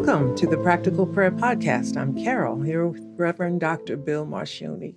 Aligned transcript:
Welcome 0.00 0.34
to 0.36 0.46
the 0.46 0.56
Practical 0.56 1.06
Prayer 1.06 1.30
Podcast. 1.30 1.94
I'm 1.98 2.16
Carol, 2.16 2.62
here 2.62 2.86
with 2.86 3.04
Reverend 3.18 3.60
Dr. 3.60 3.98
Bill 3.98 4.24
Marcioni. 4.24 4.94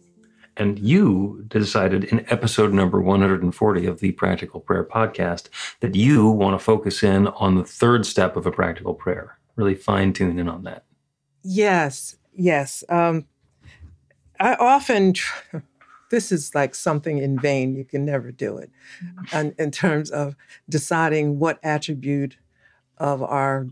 And 0.55 0.79
you 0.79 1.43
decided 1.49 2.05
in 2.05 2.25
episode 2.31 2.71
number 2.71 3.01
140 3.01 3.85
of 3.85 3.99
the 3.99 4.13
Practical 4.13 4.61
Prayer 4.61 4.85
Podcast 4.85 5.49
that 5.81 5.93
you 5.93 6.29
want 6.29 6.57
to 6.57 6.63
focus 6.63 7.03
in 7.03 7.27
on 7.27 7.55
the 7.55 7.65
third 7.65 8.05
step 8.05 8.37
of 8.37 8.45
a 8.45 8.51
practical 8.51 8.93
prayer, 8.93 9.37
really 9.57 9.75
fine 9.75 10.13
tune 10.13 10.39
in 10.39 10.47
on 10.47 10.63
that. 10.63 10.85
Yes, 11.43 12.15
yes. 12.33 12.85
Um, 12.87 13.25
I 14.39 14.53
often, 14.53 15.11
tr- 15.11 15.57
this 16.11 16.31
is 16.31 16.55
like 16.55 16.73
something 16.73 17.17
in 17.17 17.37
vain. 17.37 17.75
You 17.75 17.83
can 17.83 18.05
never 18.05 18.31
do 18.31 18.57
it 18.57 18.71
in, 19.33 19.53
in 19.59 19.69
terms 19.69 20.11
of 20.11 20.37
deciding 20.69 21.39
what 21.39 21.59
attribute 21.61 22.37
of 22.99 23.21
our 23.21 23.67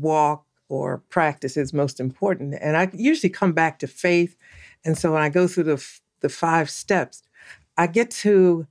walk 0.00 0.44
or 0.68 0.98
practice 1.10 1.56
is 1.56 1.72
most 1.72 2.00
important. 2.00 2.54
And 2.60 2.76
I 2.76 2.90
usually 2.92 3.30
come 3.30 3.52
back 3.52 3.78
to 3.80 3.86
faith. 3.86 4.36
And 4.84 4.96
so 4.98 5.12
when 5.12 5.22
I 5.22 5.28
go 5.28 5.46
through 5.46 5.64
the, 5.64 5.74
f- 5.74 6.00
the 6.20 6.28
five 6.28 6.68
steps, 6.70 7.22
I 7.76 7.86
get 7.86 8.10
to 8.22 8.66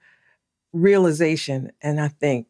realization 0.73 1.71
and 1.81 1.99
I 2.01 2.09
think, 2.09 2.47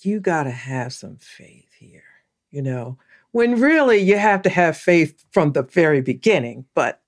you 0.00 0.18
got 0.18 0.44
to 0.44 0.50
have 0.50 0.92
some 0.92 1.16
faith 1.18 1.68
here, 1.78 2.02
you 2.50 2.60
know, 2.60 2.98
when 3.30 3.60
really 3.60 3.98
you 3.98 4.18
have 4.18 4.42
to 4.42 4.50
have 4.50 4.76
faith 4.76 5.24
from 5.30 5.52
the 5.52 5.62
very 5.62 6.00
beginning. 6.00 6.64
But 6.74 7.00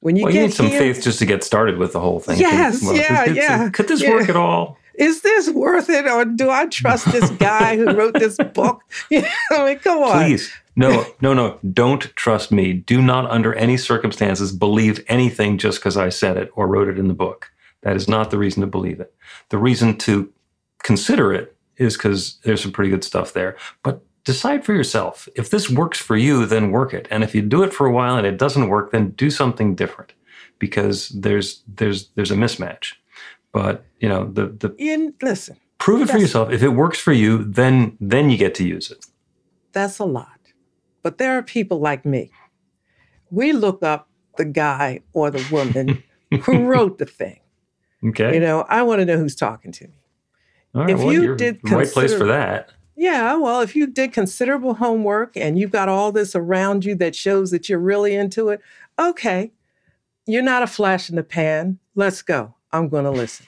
when 0.00 0.16
you 0.16 0.24
well, 0.24 0.32
get 0.32 0.38
you 0.40 0.46
need 0.46 0.54
some 0.54 0.66
here- 0.66 0.80
faith 0.80 1.04
just 1.04 1.20
to 1.20 1.26
get 1.26 1.44
started 1.44 1.78
with 1.78 1.92
the 1.92 2.00
whole 2.00 2.18
thing. 2.18 2.40
Yes, 2.40 2.82
Well, 2.82 2.96
yeah, 2.96 3.24
could, 3.26 3.36
yeah, 3.36 3.68
Could 3.70 3.86
this 3.86 4.02
yeah. 4.02 4.10
work 4.10 4.28
at 4.28 4.34
all? 4.34 4.76
Is 4.94 5.22
this 5.22 5.50
worth 5.50 5.88
it 5.88 6.06
or 6.06 6.24
do 6.24 6.50
I 6.50 6.66
trust 6.66 7.10
this 7.12 7.30
guy 7.38 7.76
who 7.76 7.92
wrote 7.92 8.14
this 8.14 8.36
book? 8.36 8.82
I 9.12 9.64
mean, 9.64 9.78
come 9.78 10.02
on. 10.02 10.24
Please. 10.24 10.52
No, 10.74 11.06
no, 11.20 11.34
no. 11.34 11.58
Don't 11.72 12.02
trust 12.16 12.50
me. 12.50 12.72
Do 12.72 13.02
not, 13.02 13.30
under 13.30 13.54
any 13.54 13.76
circumstances, 13.76 14.52
believe 14.52 15.04
anything 15.08 15.58
just 15.58 15.78
because 15.78 15.96
I 15.96 16.08
said 16.08 16.36
it 16.36 16.50
or 16.54 16.66
wrote 16.66 16.88
it 16.88 16.98
in 16.98 17.08
the 17.08 17.14
book. 17.14 17.50
That 17.82 17.96
is 17.96 18.08
not 18.08 18.30
the 18.30 18.38
reason 18.38 18.60
to 18.62 18.66
believe 18.66 19.00
it. 19.00 19.14
The 19.50 19.58
reason 19.58 19.98
to 19.98 20.32
consider 20.82 21.32
it 21.32 21.56
is 21.76 21.96
because 21.96 22.38
there's 22.44 22.62
some 22.62 22.72
pretty 22.72 22.90
good 22.90 23.04
stuff 23.04 23.32
there. 23.32 23.56
But 23.82 24.02
decide 24.24 24.64
for 24.64 24.72
yourself. 24.72 25.28
If 25.34 25.50
this 25.50 25.68
works 25.68 25.98
for 25.98 26.16
you, 26.16 26.46
then 26.46 26.70
work 26.70 26.94
it. 26.94 27.08
And 27.10 27.24
if 27.24 27.34
you 27.34 27.42
do 27.42 27.62
it 27.62 27.74
for 27.74 27.86
a 27.86 27.92
while 27.92 28.16
and 28.16 28.26
it 28.26 28.38
doesn't 28.38 28.68
work, 28.68 28.92
then 28.92 29.10
do 29.10 29.30
something 29.30 29.74
different 29.74 30.12
because 30.58 31.08
there's 31.08 31.62
there's 31.66 32.08
there's 32.14 32.30
a 32.30 32.36
mismatch. 32.36 32.94
But 33.52 33.84
you 34.00 34.08
know 34.08 34.24
the 34.24 34.46
the 34.46 34.74
Ian, 34.80 35.14
listen, 35.22 35.56
prove 35.78 36.02
it 36.02 36.10
for 36.10 36.18
yourself. 36.18 36.50
If 36.50 36.62
it 36.62 36.70
works 36.70 36.98
for 36.98 37.12
you, 37.12 37.44
then 37.44 37.96
then 38.00 38.30
you 38.30 38.36
get 38.36 38.54
to 38.56 38.64
use 38.64 38.90
it. 38.90 39.04
that's 39.72 39.98
a 39.98 40.04
lot. 40.04 40.28
But 41.02 41.18
there 41.18 41.36
are 41.36 41.42
people 41.42 41.80
like 41.80 42.04
me. 42.04 42.30
We 43.30 43.52
look 43.52 43.82
up 43.82 44.08
the 44.36 44.44
guy 44.44 45.00
or 45.12 45.30
the 45.30 45.44
woman 45.50 46.02
who 46.42 46.64
wrote 46.64 46.98
the 46.98 47.06
thing. 47.06 47.40
Okay. 48.04 48.34
You 48.34 48.40
know, 48.40 48.62
I 48.68 48.82
want 48.82 49.00
to 49.00 49.04
know 49.04 49.18
who's 49.18 49.36
talking 49.36 49.72
to 49.72 49.84
me. 49.84 49.94
All 50.74 50.82
right, 50.82 50.90
if 50.90 50.98
well, 50.98 51.12
you 51.12 51.36
did 51.36 51.60
the 51.62 51.76
right 51.76 51.90
place 51.90 52.14
for 52.14 52.24
that. 52.24 52.72
Yeah, 52.96 53.36
well, 53.36 53.60
if 53.60 53.74
you 53.74 53.86
did 53.86 54.12
considerable 54.12 54.74
homework 54.74 55.36
and 55.36 55.58
you've 55.58 55.70
got 55.70 55.88
all 55.88 56.12
this 56.12 56.36
around 56.36 56.84
you 56.84 56.94
that 56.96 57.14
shows 57.16 57.50
that 57.50 57.68
you're 57.68 57.78
really 57.78 58.14
into 58.14 58.48
it, 58.48 58.60
okay, 58.98 59.52
you're 60.26 60.42
not 60.42 60.62
a 60.62 60.66
flash 60.66 61.10
in 61.10 61.16
the 61.16 61.22
pan. 61.22 61.78
Let's 61.94 62.22
go. 62.22 62.54
I'm 62.72 62.88
going 62.88 63.04
to 63.04 63.10
listen. 63.10 63.46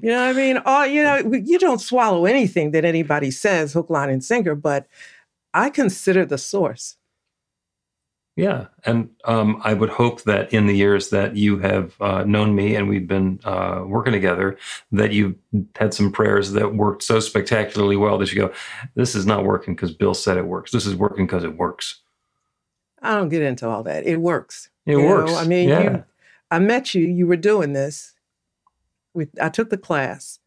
You 0.00 0.10
know 0.10 0.26
what 0.26 0.30
I 0.30 0.32
mean? 0.32 0.62
Oh, 0.64 0.84
you 0.84 1.02
know, 1.02 1.16
you 1.34 1.58
don't 1.58 1.80
swallow 1.80 2.24
anything 2.24 2.70
that 2.70 2.84
anybody 2.84 3.30
says, 3.30 3.72
hook, 3.72 3.90
line, 3.90 4.10
and 4.10 4.24
sinker, 4.24 4.54
but 4.54 4.86
I 5.52 5.70
consider 5.70 6.24
the 6.24 6.38
source. 6.38 6.96
Yeah, 8.36 8.66
and 8.84 9.10
um, 9.24 9.60
I 9.64 9.74
would 9.74 9.90
hope 9.90 10.22
that 10.22 10.52
in 10.52 10.68
the 10.68 10.76
years 10.76 11.10
that 11.10 11.34
you 11.34 11.58
have 11.58 12.00
uh, 12.00 12.22
known 12.22 12.54
me 12.54 12.76
and 12.76 12.88
we've 12.88 13.08
been 13.08 13.40
uh, 13.42 13.82
working 13.84 14.12
together, 14.12 14.56
that 14.92 15.10
you've 15.12 15.34
had 15.74 15.92
some 15.92 16.12
prayers 16.12 16.52
that 16.52 16.76
worked 16.76 17.02
so 17.02 17.18
spectacularly 17.18 17.96
well 17.96 18.16
that 18.18 18.32
you 18.32 18.40
go, 18.40 18.52
"This 18.94 19.16
is 19.16 19.26
not 19.26 19.44
working 19.44 19.74
because 19.74 19.92
Bill 19.92 20.14
said 20.14 20.36
it 20.36 20.46
works. 20.46 20.70
This 20.70 20.86
is 20.86 20.94
working 20.94 21.26
because 21.26 21.42
it 21.42 21.56
works." 21.56 22.00
I 23.02 23.16
don't 23.16 23.28
get 23.28 23.42
into 23.42 23.68
all 23.68 23.82
that. 23.82 24.06
It 24.06 24.20
works. 24.20 24.70
It 24.86 24.92
You 24.92 25.02
know, 25.02 25.08
works. 25.08 25.32
I 25.34 25.44
mean, 25.44 25.68
yeah. 25.68 25.82
you, 25.82 26.04
I 26.50 26.58
met 26.58 26.94
you. 26.94 27.02
You 27.06 27.26
were 27.26 27.36
doing 27.36 27.72
this. 27.72 28.14
We, 29.14 29.26
I 29.40 29.48
took 29.48 29.70
the 29.70 29.78
class. 29.78 30.38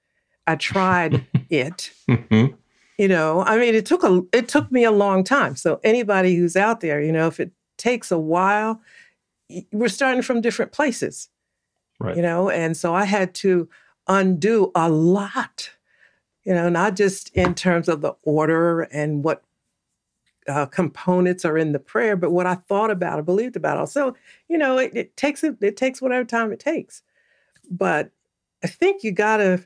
I 0.47 0.55
tried 0.55 1.25
it. 1.49 1.91
Mhm. 2.09 2.55
You 2.97 3.07
know, 3.07 3.41
I 3.43 3.57
mean, 3.57 3.73
it 3.73 3.85
took 3.85 4.03
a 4.03 4.21
it 4.31 4.47
took 4.47 4.71
me 4.71 4.83
a 4.83 4.91
long 4.91 5.23
time. 5.23 5.55
So 5.55 5.79
anybody 5.83 6.35
who's 6.35 6.55
out 6.55 6.81
there, 6.81 7.01
you 7.01 7.11
know, 7.11 7.27
if 7.27 7.39
it 7.39 7.51
takes 7.77 8.11
a 8.11 8.19
while, 8.19 8.79
we're 9.71 9.89
starting 9.89 10.21
from 10.21 10.41
different 10.41 10.71
places. 10.71 11.29
Right. 11.99 12.15
You 12.15 12.21
know, 12.21 12.49
and 12.49 12.77
so 12.77 12.93
I 12.93 13.05
had 13.05 13.33
to 13.35 13.67
undo 14.07 14.71
a 14.75 14.89
lot. 14.89 15.71
You 16.43 16.53
know, 16.53 16.69
not 16.69 16.95
just 16.95 17.29
in 17.35 17.53
terms 17.55 17.87
of 17.87 18.01
the 18.01 18.13
order 18.23 18.81
and 18.81 19.23
what 19.23 19.43
uh, 20.47 20.65
components 20.65 21.45
are 21.45 21.57
in 21.57 21.71
the 21.71 21.79
prayer, 21.79 22.15
but 22.15 22.31
what 22.31 22.47
I 22.47 22.55
thought 22.55 22.91
about 22.91 23.19
or 23.19 23.23
believed 23.23 23.55
about. 23.55 23.83
it. 23.83 23.87
So, 23.91 24.15
you 24.49 24.57
know, 24.57 24.77
it, 24.77 24.91
it 24.95 25.17
takes 25.17 25.43
it, 25.43 25.57
it 25.61 25.77
takes 25.77 26.01
whatever 26.01 26.25
time 26.25 26.51
it 26.51 26.59
takes. 26.59 27.03
But 27.69 28.11
I 28.63 28.67
think 28.67 29.03
you 29.03 29.11
gotta 29.11 29.65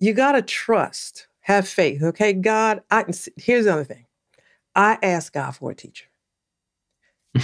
you 0.00 0.12
gotta 0.14 0.42
trust, 0.42 1.26
have 1.40 1.66
faith. 1.68 2.02
Okay, 2.02 2.32
God. 2.32 2.82
I 2.90 3.02
can. 3.04 3.12
see- 3.12 3.32
Here's 3.36 3.64
the 3.66 3.72
other 3.72 3.84
thing. 3.84 4.06
I 4.74 4.98
asked 5.02 5.32
God 5.32 5.52
for 5.56 5.70
a 5.70 5.74
teacher. 5.74 6.06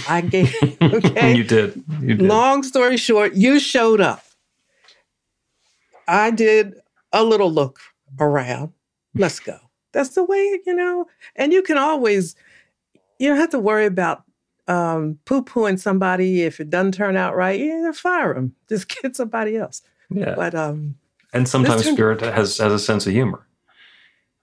I 0.07 0.21
gave. 0.21 0.55
Okay. 0.93 1.35
you 1.37 1.43
did. 1.43 1.83
You 2.01 2.15
did. 2.15 2.21
Long 2.21 2.63
story 2.63 2.97
short, 2.97 3.33
you 3.35 3.59
showed 3.59 4.01
up. 4.01 4.23
I 6.07 6.31
did 6.31 6.75
a 7.13 7.23
little 7.23 7.51
look 7.51 7.79
around. 8.19 8.73
Let's 9.13 9.39
go. 9.39 9.57
That's 9.91 10.09
the 10.09 10.23
way, 10.23 10.59
you 10.65 10.75
know, 10.75 11.07
and 11.35 11.51
you 11.51 11.61
can 11.61 11.77
always, 11.77 12.35
you 13.17 13.29
don't 13.29 13.37
have 13.37 13.49
to 13.51 13.59
worry 13.59 13.85
about 13.85 14.23
um, 14.69 15.17
poo 15.25 15.43
pooing 15.43 15.79
somebody 15.79 16.43
if 16.43 16.59
it 16.59 16.69
doesn't 16.69 16.93
turn 16.93 17.17
out 17.17 17.35
right. 17.35 17.59
Yeah, 17.59 17.91
fire 17.91 18.35
them. 18.35 18.55
Just 18.69 18.87
get 18.87 19.15
somebody 19.15 19.57
else. 19.57 19.81
yeah. 20.09 20.35
But 20.35 20.55
um, 20.55 20.95
and 21.33 21.47
sometimes 21.47 21.85
spirit 21.85 22.21
has 22.21 22.57
has 22.57 22.71
a 22.73 22.79
sense 22.79 23.05
of 23.07 23.13
humor 23.13 23.45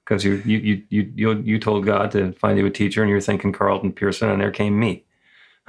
because 0.05 0.25
you 0.25 0.43
you 0.45 0.59
you 0.59 0.83
you 0.89 1.13
you 1.15 1.43
you 1.43 1.59
told 1.59 1.87
God 1.87 2.11
to 2.13 2.33
find 2.33 2.59
you 2.59 2.67
a 2.67 2.71
teacher, 2.71 3.03
and 3.03 3.11
you're 3.11 3.21
thinking 3.21 3.53
Carlton 3.53 3.93
Pearson, 3.93 4.29
and 4.29 4.41
there 4.41 4.51
came 4.51 4.79
me. 4.79 5.05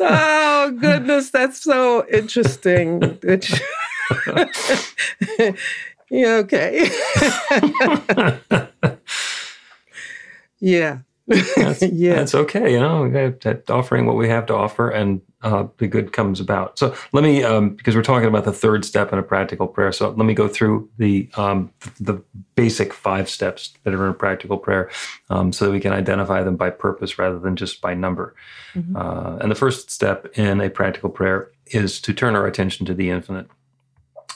oh 0.00 0.76
goodness, 0.78 1.30
that's 1.30 1.60
so 1.62 2.06
interesting. 2.08 3.18
Yeah, 6.10 6.34
okay. 6.36 6.88
yeah. 10.60 10.98
that's, 11.26 11.82
yeah. 11.92 12.14
that's 12.14 12.34
okay. 12.34 12.72
You 12.72 12.80
know, 12.80 13.02
we 13.02 13.10
got- 13.10 13.40
that 13.40 13.68
offering 13.68 14.06
what 14.06 14.16
we 14.16 14.28
have 14.28 14.46
to 14.46 14.54
offer, 14.54 14.88
and 14.88 15.20
uh, 15.42 15.66
the 15.78 15.88
good 15.88 16.12
comes 16.12 16.38
about. 16.38 16.78
So 16.78 16.94
let 17.12 17.24
me, 17.24 17.42
um, 17.42 17.70
because 17.70 17.96
we're 17.96 18.02
talking 18.02 18.28
about 18.28 18.44
the 18.44 18.52
third 18.52 18.84
step 18.84 19.12
in 19.12 19.18
a 19.18 19.22
practical 19.22 19.66
prayer. 19.66 19.90
So 19.90 20.10
let 20.10 20.24
me 20.24 20.34
go 20.34 20.46
through 20.46 20.88
the 20.98 21.28
um, 21.36 21.72
the 21.98 22.22
basic 22.54 22.92
five 22.92 23.28
steps 23.28 23.74
that 23.82 23.92
are 23.92 24.04
in 24.04 24.10
a 24.10 24.14
practical 24.14 24.58
prayer, 24.58 24.90
um, 25.28 25.52
so 25.52 25.66
that 25.66 25.72
we 25.72 25.80
can 25.80 25.92
identify 25.92 26.44
them 26.44 26.56
by 26.56 26.70
purpose 26.70 27.18
rather 27.18 27.40
than 27.40 27.56
just 27.56 27.80
by 27.80 27.94
number. 27.94 28.36
Mm-hmm. 28.74 28.96
Uh, 28.96 29.38
and 29.38 29.50
the 29.50 29.56
first 29.56 29.90
step 29.90 30.26
in 30.38 30.60
a 30.60 30.70
practical 30.70 31.10
prayer 31.10 31.50
is 31.66 32.00
to 32.02 32.14
turn 32.14 32.36
our 32.36 32.46
attention 32.46 32.86
to 32.86 32.94
the 32.94 33.10
infinite 33.10 33.48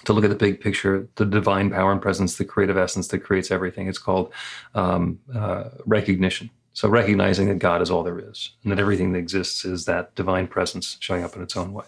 to 0.04 0.12
look 0.12 0.24
at 0.24 0.30
the 0.30 0.36
big 0.36 0.60
picture, 0.60 1.08
the 1.16 1.24
divine 1.24 1.70
power 1.70 1.92
and 1.92 2.00
presence, 2.00 2.36
the 2.36 2.44
creative 2.44 2.76
essence 2.76 3.08
that 3.08 3.18
creates 3.18 3.50
everything. 3.50 3.88
It's 3.88 3.98
called 3.98 4.32
um, 4.74 5.18
uh, 5.34 5.70
recognition. 5.86 6.50
So, 6.72 6.88
recognizing 6.88 7.48
that 7.48 7.58
God 7.58 7.82
is 7.82 7.90
all 7.90 8.04
there 8.04 8.18
is 8.18 8.52
and 8.62 8.70
that 8.70 8.78
everything 8.78 9.12
that 9.12 9.18
exists 9.18 9.64
is 9.64 9.86
that 9.86 10.14
divine 10.14 10.46
presence 10.46 10.96
showing 11.00 11.24
up 11.24 11.34
in 11.34 11.42
its 11.42 11.56
own 11.56 11.72
way. 11.72 11.86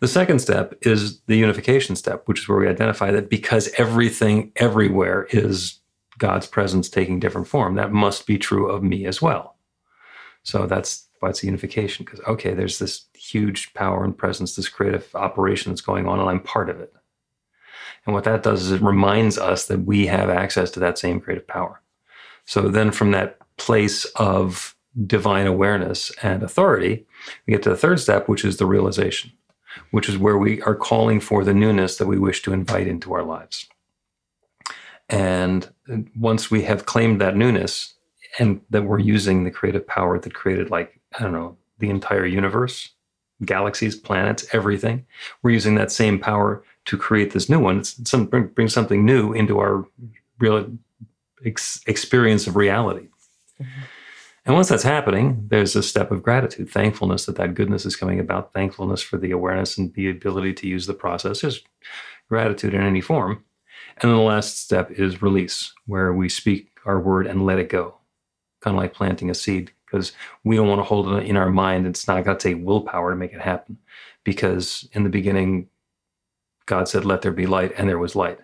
The 0.00 0.08
second 0.08 0.38
step 0.38 0.74
is 0.82 1.20
the 1.22 1.36
unification 1.36 1.94
step, 1.94 2.22
which 2.26 2.40
is 2.40 2.48
where 2.48 2.58
we 2.58 2.68
identify 2.68 3.10
that 3.10 3.28
because 3.28 3.70
everything 3.76 4.50
everywhere 4.56 5.28
is 5.30 5.80
God's 6.16 6.46
presence 6.46 6.88
taking 6.88 7.20
different 7.20 7.46
form, 7.46 7.74
that 7.74 7.92
must 7.92 8.26
be 8.26 8.38
true 8.38 8.70
of 8.70 8.82
me 8.82 9.04
as 9.06 9.20
well. 9.20 9.56
So, 10.42 10.66
that's 10.66 11.06
why 11.20 11.28
it's 11.28 11.44
unification, 11.44 12.04
because, 12.04 12.20
okay, 12.26 12.54
there's 12.54 12.78
this 12.78 13.06
huge 13.14 13.74
power 13.74 14.04
and 14.04 14.16
presence, 14.16 14.56
this 14.56 14.68
creative 14.68 15.14
operation 15.14 15.70
that's 15.70 15.82
going 15.82 16.08
on, 16.08 16.18
and 16.18 16.30
I'm 16.30 16.40
part 16.40 16.70
of 16.70 16.80
it. 16.80 16.94
And 18.08 18.14
what 18.14 18.24
that 18.24 18.42
does 18.42 18.62
is 18.62 18.72
it 18.72 18.80
reminds 18.80 19.36
us 19.36 19.66
that 19.66 19.80
we 19.80 20.06
have 20.06 20.30
access 20.30 20.70
to 20.70 20.80
that 20.80 20.96
same 20.96 21.20
creative 21.20 21.46
power. 21.46 21.82
So 22.46 22.62
then 22.70 22.90
from 22.90 23.10
that 23.10 23.36
place 23.58 24.06
of 24.16 24.74
divine 25.06 25.46
awareness 25.46 26.10
and 26.22 26.42
authority, 26.42 27.04
we 27.46 27.52
get 27.52 27.62
to 27.64 27.68
the 27.68 27.76
third 27.76 28.00
step, 28.00 28.26
which 28.26 28.46
is 28.46 28.56
the 28.56 28.64
realization, 28.64 29.30
which 29.90 30.08
is 30.08 30.16
where 30.16 30.38
we 30.38 30.62
are 30.62 30.74
calling 30.74 31.20
for 31.20 31.44
the 31.44 31.52
newness 31.52 31.98
that 31.98 32.06
we 32.06 32.18
wish 32.18 32.40
to 32.44 32.54
invite 32.54 32.86
into 32.86 33.12
our 33.12 33.22
lives. 33.22 33.68
And 35.10 35.70
once 36.18 36.50
we 36.50 36.62
have 36.62 36.86
claimed 36.86 37.20
that 37.20 37.36
newness 37.36 37.92
and 38.38 38.62
that 38.70 38.84
we're 38.84 39.00
using 39.00 39.44
the 39.44 39.50
creative 39.50 39.86
power 39.86 40.18
that 40.18 40.32
created, 40.32 40.70
like, 40.70 40.98
I 41.18 41.24
don't 41.24 41.32
know, 41.32 41.58
the 41.78 41.90
entire 41.90 42.24
universe, 42.24 42.88
galaxies, 43.44 43.96
planets, 43.96 44.46
everything, 44.52 45.04
we're 45.42 45.50
using 45.50 45.74
that 45.74 45.92
same 45.92 46.18
power 46.18 46.64
to 46.88 46.98
create 46.98 47.32
this 47.32 47.48
new 47.48 47.60
one. 47.60 47.78
It's 47.78 48.10
some, 48.10 48.26
bring, 48.26 48.48
bring 48.48 48.68
something 48.68 49.04
new 49.04 49.32
into 49.32 49.58
our 49.58 49.86
real 50.38 50.66
ex- 51.44 51.80
experience 51.86 52.46
of 52.46 52.56
reality. 52.56 53.08
Mm-hmm. 53.60 53.80
And 54.46 54.54
once 54.54 54.68
that's 54.68 54.82
happening, 54.82 55.46
there's 55.48 55.76
a 55.76 55.82
step 55.82 56.10
of 56.10 56.22
gratitude, 56.22 56.70
thankfulness 56.70 57.26
that 57.26 57.36
that 57.36 57.54
goodness 57.54 57.84
is 57.84 57.96
coming 57.96 58.18
about, 58.18 58.54
thankfulness 58.54 59.02
for 59.02 59.18
the 59.18 59.32
awareness 59.32 59.76
and 59.76 59.92
the 59.92 60.08
ability 60.08 60.54
to 60.54 60.66
use 60.66 60.86
the 60.86 60.94
process. 60.94 61.42
There's 61.42 61.62
gratitude 62.30 62.72
in 62.72 62.80
any 62.80 63.02
form. 63.02 63.44
And 63.98 64.10
then 64.10 64.16
the 64.16 64.22
last 64.22 64.62
step 64.62 64.90
is 64.90 65.20
release, 65.20 65.74
where 65.84 66.14
we 66.14 66.30
speak 66.30 66.70
our 66.86 66.98
word 66.98 67.26
and 67.26 67.44
let 67.44 67.58
it 67.58 67.68
go, 67.68 67.96
kind 68.62 68.74
of 68.74 68.80
like 68.80 68.94
planting 68.94 69.28
a 69.28 69.34
seed, 69.34 69.72
because 69.84 70.12
we 70.44 70.56
don't 70.56 70.68
want 70.68 70.78
to 70.78 70.84
hold 70.84 71.12
it 71.12 71.26
in 71.26 71.36
our 71.36 71.50
mind. 71.50 71.86
It's 71.86 72.08
not 72.08 72.24
going 72.24 72.38
to 72.38 72.42
take 72.42 72.64
willpower 72.64 73.10
to 73.10 73.16
make 73.16 73.34
it 73.34 73.42
happen, 73.42 73.76
because 74.24 74.88
in 74.92 75.02
the 75.04 75.10
beginning, 75.10 75.68
God 76.68 76.88
said, 76.88 77.04
Let 77.04 77.22
there 77.22 77.32
be 77.32 77.46
light, 77.46 77.72
and 77.76 77.88
there 77.88 77.98
was 77.98 78.14
light. 78.14 78.38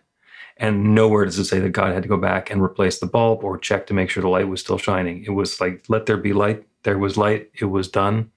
And 0.56 0.94
nowhere 0.94 1.24
does 1.24 1.38
it 1.38 1.44
say 1.44 1.60
that 1.60 1.70
God 1.70 1.92
had 1.92 2.02
to 2.02 2.08
go 2.08 2.16
back 2.16 2.50
and 2.50 2.62
replace 2.62 2.98
the 2.98 3.06
bulb 3.06 3.44
or 3.44 3.58
check 3.58 3.86
to 3.86 3.94
make 3.94 4.08
sure 4.10 4.22
the 4.22 4.28
light 4.28 4.48
was 4.48 4.60
still 4.60 4.78
shining. 4.78 5.22
It 5.24 5.30
was 5.30 5.60
like, 5.60 5.84
Let 5.88 6.06
there 6.06 6.16
be 6.16 6.32
light, 6.32 6.66
there 6.82 6.98
was 6.98 7.16
light, 7.16 7.50
it 7.60 7.66
was 7.66 7.88
done. 7.88 8.30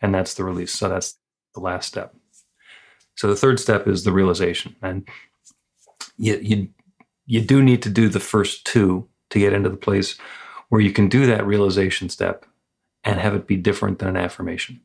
And 0.00 0.14
that's 0.14 0.34
the 0.34 0.44
release. 0.44 0.72
So 0.72 0.88
that's 0.88 1.16
the 1.54 1.60
last 1.60 1.86
step. 1.86 2.14
So 3.16 3.28
the 3.28 3.36
third 3.36 3.60
step 3.60 3.86
is 3.86 4.04
the 4.04 4.12
realization. 4.12 4.74
And 4.80 5.08
you, 6.16 6.38
you, 6.42 6.68
you 7.26 7.40
do 7.40 7.62
need 7.62 7.82
to 7.82 7.90
do 7.90 8.08
the 8.08 8.20
first 8.20 8.64
two 8.64 9.08
to 9.30 9.38
get 9.38 9.52
into 9.52 9.68
the 9.68 9.76
place 9.76 10.18
where 10.70 10.80
you 10.80 10.92
can 10.92 11.08
do 11.08 11.26
that 11.26 11.46
realization 11.46 12.08
step 12.08 12.46
and 13.04 13.20
have 13.20 13.34
it 13.34 13.46
be 13.46 13.56
different 13.56 13.98
than 13.98 14.08
an 14.08 14.16
affirmation. 14.16 14.80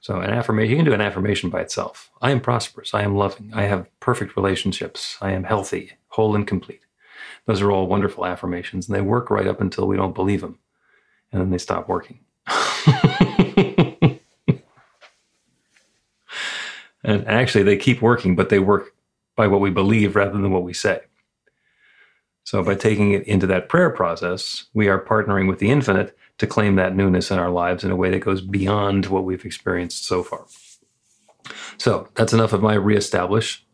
So 0.00 0.20
an 0.20 0.30
affirmation, 0.30 0.70
you 0.70 0.76
can 0.76 0.84
do 0.84 0.92
an 0.92 1.00
affirmation 1.00 1.50
by 1.50 1.60
itself. 1.60 2.10
I 2.22 2.30
am 2.30 2.40
prosperous. 2.40 2.94
I 2.94 3.02
am 3.02 3.16
loving. 3.16 3.50
I 3.54 3.62
have 3.62 3.88
perfect 4.00 4.36
relationships. 4.36 5.16
I 5.20 5.32
am 5.32 5.44
healthy, 5.44 5.92
whole 6.08 6.34
and 6.34 6.46
complete. 6.46 6.80
Those 7.46 7.60
are 7.60 7.70
all 7.70 7.86
wonderful 7.86 8.24
affirmations, 8.24 8.88
and 8.88 8.96
they 8.96 9.02
work 9.02 9.30
right 9.30 9.46
up 9.46 9.60
until 9.60 9.86
we 9.86 9.96
don't 9.96 10.14
believe 10.14 10.40
them, 10.40 10.58
and 11.32 11.40
then 11.40 11.50
they 11.50 11.58
stop 11.58 11.88
working. 11.88 12.20
and 17.04 17.26
actually, 17.26 17.64
they 17.64 17.76
keep 17.76 18.00
working, 18.00 18.34
but 18.34 18.48
they 18.48 18.58
work 18.58 18.94
by 19.36 19.46
what 19.46 19.60
we 19.60 19.70
believe 19.70 20.16
rather 20.16 20.32
than 20.32 20.50
what 20.50 20.62
we 20.62 20.72
say. 20.72 21.00
So, 22.44 22.62
by 22.62 22.74
taking 22.74 23.12
it 23.12 23.26
into 23.26 23.46
that 23.48 23.68
prayer 23.68 23.90
process, 23.90 24.66
we 24.74 24.88
are 24.88 25.02
partnering 25.02 25.48
with 25.48 25.58
the 25.58 25.70
infinite 25.70 26.16
to 26.38 26.46
claim 26.46 26.76
that 26.76 26.94
newness 26.94 27.30
in 27.30 27.38
our 27.38 27.50
lives 27.50 27.84
in 27.84 27.90
a 27.90 27.96
way 27.96 28.10
that 28.10 28.20
goes 28.20 28.40
beyond 28.40 29.06
what 29.06 29.24
we've 29.24 29.44
experienced 29.44 30.04
so 30.04 30.22
far. 30.22 30.44
So 31.78 32.08
that's 32.14 32.32
enough 32.32 32.52
of 32.52 32.62
my 32.62 32.74
reestablish. 32.74 33.64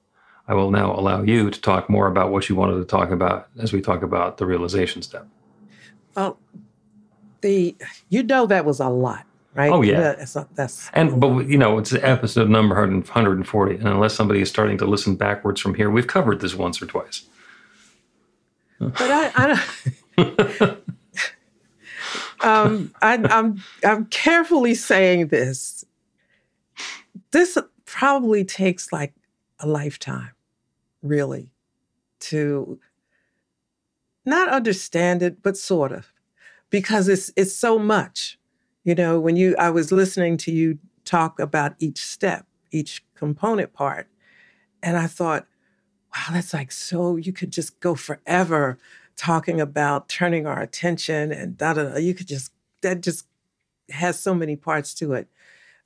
I 0.49 0.55
will 0.55 0.71
now 0.71 0.93
allow 0.93 1.23
you 1.23 1.51
to 1.51 1.61
talk 1.61 1.89
more 1.89 2.07
about 2.07 2.33
what 2.33 2.49
you 2.49 2.57
wanted 2.57 2.79
to 2.79 2.85
talk 2.85 3.11
about 3.11 3.49
as 3.59 3.73
we 3.73 3.81
talk 3.81 4.03
about 4.03 4.39
the 4.39 4.47
realization 4.47 5.03
step. 5.03 5.27
Well, 6.17 6.39
the 7.41 7.77
you 8.09 8.23
know 8.23 8.47
that 8.47 8.65
was 8.65 8.81
a 8.81 8.89
lot, 8.89 9.25
right? 9.55 9.71
Oh 9.71 9.83
yeah, 9.83 10.15
that's, 10.15 10.37
that's 10.55 10.91
and 10.93 11.21
but 11.21 11.47
you 11.47 11.57
know 11.57 11.79
it's 11.79 11.93
episode 11.93 12.51
number 12.51 12.75
140, 12.75 13.77
and 13.77 13.89
unless 13.89 14.13
somebody 14.13 14.41
is 14.41 14.49
starting 14.49 14.77
to 14.79 14.87
listen 14.87 15.15
backwards 15.15 15.61
from 15.61 15.75
here, 15.75 15.89
we've 15.89 16.09
covered 16.09 16.41
this 16.41 16.57
once 16.57 16.83
or 16.83 16.87
twice. 16.87 17.27
But 18.81 18.95
I, 18.99 19.61
I 20.17 20.77
um, 22.41 22.93
I, 23.03 23.19
I'm 23.29 23.63
I'm 23.85 24.07
carefully 24.07 24.75
saying 24.75 25.29
this. 25.29 25.85
This 27.31 27.59
probably 27.85 28.45
takes 28.45 28.91
like 28.93 29.13
a 29.59 29.69
lifetime, 29.69 30.31
really, 31.03 31.51
to 32.21 32.81
not 34.25 34.49
understand 34.49 35.23
it, 35.23 35.43
but 35.43 35.59
sort 35.59 35.93
of, 35.93 36.13
because 36.71 37.09
it's 37.09 37.31
it's 37.37 37.55
so 37.55 37.79
much. 37.79 38.39
You 38.85 38.95
know, 38.95 39.21
when 39.21 39.37
you 39.37 39.55
I 39.59 39.69
was 39.69 39.93
listening 39.93 40.39
to 40.39 40.51
you 40.51 40.79
talk 41.05 41.39
about 41.39 41.75
each 41.81 41.99
step, 41.99 42.47
each 42.71 43.05
component 43.15 43.75
part, 43.75 44.09
and 44.83 44.97
I 44.97 45.07
thought, 45.07 45.47
wow, 46.15 46.33
that's 46.33 46.55
like 46.55 46.73
so 46.73 47.17
you 47.17 47.33
could 47.33 47.51
just 47.51 47.81
go 47.81 47.95
forever 47.95 48.79
talking 49.17 49.61
about 49.61 50.09
turning 50.09 50.47
our 50.47 50.61
attention 50.61 51.33
and 51.33 51.59
da 51.59 51.75
da 51.75 51.85
da. 51.85 51.99
You 51.99 52.15
could 52.15 52.29
just 52.29 52.53
that 52.83 53.03
just 53.03 53.27
has 53.91 54.19
so 54.19 54.35
many 54.35 54.57
parts 54.57 54.95
to 54.95 55.13
it. 55.13 55.29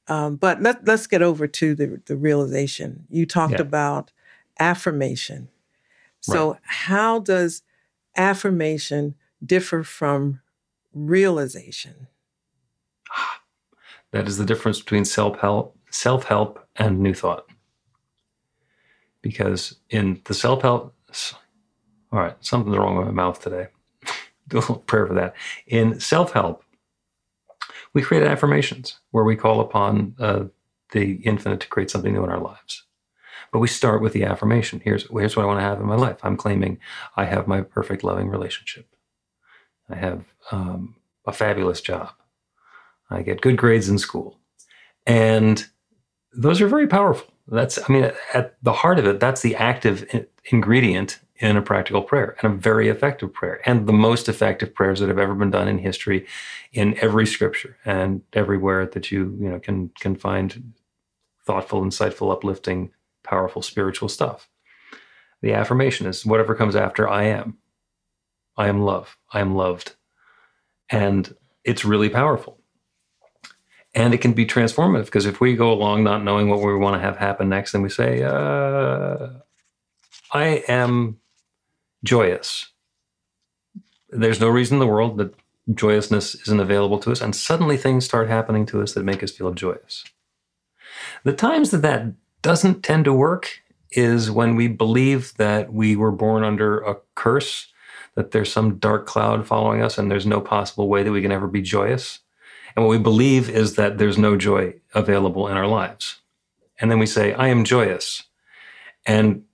Um, 0.07 0.37
but 0.37 0.63
let 0.63 0.87
let's 0.87 1.07
get 1.07 1.23
over 1.23 1.47
to 1.47 1.75
the 1.75 2.01
the 2.07 2.17
realization. 2.17 3.07
You 3.11 3.27
talked 3.27 3.55
yeah. 3.55 3.63
about 3.63 4.13
affirmation. 4.59 5.49
So 6.21 6.53
right. 6.53 6.61
how 6.63 7.19
does 7.19 7.63
affirmation 8.17 9.15
differ 9.45 9.83
from 9.83 10.41
realization? 10.93 12.09
That 14.13 14.29
is 14.29 14.39
the 14.39 14.45
difference 14.45 14.79
between 14.79 15.05
self 15.05 15.41
help, 15.41 15.77
self 15.91 16.23
help, 16.23 16.65
and 16.77 17.01
new 17.01 17.15
thought. 17.15 17.49
Because 19.25 19.77
in 19.89 20.21
the 20.27 20.35
self 20.35 20.61
help, 20.61 20.95
all 22.13 22.19
right, 22.21 22.37
something's 22.41 22.77
wrong 22.77 22.99
with 22.99 23.07
my 23.07 23.13
mouth 23.13 23.41
today. 23.41 23.69
Do 24.49 24.59
a 24.59 24.61
little 24.61 24.77
prayer 24.77 25.07
for 25.07 25.15
that. 25.15 25.35
In 25.67 25.99
self 25.99 26.33
help, 26.33 26.63
we 27.95 28.03
create 28.03 28.23
affirmations 28.23 29.01
where 29.13 29.25
we 29.25 29.35
call 29.35 29.61
upon 29.61 30.15
uh, 30.21 30.45
the 30.93 31.15
infinite 31.25 31.61
to 31.61 31.69
create 31.69 31.91
something 31.91 32.13
new 32.13 32.23
in 32.23 32.29
our 32.29 32.39
lives. 32.39 32.85
But 33.51 33.61
we 33.61 33.69
start 33.69 34.03
with 34.03 34.13
the 34.13 34.25
affirmation. 34.25 34.83
Here's, 34.85 35.09
here's 35.11 35.37
what 35.37 35.45
I 35.45 35.47
want 35.47 35.61
to 35.61 35.65
have 35.65 35.81
in 35.81 35.87
my 35.87 35.97
life. 35.97 36.19
I'm 36.23 36.37
claiming 36.37 36.79
I 37.17 37.25
have 37.25 37.49
my 37.49 37.63
perfect 37.63 38.05
loving 38.05 38.29
relationship. 38.29 38.95
I 39.89 39.95
have 39.95 40.27
um, 40.53 40.97
a 41.25 41.33
fabulous 41.33 41.81
job. 41.81 42.11
I 43.09 43.23
get 43.23 43.41
good 43.41 43.57
grades 43.57 43.89
in 43.89 43.97
school. 43.97 44.39
And 45.07 45.67
those 46.35 46.61
are 46.61 46.69
very 46.69 46.87
powerful. 46.87 47.34
That's, 47.47 47.79
I 47.79 47.93
mean, 47.93 48.11
at 48.33 48.57
the 48.63 48.73
heart 48.73 48.99
of 48.99 49.07
it, 49.07 49.21
that's 49.21 49.43
the 49.43 49.55
active 49.57 50.27
ingredient 50.47 51.21
in 51.37 51.57
a 51.57 51.63
practical 51.63 52.03
prayer 52.03 52.37
and 52.41 52.53
a 52.53 52.57
very 52.57 52.89
effective 52.89 53.33
prayer 53.33 53.61
and 53.67 53.87
the 53.87 53.93
most 53.93 54.29
effective 54.29 54.73
prayers 54.73 55.01
that 55.01 55.09
have 55.09 55.19
ever 55.19 55.35
been 55.35 55.51
done 55.51 55.69
in 55.69 55.79
history 55.79 56.27
in 56.73 56.97
every 57.01 57.27
scripture 57.27 57.77
and 57.85 58.23
everywhere 58.35 58.87
that 58.87 59.11
you 59.11 59.37
you 59.41 59.49
know 59.49 59.59
can 59.59 59.91
can 59.99 60.15
find 60.15 60.73
thoughtful 61.45 61.83
insightful 61.83 62.33
uplifting 62.33 62.93
powerful 63.25 63.63
spiritual 63.63 64.09
stuff. 64.09 64.49
The 65.43 65.53
affirmation 65.55 66.07
is 66.07 66.25
whatever 66.25 66.55
comes 66.55 66.77
after 66.77 67.09
i 67.09 67.25
am. 67.25 67.59
I 68.57 68.69
am 68.69 68.83
love. 68.83 69.17
I 69.33 69.41
am 69.41 69.55
loved. 69.55 69.97
And 70.91 71.35
it's 71.65 71.85
really 71.85 72.09
powerful 72.09 72.61
And 73.95 74.13
it 74.13 74.19
can 74.19 74.33
be 74.33 74.45
transformative 74.45 75.05
because 75.05 75.27
if 75.27 75.41
we 75.41 75.55
go 75.55 75.73
along 75.73 76.03
not 76.03 76.25
knowing 76.25 76.49
what 76.49 76.61
we 76.61 76.75
want 76.75 76.97
to 76.97 77.01
have 77.01 77.17
happen 77.17 77.49
next, 77.49 77.73
then 77.73 77.83
we 77.83 77.89
say, 77.89 78.23
uh, 78.23 79.29
I 80.33 80.65
am 80.67 81.21
joyous. 82.03 82.73
There's 84.11 84.41
no 84.41 84.49
reason 84.49 84.77
in 84.77 84.81
the 84.81 84.87
world 84.87 85.19
that 85.19 85.35
joyousness 85.73 86.35
isn't 86.35 86.61
available 86.61 86.99
to 87.01 87.13
us. 87.13 87.21
And 87.21 87.35
suddenly 87.35 87.77
things 87.77 88.05
start 88.05 88.29
happening 88.29 88.67
to 88.67 88.83
us 88.83 88.95
that 88.95 89.05
make 89.05 89.23
us 89.23 89.31
feel 89.31 89.53
joyous. 89.53 90.05
The 91.23 91.33
times 91.33 91.71
that 91.71 91.83
that 91.83 92.13
doesn't 92.43 92.83
tend 92.83 93.05
to 93.07 93.13
work 93.13 93.63
is 93.93 94.31
when 94.31 94.57
we 94.57 94.69
believe 94.69 95.35
that 95.37 95.73
we 95.73 95.97
were 95.97 96.11
born 96.11 96.45
under 96.45 96.81
a 96.81 96.97
curse, 97.15 97.73
that 98.15 98.33
there's 98.33 98.53
some 98.53 98.79
dark 98.79 99.07
cloud 99.07 99.47
following 99.47 99.83
us, 99.83 99.99
and 99.99 100.11
there's 100.11 100.27
no 100.27 100.41
possible 100.41 100.89
way 100.89 101.03
that 101.03 101.13
we 101.13 101.23
can 101.23 101.33
ever 101.33 101.47
be 101.47 101.63
joyous. 101.63 102.21
And 102.75 102.85
what 102.85 102.91
we 102.91 102.99
believe 102.99 103.49
is 103.49 103.77
that 103.77 103.99
there's 103.99 104.19
no 104.19 104.37
joy 104.37 104.75
available 104.95 105.49
in 105.49 105.57
our 105.57 105.67
lives. 105.67 106.21
And 106.81 106.91
then 106.91 106.99
we 106.99 107.07
say, 107.07 107.33
I 107.35 107.49
am 107.49 107.65
joyous. 107.65 108.25
And 109.07 109.45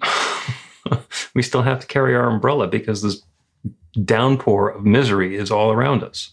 we 1.34 1.42
still 1.42 1.62
have 1.62 1.80
to 1.80 1.86
carry 1.86 2.14
our 2.14 2.28
umbrella 2.28 2.68
because 2.68 3.02
this 3.02 3.22
downpour 4.04 4.70
of 4.70 4.84
misery 4.84 5.36
is 5.36 5.50
all 5.50 5.72
around 5.72 6.04
us. 6.04 6.30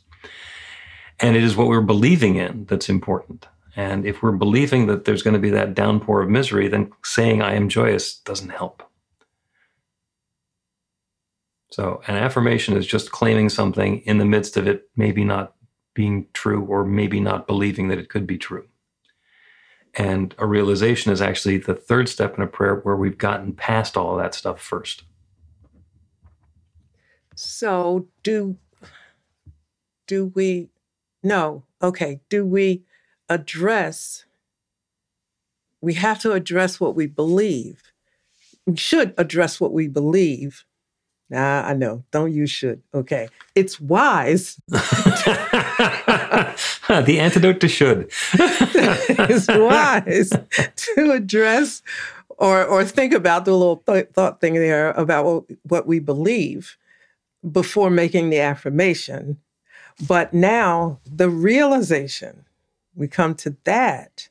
And 1.20 1.36
it 1.36 1.44
is 1.44 1.56
what 1.56 1.68
we're 1.68 1.82
believing 1.82 2.36
in 2.36 2.66
that's 2.66 2.90
important. 2.90 3.48
And 3.76 4.06
if 4.06 4.22
we're 4.22 4.32
believing 4.32 4.88
that 4.88 5.06
there's 5.06 5.24
going 5.24 5.34
to 5.34 5.40
be 5.40 5.50
that 5.50 5.74
downpour 5.74 6.22
of 6.22 6.30
misery, 6.30 6.68
then 6.68 6.92
saying 7.04 7.42
I 7.42 7.56
am 7.56 7.70
joyous 7.70 8.20
doesn't 8.20 8.50
help. 8.50 8.84
So, 11.72 12.02
an 12.08 12.16
affirmation 12.16 12.78
is 12.78 12.88
just 12.88 13.12
claiming 13.12 13.50
something 13.50 14.00
in 14.02 14.18
the 14.18 14.26
midst 14.26 14.56
of 14.56 14.66
it 14.66 14.88
maybe 14.96 15.26
not 15.26 15.55
being 15.96 16.28
true 16.34 16.64
or 16.64 16.86
maybe 16.86 17.20
not 17.20 17.48
believing 17.48 17.88
that 17.88 17.98
it 17.98 18.10
could 18.10 18.28
be 18.28 18.38
true. 18.38 18.68
And 19.96 20.36
a 20.38 20.46
realization 20.46 21.12
is 21.12 21.22
actually 21.22 21.58
the 21.58 21.74
third 21.74 22.08
step 22.08 22.38
in 22.38 22.44
a 22.44 22.48
prayer 22.48 22.76
where 22.76 22.98
we've 22.98 23.18
gotten 23.18 23.54
past 23.54 23.98
all 23.98 24.12
of 24.12 24.22
that 24.22 24.36
stuff 24.36 24.62
first. 24.62 25.04
So, 27.34 28.08
do 28.22 28.58
do 30.06 30.28
we 30.36 30.70
no, 31.24 31.64
okay, 31.82 32.20
do 32.30 32.46
we 32.46 32.84
address 33.30 34.26
we 35.86 35.94
have 35.94 36.20
to 36.22 36.32
address 36.32 36.80
what 36.80 36.96
we 36.96 37.06
believe. 37.06 37.94
We 38.66 38.76
should 38.76 39.14
address 39.20 39.62
what 39.62 39.72
we 39.72 39.88
believe 39.88 40.66
Nah, 41.30 41.64
I 41.68 41.74
know. 41.74 42.04
Don't 42.12 42.32
use 42.32 42.52
should. 42.52 42.82
Okay. 42.94 43.30
It's 43.56 43.80
wise. 43.80 44.60
the 44.68 44.78
antidote 47.20 47.60
to 47.62 47.68
should. 47.68 48.12
it's 48.34 49.48
wise 49.48 50.30
to 50.76 51.12
address 51.12 51.82
or 52.38 52.64
or 52.64 52.86
think 52.86 53.14
about 53.14 53.46
the 53.46 53.54
little 53.54 53.78
th- 53.88 54.10
thought 54.14 54.40
thing 54.40 54.54
there 54.56 54.92
about 54.92 55.26
what, 55.26 55.44
what 55.64 55.88
we 55.88 56.00
believe 56.00 56.78
before 57.52 57.90
making 57.90 58.30
the 58.30 58.40
affirmation. 58.40 59.40
But 60.08 60.34
now 60.34 61.00
the 61.06 61.30
realization, 61.30 62.46
we 62.94 63.08
come 63.08 63.34
to 63.36 63.56
that 63.64 64.30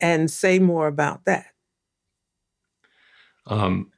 and 0.00 0.30
say 0.30 0.58
more 0.58 0.88
about 0.88 1.24
that. 1.24 1.46
Um, 3.46 3.92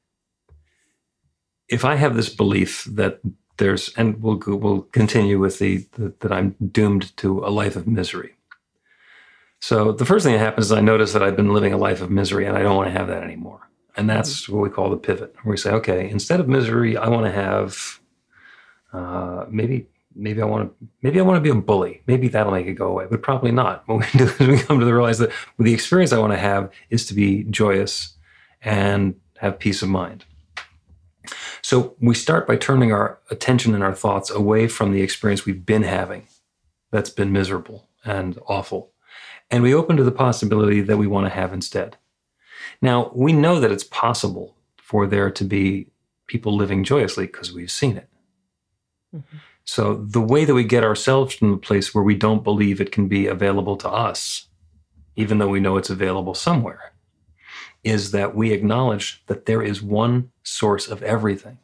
if 1.74 1.84
I 1.84 1.96
have 1.96 2.14
this 2.14 2.28
belief 2.28 2.84
that 2.84 3.20
there's, 3.56 3.92
and 3.96 4.22
we'll 4.22 4.40
we'll 4.46 4.82
continue 4.82 5.38
with 5.38 5.58
the, 5.58 5.86
the 5.92 6.14
that 6.20 6.32
I'm 6.32 6.56
doomed 6.78 7.16
to 7.18 7.44
a 7.44 7.50
life 7.50 7.76
of 7.76 7.86
misery. 7.86 8.34
So 9.60 9.92
the 9.92 10.04
first 10.04 10.24
thing 10.24 10.34
that 10.34 10.40
happens 10.40 10.66
is 10.66 10.72
I 10.72 10.80
notice 10.80 11.12
that 11.12 11.22
I've 11.22 11.36
been 11.36 11.52
living 11.52 11.72
a 11.72 11.78
life 11.78 12.00
of 12.00 12.10
misery, 12.10 12.46
and 12.46 12.56
I 12.56 12.62
don't 12.62 12.76
want 12.76 12.88
to 12.92 12.98
have 12.98 13.08
that 13.08 13.22
anymore. 13.22 13.68
And 13.96 14.08
that's 14.10 14.42
mm-hmm. 14.42 14.54
what 14.54 14.62
we 14.62 14.70
call 14.70 14.90
the 14.90 14.96
pivot, 14.96 15.34
where 15.42 15.52
we 15.52 15.56
say, 15.56 15.70
okay, 15.70 16.08
instead 16.10 16.40
of 16.40 16.48
misery, 16.48 16.96
I 16.96 17.08
want 17.08 17.26
to 17.26 17.32
have 17.32 18.00
uh, 18.92 19.46
maybe 19.48 19.86
maybe 20.14 20.40
I 20.42 20.44
want 20.44 20.68
to 20.68 20.88
maybe 21.02 21.18
I 21.20 21.22
want 21.22 21.36
to 21.36 21.40
be 21.40 21.50
a 21.50 21.60
bully. 21.60 22.02
Maybe 22.06 22.28
that'll 22.28 22.52
make 22.52 22.66
it 22.66 22.74
go 22.74 22.88
away, 22.88 23.06
but 23.10 23.22
probably 23.22 23.52
not. 23.52 23.86
What 23.88 24.00
we 24.00 24.18
do 24.18 24.24
is 24.24 24.38
we 24.38 24.58
come 24.58 24.78
to 24.80 24.84
the 24.84 24.94
realize 24.94 25.18
that 25.18 25.32
the 25.58 25.74
experience 25.74 26.12
I 26.12 26.18
want 26.18 26.32
to 26.32 26.38
have 26.38 26.70
is 26.90 27.06
to 27.06 27.14
be 27.14 27.44
joyous 27.44 28.16
and 28.62 29.14
have 29.38 29.58
peace 29.58 29.82
of 29.82 29.88
mind. 29.88 30.24
So 31.64 31.96
we 31.98 32.14
start 32.14 32.46
by 32.46 32.56
turning 32.56 32.92
our 32.92 33.20
attention 33.30 33.74
and 33.74 33.82
our 33.82 33.94
thoughts 33.94 34.30
away 34.30 34.68
from 34.68 34.92
the 34.92 35.00
experience 35.00 35.46
we've 35.46 35.64
been 35.64 35.82
having 35.82 36.28
that's 36.90 37.08
been 37.08 37.32
miserable 37.32 37.88
and 38.04 38.38
awful. 38.46 38.92
And 39.50 39.62
we 39.62 39.72
open 39.72 39.96
to 39.96 40.04
the 40.04 40.12
possibility 40.12 40.82
that 40.82 40.98
we 40.98 41.06
want 41.06 41.24
to 41.24 41.32
have 41.32 41.54
instead. 41.54 41.96
Now, 42.82 43.10
we 43.14 43.32
know 43.32 43.60
that 43.60 43.72
it's 43.72 43.82
possible 43.82 44.54
for 44.76 45.06
there 45.06 45.30
to 45.30 45.42
be 45.42 45.86
people 46.26 46.54
living 46.54 46.84
joyously 46.84 47.24
because 47.24 47.50
we've 47.50 47.70
seen 47.70 47.96
it. 47.96 48.10
Mm-hmm. 49.16 49.38
So, 49.64 49.94
the 49.94 50.20
way 50.20 50.44
that 50.44 50.52
we 50.52 50.64
get 50.64 50.84
ourselves 50.84 51.34
from 51.34 51.50
the 51.50 51.56
place 51.56 51.94
where 51.94 52.04
we 52.04 52.14
don't 52.14 52.44
believe 52.44 52.78
it 52.78 52.92
can 52.92 53.08
be 53.08 53.26
available 53.26 53.78
to 53.78 53.88
us, 53.88 54.48
even 55.16 55.38
though 55.38 55.48
we 55.48 55.60
know 55.60 55.78
it's 55.78 55.88
available 55.88 56.34
somewhere, 56.34 56.92
is 57.84 58.10
that 58.10 58.34
we 58.34 58.52
acknowledge 58.52 59.22
that 59.26 59.46
there 59.46 59.62
is 59.62 59.82
one 59.82 60.30
source 60.42 60.88
of 60.88 61.02
everything. 61.02 61.58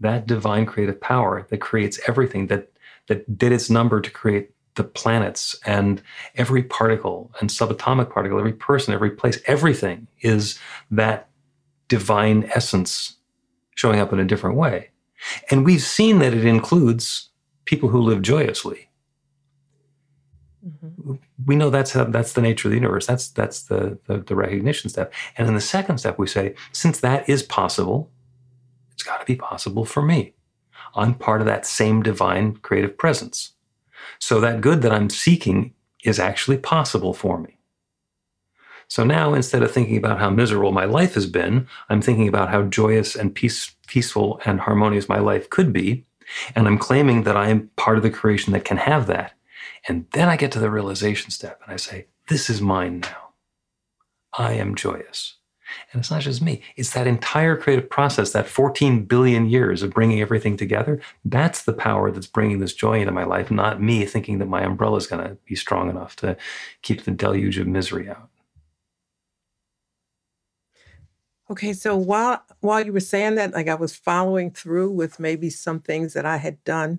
That 0.00 0.26
divine 0.26 0.64
creative 0.64 1.00
power 1.00 1.46
that 1.50 1.58
creates 1.58 1.98
everything, 2.06 2.46
that, 2.46 2.70
that 3.08 3.36
did 3.36 3.52
its 3.52 3.68
number 3.68 4.00
to 4.00 4.10
create 4.10 4.50
the 4.76 4.84
planets 4.84 5.58
and 5.66 6.00
every 6.36 6.62
particle 6.62 7.32
and 7.40 7.50
subatomic 7.50 8.10
particle, 8.10 8.38
every 8.38 8.52
person, 8.52 8.94
every 8.94 9.10
place, 9.10 9.40
everything 9.46 10.06
is 10.20 10.58
that 10.90 11.28
divine 11.88 12.48
essence 12.54 13.16
showing 13.74 13.98
up 13.98 14.12
in 14.12 14.20
a 14.20 14.24
different 14.24 14.56
way. 14.56 14.90
And 15.50 15.64
we've 15.64 15.82
seen 15.82 16.20
that 16.20 16.32
it 16.32 16.44
includes 16.44 17.30
people 17.64 17.88
who 17.88 18.00
live 18.00 18.22
joyously 18.22 18.87
Mm-hmm. 20.66 21.14
We 21.46 21.56
know 21.56 21.70
that's 21.70 21.92
how, 21.92 22.04
that's 22.04 22.32
the 22.32 22.42
nature 22.42 22.68
of 22.68 22.70
the 22.70 22.78
universe. 22.78 23.06
That's 23.06 23.28
that's 23.28 23.62
the, 23.62 23.98
the 24.06 24.18
the 24.18 24.34
recognition 24.34 24.90
step. 24.90 25.12
And 25.36 25.46
in 25.46 25.54
the 25.54 25.60
second 25.60 25.98
step, 25.98 26.18
we 26.18 26.26
say, 26.26 26.54
since 26.72 27.00
that 27.00 27.28
is 27.28 27.42
possible, 27.42 28.10
it's 28.92 29.02
got 29.02 29.20
to 29.20 29.26
be 29.26 29.36
possible 29.36 29.84
for 29.84 30.02
me. 30.02 30.34
I'm 30.94 31.14
part 31.14 31.40
of 31.40 31.46
that 31.46 31.66
same 31.66 32.02
divine 32.02 32.56
creative 32.56 32.98
presence. 32.98 33.52
So 34.18 34.40
that 34.40 34.60
good 34.60 34.82
that 34.82 34.92
I'm 34.92 35.10
seeking 35.10 35.74
is 36.04 36.18
actually 36.18 36.58
possible 36.58 37.14
for 37.14 37.38
me. 37.38 37.58
So 38.88 39.04
now, 39.04 39.34
instead 39.34 39.62
of 39.62 39.70
thinking 39.70 39.98
about 39.98 40.18
how 40.18 40.30
miserable 40.30 40.72
my 40.72 40.86
life 40.86 41.14
has 41.14 41.26
been, 41.26 41.68
I'm 41.90 42.00
thinking 42.00 42.26
about 42.26 42.48
how 42.48 42.62
joyous 42.62 43.14
and 43.14 43.34
peace, 43.34 43.76
peaceful 43.86 44.40
and 44.46 44.60
harmonious 44.60 45.08
my 45.08 45.18
life 45.18 45.50
could 45.50 45.72
be. 45.72 46.06
And 46.54 46.66
I'm 46.66 46.78
claiming 46.78 47.24
that 47.24 47.36
I 47.36 47.48
am 47.48 47.70
part 47.76 47.98
of 47.98 48.02
the 48.02 48.10
creation 48.10 48.52
that 48.54 48.64
can 48.64 48.78
have 48.78 49.06
that. 49.06 49.34
And 49.88 50.06
then 50.12 50.28
I 50.28 50.36
get 50.36 50.52
to 50.52 50.60
the 50.60 50.70
realization 50.70 51.30
step 51.30 51.60
and 51.64 51.72
I 51.72 51.76
say, 51.76 52.06
This 52.28 52.50
is 52.50 52.60
mine 52.60 53.00
now. 53.00 53.30
I 54.36 54.54
am 54.54 54.74
joyous. 54.74 55.36
And 55.92 56.00
it's 56.00 56.10
not 56.10 56.22
just 56.22 56.40
me, 56.40 56.62
it's 56.76 56.92
that 56.94 57.06
entire 57.06 57.56
creative 57.56 57.90
process, 57.90 58.32
that 58.32 58.48
14 58.48 59.04
billion 59.04 59.46
years 59.48 59.82
of 59.82 59.92
bringing 59.92 60.20
everything 60.20 60.56
together. 60.56 61.00
That's 61.24 61.62
the 61.62 61.72
power 61.72 62.10
that's 62.10 62.26
bringing 62.26 62.58
this 62.58 62.72
joy 62.72 63.00
into 63.00 63.12
my 63.12 63.24
life, 63.24 63.50
not 63.50 63.82
me 63.82 64.06
thinking 64.06 64.38
that 64.38 64.46
my 64.46 64.62
umbrella 64.62 64.96
is 64.96 65.06
going 65.06 65.26
to 65.26 65.36
be 65.44 65.54
strong 65.54 65.90
enough 65.90 66.16
to 66.16 66.36
keep 66.82 67.04
the 67.04 67.10
deluge 67.10 67.58
of 67.58 67.66
misery 67.66 68.08
out. 68.08 68.30
Okay, 71.50 71.72
so 71.72 71.96
while 71.96 72.42
while 72.60 72.84
you 72.84 72.92
were 72.92 73.00
saying 73.00 73.36
that, 73.36 73.54
like 73.54 73.68
I 73.68 73.74
was 73.74 73.96
following 73.96 74.50
through 74.50 74.90
with 74.90 75.18
maybe 75.18 75.48
some 75.48 75.80
things 75.80 76.12
that 76.12 76.26
I 76.26 76.36
had 76.36 76.62
done 76.64 76.98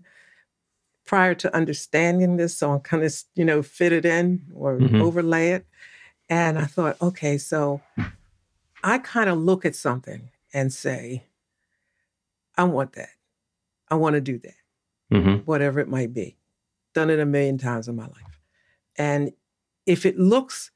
prior 1.09 1.33
to 1.33 1.55
understanding 1.55 2.37
this, 2.37 2.55
so 2.55 2.71
I'm 2.71 2.81
kind 2.81 3.03
of, 3.03 3.11
you 3.33 3.43
know, 3.43 3.63
fit 3.63 3.91
it 3.91 4.05
in 4.05 4.43
or 4.53 4.77
mm-hmm. 4.77 5.01
overlay 5.01 5.49
it. 5.53 5.65
And 6.29 6.59
I 6.59 6.65
thought, 6.65 7.01
okay, 7.01 7.39
so 7.39 7.81
I 8.83 8.99
kind 8.99 9.27
of 9.27 9.39
look 9.39 9.65
at 9.65 9.75
something 9.75 10.29
and 10.53 10.71
say, 10.71 11.23
I 12.55 12.65
want 12.65 12.93
that. 12.93 13.09
I 13.89 13.95
want 13.95 14.17
to 14.17 14.21
do 14.21 14.37
that, 14.37 14.53
mm-hmm. 15.11 15.37
whatever 15.45 15.79
it 15.79 15.87
might 15.87 16.13
be. 16.13 16.37
Done 16.93 17.09
it 17.09 17.19
a 17.19 17.25
million 17.25 17.57
times 17.57 17.87
in 17.87 17.95
my 17.95 18.05
life. 18.05 18.39
And 18.95 19.31
if 19.87 20.05
it 20.05 20.19
looks 20.19 20.69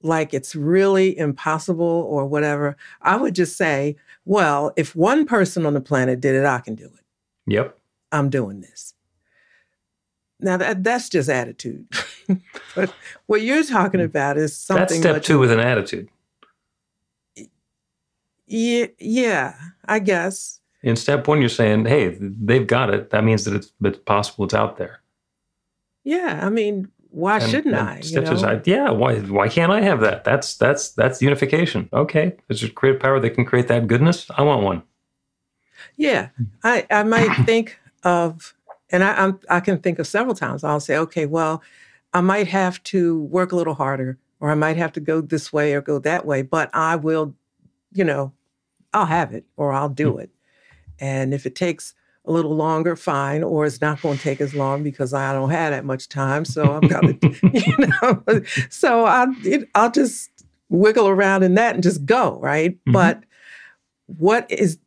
like 0.00 0.32
it's 0.32 0.56
really 0.56 1.18
impossible 1.18 1.84
or 1.84 2.24
whatever, 2.24 2.74
I 3.02 3.16
would 3.16 3.34
just 3.34 3.58
say, 3.58 3.96
well, 4.24 4.72
if 4.76 4.96
one 4.96 5.26
person 5.26 5.66
on 5.66 5.74
the 5.74 5.82
planet 5.82 6.22
did 6.22 6.36
it, 6.36 6.46
I 6.46 6.60
can 6.60 6.74
do 6.74 6.86
it. 6.86 7.04
Yep. 7.48 7.78
I'm 8.12 8.30
doing 8.30 8.62
this. 8.62 8.94
Now 10.42 10.56
that 10.56 10.84
that's 10.84 11.08
just 11.08 11.28
attitude. 11.28 11.86
but 12.74 12.92
what 13.26 13.42
you're 13.42 13.64
talking 13.64 14.00
mm. 14.00 14.04
about 14.04 14.36
is 14.36 14.56
something. 14.56 14.80
That's 14.80 14.96
step 14.96 15.22
two 15.22 15.38
with 15.38 15.50
an 15.50 15.60
attitude. 15.60 16.08
Yeah, 18.46 18.86
yeah, 18.98 19.54
I 19.86 19.98
guess. 19.98 20.60
In 20.82 20.96
step 20.96 21.26
one, 21.28 21.40
you're 21.40 21.48
saying, 21.48 21.86
"Hey, 21.86 22.18
they've 22.20 22.66
got 22.66 22.92
it. 22.92 23.10
That 23.10 23.24
means 23.24 23.44
that 23.44 23.54
it's, 23.54 23.72
it's 23.82 23.98
possible. 23.98 24.44
It's 24.44 24.54
out 24.54 24.76
there." 24.76 25.00
Yeah, 26.04 26.40
I 26.42 26.50
mean, 26.50 26.88
why 27.10 27.38
And- 27.38 27.50
shouldn't 27.50 27.74
and 27.74 27.88
I? 27.88 27.96
you 27.98 28.02
Stitches, 28.02 28.42
know? 28.42 28.48
I, 28.48 28.60
yeah. 28.64 28.90
Why? 28.90 29.20
Why 29.20 29.48
can't 29.48 29.70
I 29.70 29.80
have 29.82 30.00
that? 30.00 30.24
That's 30.24 30.56
that's 30.56 30.90
that's 30.90 31.22
unification. 31.22 31.88
Okay, 31.92 32.34
there's 32.48 32.62
a 32.62 32.68
creative 32.68 33.00
power 33.00 33.20
that 33.20 33.30
can 33.30 33.44
create 33.44 33.68
that 33.68 33.86
goodness. 33.86 34.26
I 34.36 34.42
want 34.42 34.62
one. 34.62 34.82
Yeah, 35.96 36.28
I, 36.64 36.86
I 36.90 37.02
might 37.04 37.32
think 37.46 37.78
of, 38.04 38.54
and 38.92 39.02
I, 39.02 39.14
I'm, 39.14 39.40
I 39.50 39.60
can 39.60 39.78
think 39.78 39.98
of 39.98 40.06
several 40.06 40.34
times. 40.34 40.62
I'll 40.62 40.78
say, 40.80 40.96
okay, 40.98 41.26
well, 41.26 41.62
I 42.12 42.20
might 42.20 42.46
have 42.48 42.82
to 42.84 43.22
work 43.24 43.50
a 43.52 43.56
little 43.56 43.74
harder, 43.74 44.18
or 44.38 44.50
I 44.50 44.54
might 44.54 44.76
have 44.76 44.92
to 44.92 45.00
go 45.00 45.20
this 45.20 45.52
way 45.52 45.74
or 45.74 45.80
go 45.80 45.98
that 46.00 46.24
way, 46.26 46.42
but 46.42 46.70
I 46.74 46.96
will, 46.96 47.34
you 47.92 48.04
know, 48.04 48.32
I'll 48.92 49.06
have 49.06 49.32
it 49.32 49.44
or 49.56 49.72
I'll 49.72 49.88
do 49.88 50.18
it. 50.18 50.30
And 51.00 51.32
if 51.32 51.46
it 51.46 51.54
takes 51.54 51.94
a 52.24 52.30
little 52.30 52.54
longer, 52.54 52.94
fine, 52.94 53.42
or 53.42 53.66
it's 53.66 53.80
not 53.80 54.00
going 54.02 54.16
to 54.16 54.22
take 54.22 54.40
as 54.40 54.54
long 54.54 54.84
because 54.84 55.12
I 55.12 55.32
don't 55.32 55.50
have 55.50 55.72
that 55.72 55.84
much 55.84 56.08
time. 56.08 56.44
So 56.44 56.62
I'm 56.74 56.86
going 56.86 57.18
to, 57.18 57.50
you 57.52 57.76
know, 57.78 58.42
so 58.70 59.04
I, 59.06 59.26
it, 59.42 59.68
I'll 59.74 59.90
just 59.90 60.30
wiggle 60.68 61.08
around 61.08 61.42
in 61.42 61.54
that 61.54 61.74
and 61.74 61.82
just 61.82 62.04
go, 62.04 62.38
right? 62.40 62.78
Mhm. 62.84 62.92
But 62.92 63.24
what 64.06 64.50
is 64.50 64.78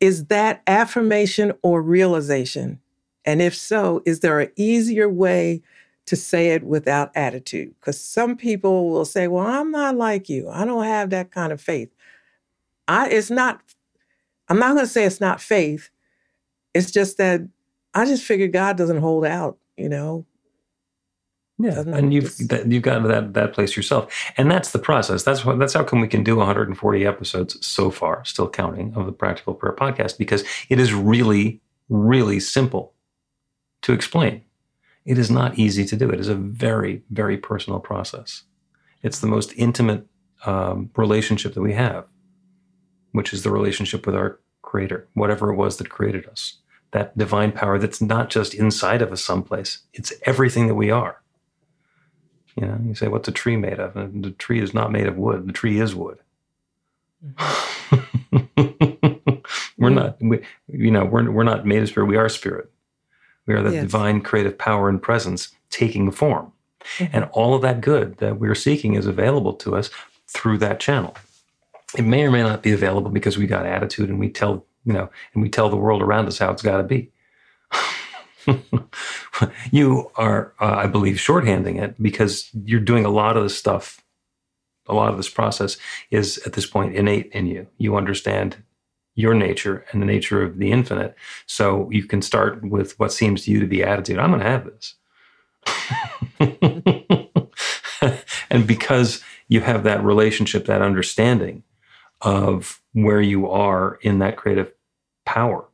is 0.00 0.26
that 0.26 0.62
affirmation 0.66 1.52
or 1.62 1.80
realization? 1.80 2.80
And 3.24 3.40
if 3.40 3.54
so, 3.54 4.02
is 4.04 4.20
there 4.20 4.40
an 4.40 4.50
easier 4.56 5.08
way 5.08 5.62
to 6.06 6.16
say 6.16 6.48
it 6.48 6.64
without 6.64 7.10
attitude? 7.14 7.74
Because 7.80 8.00
some 8.00 8.36
people 8.36 8.90
will 8.90 9.04
say, 9.04 9.28
Well, 9.28 9.46
I'm 9.46 9.70
not 9.70 9.96
like 9.96 10.28
you. 10.28 10.48
I 10.48 10.64
don't 10.64 10.84
have 10.84 11.10
that 11.10 11.30
kind 11.30 11.52
of 11.52 11.60
faith. 11.60 11.90
I 12.88 13.08
it's 13.08 13.30
not, 13.30 13.60
I'm 14.48 14.58
not 14.58 14.74
gonna 14.74 14.86
say 14.86 15.04
it's 15.04 15.20
not 15.20 15.40
faith. 15.40 15.90
It's 16.74 16.90
just 16.90 17.18
that 17.18 17.42
I 17.94 18.06
just 18.06 18.24
figure 18.24 18.48
God 18.48 18.76
doesn't 18.76 18.98
hold 19.00 19.24
out, 19.24 19.58
you 19.76 19.88
know. 19.88 20.26
Yeah, 21.58 21.74
Doesn't 21.74 21.94
and 21.94 22.12
you've 22.12 22.24
just- 22.24 22.48
that, 22.48 22.70
you've 22.72 22.82
gotten 22.82 23.02
to 23.02 23.08
that 23.08 23.34
that 23.34 23.52
place 23.52 23.76
yourself, 23.76 24.12
and 24.36 24.50
that's 24.50 24.72
the 24.72 24.78
process. 24.80 25.22
That's 25.22 25.44
what 25.44 25.60
that's 25.60 25.74
how 25.74 25.84
come 25.84 26.00
we 26.00 26.08
can 26.08 26.24
do 26.24 26.36
140 26.36 27.06
episodes 27.06 27.64
so 27.64 27.90
far, 27.90 28.24
still 28.24 28.48
counting, 28.48 28.92
of 28.96 29.06
the 29.06 29.12
Practical 29.12 29.54
Prayer 29.54 29.74
Podcast 29.74 30.18
because 30.18 30.42
it 30.70 30.80
is 30.80 30.92
really, 30.92 31.60
really 31.88 32.40
simple 32.40 32.91
to 33.82 33.92
explain. 33.92 34.42
It 35.04 35.18
is 35.18 35.30
not 35.30 35.58
easy 35.58 35.84
to 35.86 35.96
do. 35.96 36.10
It 36.10 36.20
is 36.20 36.28
a 36.28 36.34
very, 36.34 37.02
very 37.10 37.36
personal 37.36 37.80
process. 37.80 38.44
It's 39.02 39.18
the 39.20 39.26
most 39.26 39.52
intimate 39.56 40.06
um, 40.46 40.90
relationship 40.96 41.54
that 41.54 41.62
we 41.62 41.74
have, 41.74 42.06
which 43.12 43.32
is 43.32 43.42
the 43.42 43.50
relationship 43.50 44.06
with 44.06 44.14
our 44.14 44.38
Creator, 44.62 45.06
whatever 45.12 45.50
it 45.52 45.56
was 45.56 45.76
that 45.76 45.90
created 45.90 46.26
us. 46.26 46.58
That 46.92 47.18
divine 47.18 47.52
power 47.52 47.78
that's 47.78 48.00
not 48.00 48.30
just 48.30 48.54
inside 48.54 49.02
of 49.02 49.12
us 49.12 49.22
someplace; 49.22 49.80
it's 49.92 50.12
everything 50.24 50.66
that 50.68 50.76
we 50.76 50.90
are. 50.90 51.22
You 52.56 52.66
know, 52.66 52.78
you 52.84 52.94
say, 52.94 53.08
what's 53.08 53.28
a 53.28 53.32
tree 53.32 53.56
made 53.56 53.80
of? 53.80 53.96
And 53.96 54.24
the 54.24 54.30
tree 54.30 54.60
is 54.60 54.74
not 54.74 54.92
made 54.92 55.06
of 55.06 55.16
wood. 55.16 55.46
The 55.46 55.52
tree 55.52 55.80
is 55.80 55.94
wood. 55.94 56.18
we're 59.78 59.90
not, 59.90 60.16
we, 60.20 60.40
you 60.68 60.90
know, 60.90 61.04
we're, 61.04 61.30
we're 61.30 61.44
not 61.44 61.66
made 61.66 61.82
of 61.82 61.88
spirit. 61.88 62.06
We 62.06 62.16
are 62.16 62.30
spirit. 62.30 62.71
We 63.46 63.54
are 63.54 63.62
the 63.62 63.72
Yes. 63.72 63.82
divine 63.82 64.20
creative 64.20 64.56
power 64.56 64.88
and 64.88 65.00
presence 65.02 65.54
taking 65.70 66.10
form. 66.10 66.52
And 67.12 67.24
all 67.32 67.54
of 67.54 67.62
that 67.62 67.80
good 67.80 68.18
that 68.18 68.38
we're 68.40 68.54
seeking 68.56 68.94
is 68.94 69.06
available 69.06 69.52
to 69.54 69.76
us 69.76 69.90
through 70.28 70.58
that 70.58 70.80
channel. 70.80 71.16
It 71.96 72.02
may 72.04 72.24
or 72.24 72.30
may 72.30 72.42
not 72.42 72.62
be 72.62 72.72
available 72.72 73.10
because 73.10 73.38
we 73.38 73.46
got 73.46 73.66
attitude 73.66 74.08
and 74.08 74.18
we 74.18 74.28
tell, 74.30 74.64
you 74.84 74.92
know, 74.92 75.08
and 75.34 75.42
we 75.42 75.48
tell 75.48 75.68
the 75.68 75.76
world 75.76 76.02
around 76.02 76.26
us 76.26 76.38
how 76.38 76.50
it's 76.50 76.62
got 76.62 76.78
to 76.78 76.82
be. 76.82 77.12
you 79.70 80.10
are, 80.16 80.52
uh, 80.60 80.74
I 80.76 80.86
believe, 80.86 81.16
shorthanding 81.16 81.80
it 81.80 82.02
because 82.02 82.50
you're 82.64 82.80
doing 82.80 83.04
a 83.04 83.10
lot 83.10 83.36
of 83.36 83.42
this 83.42 83.56
stuff. 83.56 84.02
A 84.88 84.94
lot 84.94 85.10
of 85.10 85.16
this 85.16 85.28
process 85.28 85.76
is 86.10 86.38
at 86.38 86.54
this 86.54 86.66
point 86.66 86.96
innate 86.96 87.30
in 87.32 87.46
you. 87.46 87.68
You 87.78 87.96
understand 87.96 88.56
your 89.14 89.34
nature 89.34 89.84
and 89.90 90.00
the 90.00 90.06
nature 90.06 90.42
of 90.42 90.56
the 90.58 90.72
infinite. 90.72 91.14
So 91.46 91.90
you 91.90 92.04
can 92.04 92.22
start 92.22 92.62
with 92.62 92.98
what 92.98 93.12
seems 93.12 93.44
to 93.44 93.50
you 93.50 93.60
to 93.60 93.66
be 93.66 93.82
attitude. 93.82 94.18
I'm 94.18 94.30
going 94.30 94.42
to 94.42 94.48
have 94.48 94.64
this. 94.64 94.94
and 98.50 98.66
because 98.66 99.22
you 99.48 99.60
have 99.60 99.84
that 99.84 100.02
relationship, 100.02 100.66
that 100.66 100.82
understanding 100.82 101.62
of 102.22 102.80
where 102.92 103.20
you 103.20 103.50
are 103.50 103.98
in 104.02 104.18
that 104.20 104.36
creative 104.36 104.72
power 105.24 105.68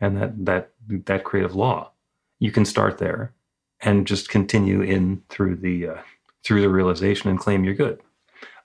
and 0.00 0.20
that 0.20 0.44
that 0.44 0.70
that 1.06 1.24
creative 1.24 1.54
law, 1.54 1.90
you 2.38 2.50
can 2.50 2.64
start 2.64 2.98
there 2.98 3.32
and 3.80 4.06
just 4.06 4.28
continue 4.28 4.82
in 4.82 5.22
through 5.28 5.56
the 5.56 5.88
uh, 5.88 5.98
through 6.42 6.60
the 6.60 6.68
realization 6.68 7.30
and 7.30 7.38
claim 7.38 7.64
your 7.64 7.74
good. 7.74 8.00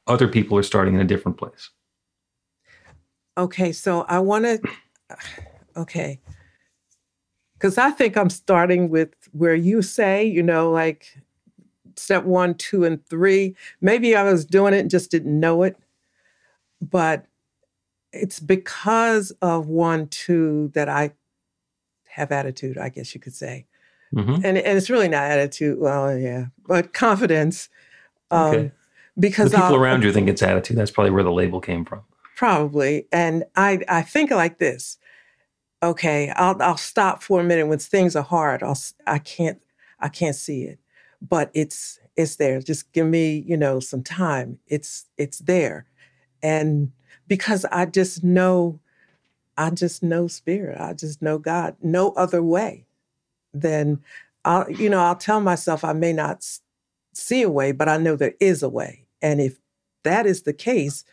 Other 0.07 0.27
people 0.27 0.57
are 0.57 0.63
starting 0.63 0.95
in 0.95 1.01
a 1.01 1.05
different 1.05 1.37
place. 1.37 1.69
Okay, 3.37 3.71
so 3.71 4.01
I 4.07 4.19
want 4.19 4.45
to, 4.45 4.59
okay, 5.77 6.19
because 7.53 7.77
I 7.77 7.91
think 7.91 8.17
I'm 8.17 8.29
starting 8.29 8.89
with 8.89 9.13
where 9.31 9.55
you 9.55 9.81
say, 9.81 10.25
you 10.25 10.43
know, 10.43 10.71
like 10.71 11.17
step 11.95 12.23
one, 12.23 12.53
two, 12.55 12.83
and 12.83 13.03
three. 13.07 13.55
Maybe 13.81 14.15
I 14.15 14.23
was 14.23 14.45
doing 14.45 14.73
it 14.73 14.79
and 14.79 14.89
just 14.89 15.09
didn't 15.11 15.39
know 15.39 15.63
it, 15.63 15.77
but 16.81 17.25
it's 18.13 18.39
because 18.39 19.31
of 19.41 19.67
one, 19.67 20.07
two 20.07 20.69
that 20.73 20.89
I 20.89 21.13
have 22.05 22.31
attitude, 22.31 22.77
I 22.77 22.89
guess 22.89 23.13
you 23.13 23.21
could 23.21 23.35
say. 23.35 23.65
Mhm. 24.13 24.35
And, 24.43 24.57
and 24.57 24.77
it's 24.77 24.89
really 24.89 25.09
not 25.09 25.23
attitude, 25.23 25.79
well, 25.79 26.17
yeah, 26.17 26.45
but 26.67 26.93
confidence. 26.93 27.69
Um, 28.31 28.53
Okay. 28.55 28.71
Because 29.19 29.49
the 29.51 29.57
people 29.57 29.69
I'll- 29.69 29.75
around 29.75 30.03
you 30.03 30.13
think 30.13 30.29
it's 30.29 30.43
attitude. 30.43 30.77
That's 30.77 30.91
probably 30.91 31.09
where 31.11 31.23
the 31.23 31.31
label 31.31 31.59
came 31.59 31.83
from. 31.85 32.01
Probably 32.37 33.07
and 33.11 33.43
i 33.55 33.79
i 33.89 34.01
think 34.01 34.29
like 34.29 34.59
this 34.59 34.99
okay 35.81 36.31
i'll 36.35 36.61
i'll 36.61 36.77
stop 36.77 37.23
for 37.23 37.41
a 37.41 37.43
minute. 37.43 37.65
When 37.67 37.79
things 37.79 38.15
are 38.15 38.23
hard 38.23 38.61
i'll 38.61 38.77
i 39.07 39.17
can't 39.17 39.59
i 39.99 40.07
can't 40.07 40.35
see 40.35 40.63
it. 40.63 40.79
But 41.19 41.49
it's 41.55 41.99
it's 42.15 42.35
there. 42.35 42.61
Just 42.61 42.91
give 42.93 43.07
me 43.07 43.43
you 43.47 43.57
know 43.57 43.79
some 43.79 44.03
time. 44.03 44.59
It's 44.67 45.07
it's 45.17 45.39
there. 45.39 45.87
And 46.43 46.91
because 47.27 47.65
i 47.71 47.85
just 47.85 48.23
know 48.23 48.79
i 49.57 49.71
just 49.71 50.03
know 50.03 50.27
spirit. 50.27 50.79
I 50.79 50.93
just 50.93 51.23
know 51.23 51.39
god. 51.39 51.75
No 51.81 52.11
other 52.11 52.43
way 52.43 52.85
then 53.53 53.99
i'll 54.45 54.69
you 54.69 54.89
know 54.89 54.99
i'll 54.99 55.15
tell 55.15 55.41
myself 55.41 55.83
i 55.83 55.93
may 55.93 56.13
not 56.13 56.45
see 57.13 57.41
a 57.41 57.49
way 57.49 57.71
but 57.71 57.89
i 57.89 57.97
know 57.97 58.15
there 58.15 58.35
is 58.39 58.61
a 58.61 58.69
way. 58.69 59.07
And 59.23 59.41
if 59.41 59.57
that 60.03 60.27
is 60.27 60.43
the 60.43 60.53
case 60.53 61.03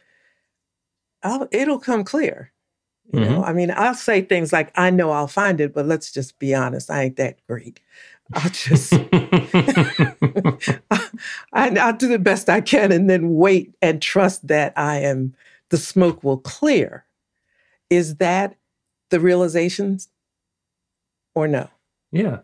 I'll, 1.25 1.49
it'll 1.51 1.81
come 1.81 2.05
clear. 2.05 2.53
You 3.13 3.21
know, 3.21 3.27
mm-hmm. 3.27 3.45
I 3.45 3.53
mean, 3.53 3.71
I'll 3.71 3.95
say 3.95 4.23
things 4.23 4.53
like, 4.53 4.73
I 4.77 4.89
know 4.91 5.11
I'll 5.11 5.29
find 5.29 5.61
it, 5.61 5.75
but 5.75 5.87
let's 5.87 6.11
just 6.11 6.39
be 6.39 6.55
honest, 6.55 6.91
I 6.91 7.03
ain't 7.03 7.17
that 7.17 7.39
great. 7.47 7.81
I'll 8.33 8.51
just, 8.51 8.93
I, 11.53 11.77
I'll 11.79 11.97
do 11.97 12.09
the 12.09 12.19
best 12.19 12.49
I 12.49 12.63
can 12.63 12.93
and 12.93 13.11
then 13.11 13.35
wait 13.35 13.75
and 13.83 14.01
trust 14.01 14.47
that 14.49 14.73
I 14.77 15.01
am, 15.01 15.35
the 15.69 15.77
smoke 15.77 16.25
will 16.25 16.39
clear. 16.39 17.05
Is 17.91 18.17
that 18.17 18.57
the 19.11 19.21
realizations 19.21 20.09
or 21.35 21.47
no? 21.47 21.69
yeah, 22.11 22.39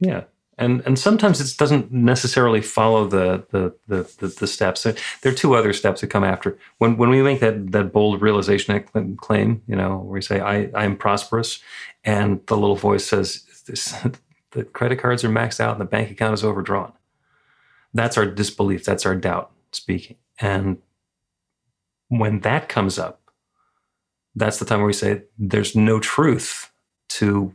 yeah, 0.00 0.24
and 0.58 0.82
and 0.84 0.98
sometimes 0.98 1.40
it 1.40 1.56
doesn't 1.56 1.92
necessarily 1.92 2.60
follow 2.60 3.06
the 3.06 3.44
the 3.50 3.74
the 3.88 4.02
the, 4.18 4.28
the 4.28 4.46
steps. 4.46 4.82
There, 4.82 4.94
there 5.22 5.32
are 5.32 5.34
two 5.34 5.54
other 5.54 5.72
steps 5.72 6.00
that 6.00 6.08
come 6.08 6.24
after 6.24 6.58
when 6.78 6.96
when 6.96 7.10
we 7.10 7.22
make 7.22 7.40
that 7.40 7.72
that 7.72 7.92
bold 7.92 8.20
realization 8.20 8.84
cl- 8.92 9.14
claim. 9.16 9.62
You 9.66 9.76
know, 9.76 9.96
where 9.96 10.14
we 10.14 10.22
say 10.22 10.40
I 10.40 10.70
I 10.74 10.84
am 10.84 10.96
prosperous, 10.96 11.60
and 12.04 12.44
the 12.46 12.56
little 12.56 12.76
voice 12.76 13.06
says 13.06 13.44
this, 13.66 13.94
the 14.50 14.64
credit 14.64 14.98
cards 14.98 15.24
are 15.24 15.30
maxed 15.30 15.60
out 15.60 15.72
and 15.72 15.80
the 15.80 15.86
bank 15.86 16.10
account 16.10 16.34
is 16.34 16.44
overdrawn. 16.44 16.92
That's 17.94 18.16
our 18.16 18.26
disbelief. 18.26 18.84
That's 18.84 19.06
our 19.06 19.16
doubt 19.16 19.50
speaking. 19.72 20.16
And 20.38 20.78
when 22.08 22.40
that 22.40 22.68
comes 22.68 22.98
up, 22.98 23.20
that's 24.34 24.58
the 24.58 24.64
time 24.64 24.78
where 24.78 24.86
we 24.86 24.92
say 24.92 25.22
there's 25.38 25.76
no 25.76 26.00
truth 26.00 26.70
to 27.10 27.54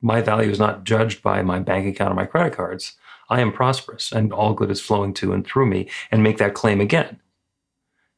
my 0.00 0.20
value 0.20 0.50
is 0.50 0.58
not 0.58 0.84
judged 0.84 1.22
by 1.22 1.42
my 1.42 1.58
bank 1.58 1.86
account 1.86 2.12
or 2.12 2.14
my 2.14 2.26
credit 2.26 2.54
cards. 2.54 2.94
I 3.30 3.40
am 3.40 3.52
prosperous 3.52 4.10
and 4.12 4.32
all 4.32 4.54
good 4.54 4.70
is 4.70 4.80
flowing 4.80 5.12
to 5.14 5.32
and 5.32 5.46
through 5.46 5.66
me 5.66 5.90
and 6.10 6.22
make 6.22 6.38
that 6.38 6.54
claim 6.54 6.80
again. 6.80 7.20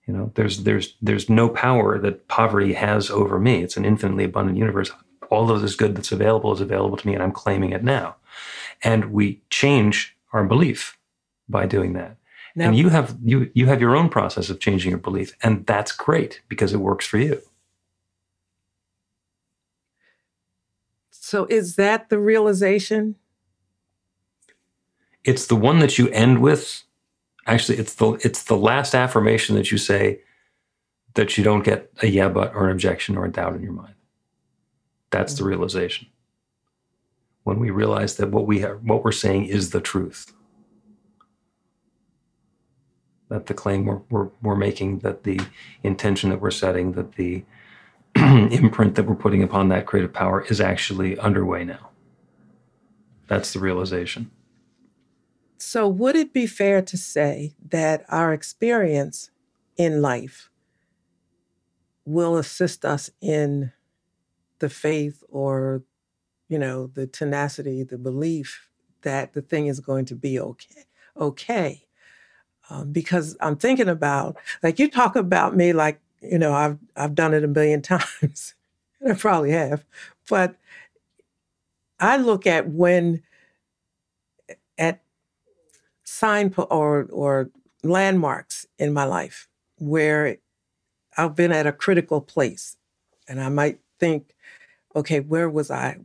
You 0.07 0.15
know, 0.15 0.33
there's 0.35 0.65
there's 0.65 0.97
there's 1.03 1.29
no 1.29 1.49
power 1.49 1.99
that 1.99 2.29
poverty 2.29 2.73
has 2.75 3.11
over 3.11 3.39
me. 3.39 3.63
It's 3.63 3.77
an 3.77 3.85
infinitely 3.85 4.25
abundant 4.25 4.59
universe. 4.59 4.91
All 5.31 5.51
of 5.51 5.63
this 5.63 5.77
good 5.77 5.97
that's 5.97 6.13
available 6.13 6.53
is 6.53 6.61
available 6.61 6.97
to 6.97 7.07
me 7.07 7.15
and 7.15 7.23
I'm 7.23 7.33
claiming 7.33 7.71
it 7.73 7.85
now. 7.85 8.17
And 8.83 9.13
we 9.13 9.43
change 9.51 10.17
our 10.33 10.45
belief 10.45 10.99
by 11.49 11.67
doing 11.67 11.93
that. 11.95 12.17
Now, 12.57 12.69
and 12.69 12.77
you 12.77 12.89
have 12.89 13.17
you 13.23 13.51
you 13.55 13.67
have 13.67 13.81
your 13.81 13.95
own 13.97 14.09
process 14.09 14.51
of 14.51 14.61
changing 14.61 14.91
your 14.91 14.99
belief 14.99 15.37
and 15.43 15.67
that's 15.67 15.93
great 15.93 16.41
because 16.49 16.73
it 16.73 16.79
works 16.79 17.07
for 17.07 17.19
you. 17.19 17.41
So 21.31 21.47
is 21.49 21.77
that 21.77 22.09
the 22.09 22.19
realization? 22.19 23.15
It's 25.23 25.47
the 25.47 25.55
one 25.55 25.79
that 25.79 25.97
you 25.97 26.09
end 26.09 26.43
with. 26.43 26.83
Actually, 27.47 27.79
it's 27.79 27.95
the 27.95 28.15
it's 28.25 28.43
the 28.43 28.57
last 28.57 28.97
affirmation 28.97 29.55
that 29.55 29.71
you 29.71 29.79
say 29.79 30.23
that 31.15 31.39
you 31.39 31.45
don't 31.45 31.63
get 31.63 31.89
a 32.03 32.09
yeah 32.09 32.29
but 32.29 32.53
or 32.53 32.67
an 32.67 32.73
objection 32.73 33.17
or 33.17 33.27
a 33.27 33.31
doubt 33.31 33.55
in 33.55 33.63
your 33.63 33.73
mind. 33.73 33.95
That's 35.11 35.35
the 35.35 35.45
realization. 35.45 36.09
When 37.45 37.61
we 37.61 37.71
realize 37.71 38.17
that 38.17 38.33
what 38.33 38.49
we 38.49 38.65
are, 38.65 38.79
what 38.79 39.05
we're 39.05 39.13
saying 39.13 39.45
is 39.45 39.71
the 39.71 39.81
truth. 39.81 40.33
That 43.29 43.47
the 43.47 43.55
claim 43.55 43.87
we're, 43.87 44.01
we're, 44.11 44.29
we're 44.43 44.57
making, 44.57 44.99
that 45.01 45.23
the 45.23 45.41
intention 45.85 46.31
that 46.31 46.41
we're 46.41 46.51
setting, 46.51 46.93
that 46.93 47.13
the 47.13 47.45
imprint 48.17 48.95
that 48.97 49.07
we're 49.07 49.15
putting 49.15 49.43
upon 49.43 49.69
that 49.69 49.87
creative 49.87 50.13
power 50.13 50.45
is 50.47 50.61
actually 50.61 51.19
underway 51.19 51.65
now. 51.65 51.91
That's 53.27 53.53
the 53.53 53.61
realization. 53.61 54.31
So, 55.57 55.87
would 55.87 56.17
it 56.17 56.33
be 56.33 56.47
fair 56.47 56.83
to 56.83 56.97
say 56.97 57.55
that 57.69 58.05
our 58.09 58.33
experience 58.33 59.31
in 59.77 60.03
life 60.03 60.51
will 62.05 62.37
assist 62.37 62.85
us 62.85 63.11
in 63.21 63.73
the 64.59 64.69
faith 64.69 65.23
or, 65.29 65.83
you 66.49 66.59
know, 66.59 66.89
the 66.89 67.07
tenacity, 67.07 67.83
the 67.83 67.99
belief 67.99 68.69
that 69.03 69.33
the 69.33 69.43
thing 69.43 69.67
is 69.67 69.81
going 69.81 70.07
to 70.07 70.17
be 70.17 70.41
okay? 70.41 70.85
Okay. 71.17 71.87
Um, 72.69 72.93
because 72.93 73.37
I'm 73.41 73.57
thinking 73.57 73.89
about, 73.89 74.37
like, 74.63 74.79
you 74.79 74.89
talk 74.89 75.15
about 75.15 75.57
me 75.57 75.73
like 75.73 76.01
you 76.21 76.39
know, 76.39 76.53
I've 76.53 76.79
I've 76.97 77.15
done 77.15 77.35
it 77.35 77.45
a 77.45 77.49
million 77.49 77.83
times. 77.83 78.55
And 79.01 79.13
I 79.13 79.17
probably 79.17 79.53
have, 79.53 79.85
but 80.29 80.57
I 81.99 82.17
look 82.17 82.47
at 82.47 82.69
when 82.69 83.23
at 84.79 85.03
sign 86.05 86.53
or 86.57 87.09
or 87.11 87.51
landmarks 87.83 88.67
in 88.79 88.93
my 88.93 89.05
life 89.05 89.49
where 89.79 90.37
I've 91.17 91.35
been 91.35 91.53
at 91.53 91.67
a 91.67 91.73
critical 91.73 92.21
place, 92.21 92.77
and 93.27 93.41
I 93.41 93.49
might 93.49 93.79
think, 93.99 94.35
okay, 94.95 95.21
where 95.21 95.49
was 95.49 95.71
I? 95.71 95.99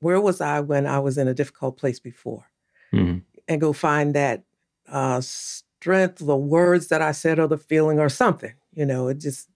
Where 0.00 0.20
was 0.20 0.40
I 0.40 0.60
when 0.60 0.86
I 0.86 0.98
was 1.00 1.18
in 1.18 1.28
a 1.28 1.34
difficult 1.34 1.76
place 1.78 1.98
before? 1.98 2.46
Mm-hmm. 2.92 3.18
And 3.48 3.60
go 3.60 3.72
find 3.72 4.14
that 4.14 4.44
uh, 4.86 5.20
strength, 5.22 6.18
the 6.18 6.36
words 6.36 6.88
that 6.88 7.02
I 7.02 7.12
said, 7.12 7.38
or 7.38 7.48
the 7.48 7.58
feeling, 7.58 7.98
or 7.98 8.10
something 8.10 8.52
you 8.78 8.86
know, 8.86 9.08
it 9.08 9.18
just, 9.18 9.48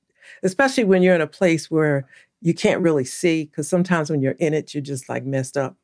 especially 0.42 0.82
when 0.82 1.00
you're 1.00 1.14
in 1.14 1.20
a 1.20 1.26
place 1.28 1.70
where 1.70 2.08
you 2.40 2.52
can't 2.52 2.82
really 2.82 3.04
see, 3.04 3.44
because 3.44 3.68
sometimes 3.68 4.10
when 4.10 4.20
you're 4.20 4.32
in 4.32 4.52
it, 4.52 4.74
you're 4.74 4.82
just 4.82 5.08
like 5.08 5.24
messed 5.24 5.56
up. 5.56 5.76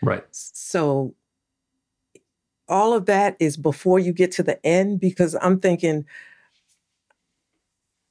Right. 0.00 0.22
So 0.30 1.12
all 2.68 2.94
of 2.94 3.06
that 3.06 3.36
is 3.40 3.56
before 3.56 3.98
you 3.98 4.12
get 4.12 4.30
to 4.32 4.44
the 4.44 4.64
end, 4.64 5.00
because 5.00 5.36
I'm 5.42 5.58
thinking, 5.58 6.06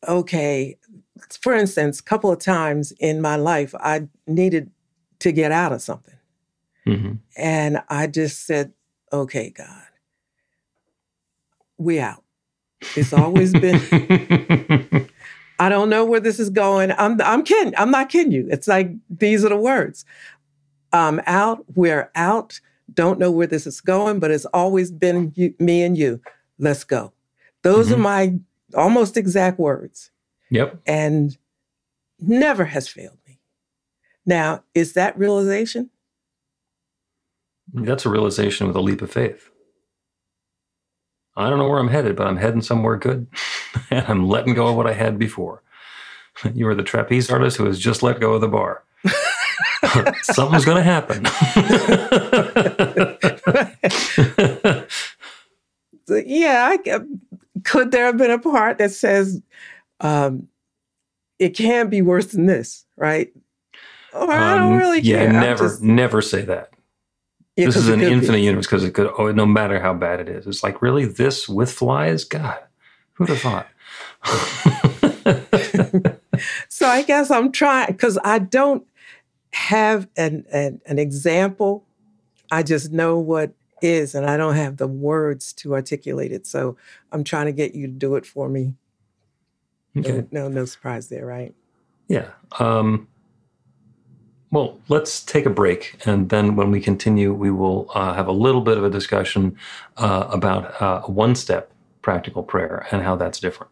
okay, 0.05 0.77
for 1.41 1.53
instance, 1.53 2.01
a 2.01 2.03
couple 2.03 2.29
of 2.29 2.39
times 2.39 2.91
in 2.99 3.21
my 3.21 3.37
life, 3.37 3.73
I 3.79 4.09
needed 4.27 4.69
to 5.19 5.31
get 5.31 5.53
out 5.53 5.71
of 5.71 5.81
something. 5.81 6.17
Mm-hmm. 6.85 7.13
And 7.37 7.81
I 7.87 8.07
just 8.07 8.45
said, 8.45 8.73
okay, 9.13 9.49
God, 9.49 9.87
we 11.77 12.01
out. 12.01 12.22
It's 12.95 13.13
always 13.13 13.53
been. 13.53 13.79
I 15.59 15.69
don't 15.69 15.89
know 15.89 16.03
where 16.03 16.19
this 16.19 16.39
is 16.39 16.49
going. 16.49 16.91
I'm 16.97 17.19
I'm 17.21 17.43
kidding. 17.43 17.73
I'm 17.77 17.91
not 17.91 18.09
kidding 18.09 18.31
you. 18.31 18.47
It's 18.49 18.67
like 18.67 18.91
these 19.09 19.45
are 19.45 19.49
the 19.49 19.57
words. 19.57 20.05
I'm 20.91 21.21
out. 21.25 21.65
We're 21.75 22.11
out. 22.15 22.59
Don't 22.93 23.19
know 23.19 23.31
where 23.31 23.47
this 23.47 23.65
is 23.65 23.81
going, 23.81 24.19
but 24.19 24.31
it's 24.31 24.45
always 24.45 24.91
been 24.91 25.31
you, 25.35 25.53
me 25.59 25.83
and 25.83 25.97
you. 25.97 26.21
Let's 26.59 26.83
go. 26.83 27.13
Those 27.63 27.87
mm-hmm. 27.87 27.95
are 27.95 28.03
my 28.03 28.33
almost 28.75 29.17
exact 29.17 29.59
words. 29.59 30.11
Yep. 30.49 30.81
And 30.85 31.37
never 32.19 32.65
has 32.65 32.87
failed 32.87 33.17
me. 33.27 33.39
Now, 34.25 34.63
is 34.73 34.93
that 34.93 35.17
realization? 35.17 35.89
That's 37.73 38.05
a 38.05 38.09
realization 38.09 38.67
with 38.67 38.75
a 38.75 38.81
leap 38.81 39.01
of 39.01 39.11
faith. 39.11 39.49
I 41.35 41.49
don't 41.49 41.57
know 41.57 41.67
where 41.67 41.79
I'm 41.79 41.87
headed, 41.87 42.15
but 42.15 42.27
I'm 42.27 42.37
heading 42.37 42.61
somewhere 42.61 42.97
good. 42.97 43.27
and 43.89 44.05
I'm 44.07 44.27
letting 44.27 44.53
go 44.53 44.67
of 44.67 44.75
what 44.75 44.87
I 44.87 44.93
had 44.93 45.17
before. 45.17 45.61
You 46.53 46.67
are 46.67 46.75
the 46.75 46.83
trapeze 46.83 47.29
artist 47.29 47.57
who 47.57 47.65
has 47.65 47.79
just 47.79 48.01
let 48.01 48.19
go 48.19 48.33
of 48.33 48.41
the 48.41 48.47
bar. 48.47 48.83
Something's 50.23 50.65
going 50.65 50.77
to 50.77 50.83
happen. 50.83 51.23
yeah, 56.25 56.69
I, 56.71 56.99
could 57.63 57.91
there 57.91 58.05
have 58.07 58.17
been 58.17 58.31
a 58.31 58.39
part 58.39 58.79
that 58.79 58.91
says 58.91 59.41
um, 60.01 60.47
it 61.39 61.49
can 61.49 61.89
be 61.89 62.01
worse 62.01 62.27
than 62.27 62.45
this, 62.45 62.83
right? 62.97 63.31
Or 64.13 64.31
I 64.31 64.55
don't 64.55 64.73
um, 64.73 64.79
really 64.79 65.01
care. 65.01 65.25
Yeah, 65.25 65.31
never, 65.31 65.67
just... 65.67 65.81
never 65.81 66.21
say 66.21 66.41
that. 66.43 66.72
Yeah, 67.55 67.65
this 67.67 67.75
is 67.75 67.87
an 67.87 68.01
infinite 68.01 68.37
be. 68.37 68.43
universe 68.43 68.65
because 68.65 68.83
it 68.83 68.91
could, 68.91 69.11
oh, 69.17 69.31
no 69.31 69.45
matter 69.45 69.79
how 69.79 69.93
bad 69.93 70.19
it 70.19 70.27
is. 70.27 70.47
It's 70.47 70.63
like, 70.63 70.81
really, 70.81 71.05
this 71.05 71.47
with 71.47 71.71
flies? 71.71 72.23
God, 72.23 72.57
who'd 73.13 73.29
have 73.29 73.39
thought? 73.39 73.67
so 76.69 76.87
I 76.87 77.03
guess 77.03 77.29
I'm 77.29 77.51
trying 77.51 77.87
because 77.87 78.17
I 78.23 78.39
don't 78.39 78.87
have 79.51 80.07
an, 80.17 80.45
an, 80.51 80.81
an 80.87 80.97
example. 80.97 81.85
I 82.51 82.63
just 82.63 82.91
know 82.91 83.19
what 83.19 83.53
is, 83.83 84.15
and 84.15 84.25
I 84.25 84.37
don't 84.37 84.55
have 84.55 84.77
the 84.77 84.87
words 84.87 85.53
to 85.53 85.73
articulate 85.73 86.31
it. 86.31 86.47
So 86.47 86.77
I'm 87.11 87.23
trying 87.23 87.45
to 87.45 87.51
get 87.51 87.75
you 87.75 87.87
to 87.87 87.93
do 87.93 88.15
it 88.15 88.25
for 88.25 88.49
me. 88.49 88.73
Okay. 89.95 90.25
No, 90.31 90.47
no, 90.47 90.47
no 90.47 90.65
surprise 90.65 91.09
there, 91.09 91.25
right? 91.25 91.53
Yeah. 92.07 92.29
Um, 92.59 93.07
well, 94.53 94.79
let's 94.87 95.23
take 95.23 95.47
a 95.47 95.49
break. 95.49 95.95
And 96.05 96.29
then 96.29 96.55
when 96.55 96.69
we 96.69 96.79
continue, 96.79 97.33
we 97.33 97.49
will 97.49 97.89
uh, 97.95 98.13
have 98.13 98.27
a 98.27 98.31
little 98.31 98.61
bit 98.61 98.77
of 98.77 98.83
a 98.83 98.89
discussion 98.89 99.57
uh, 99.97 100.27
about 100.29 100.79
uh, 100.79 101.01
one 101.01 101.33
step 101.33 101.71
practical 102.03 102.43
prayer 102.43 102.85
and 102.91 103.01
how 103.01 103.15
that's 103.15 103.39
different. 103.39 103.71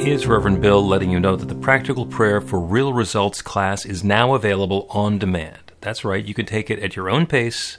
Is 0.00 0.28
Reverend 0.28 0.62
Bill 0.62 0.86
letting 0.86 1.10
you 1.10 1.18
know 1.18 1.34
that 1.34 1.48
the 1.48 1.56
Practical 1.56 2.06
Prayer 2.06 2.40
for 2.40 2.60
Real 2.60 2.92
Results 2.92 3.42
class 3.42 3.84
is 3.84 4.04
now 4.04 4.34
available 4.34 4.86
on 4.90 5.18
demand? 5.18 5.72
That's 5.80 6.04
right, 6.04 6.24
you 6.24 6.34
can 6.34 6.46
take 6.46 6.70
it 6.70 6.78
at 6.78 6.94
your 6.94 7.10
own 7.10 7.26
pace 7.26 7.78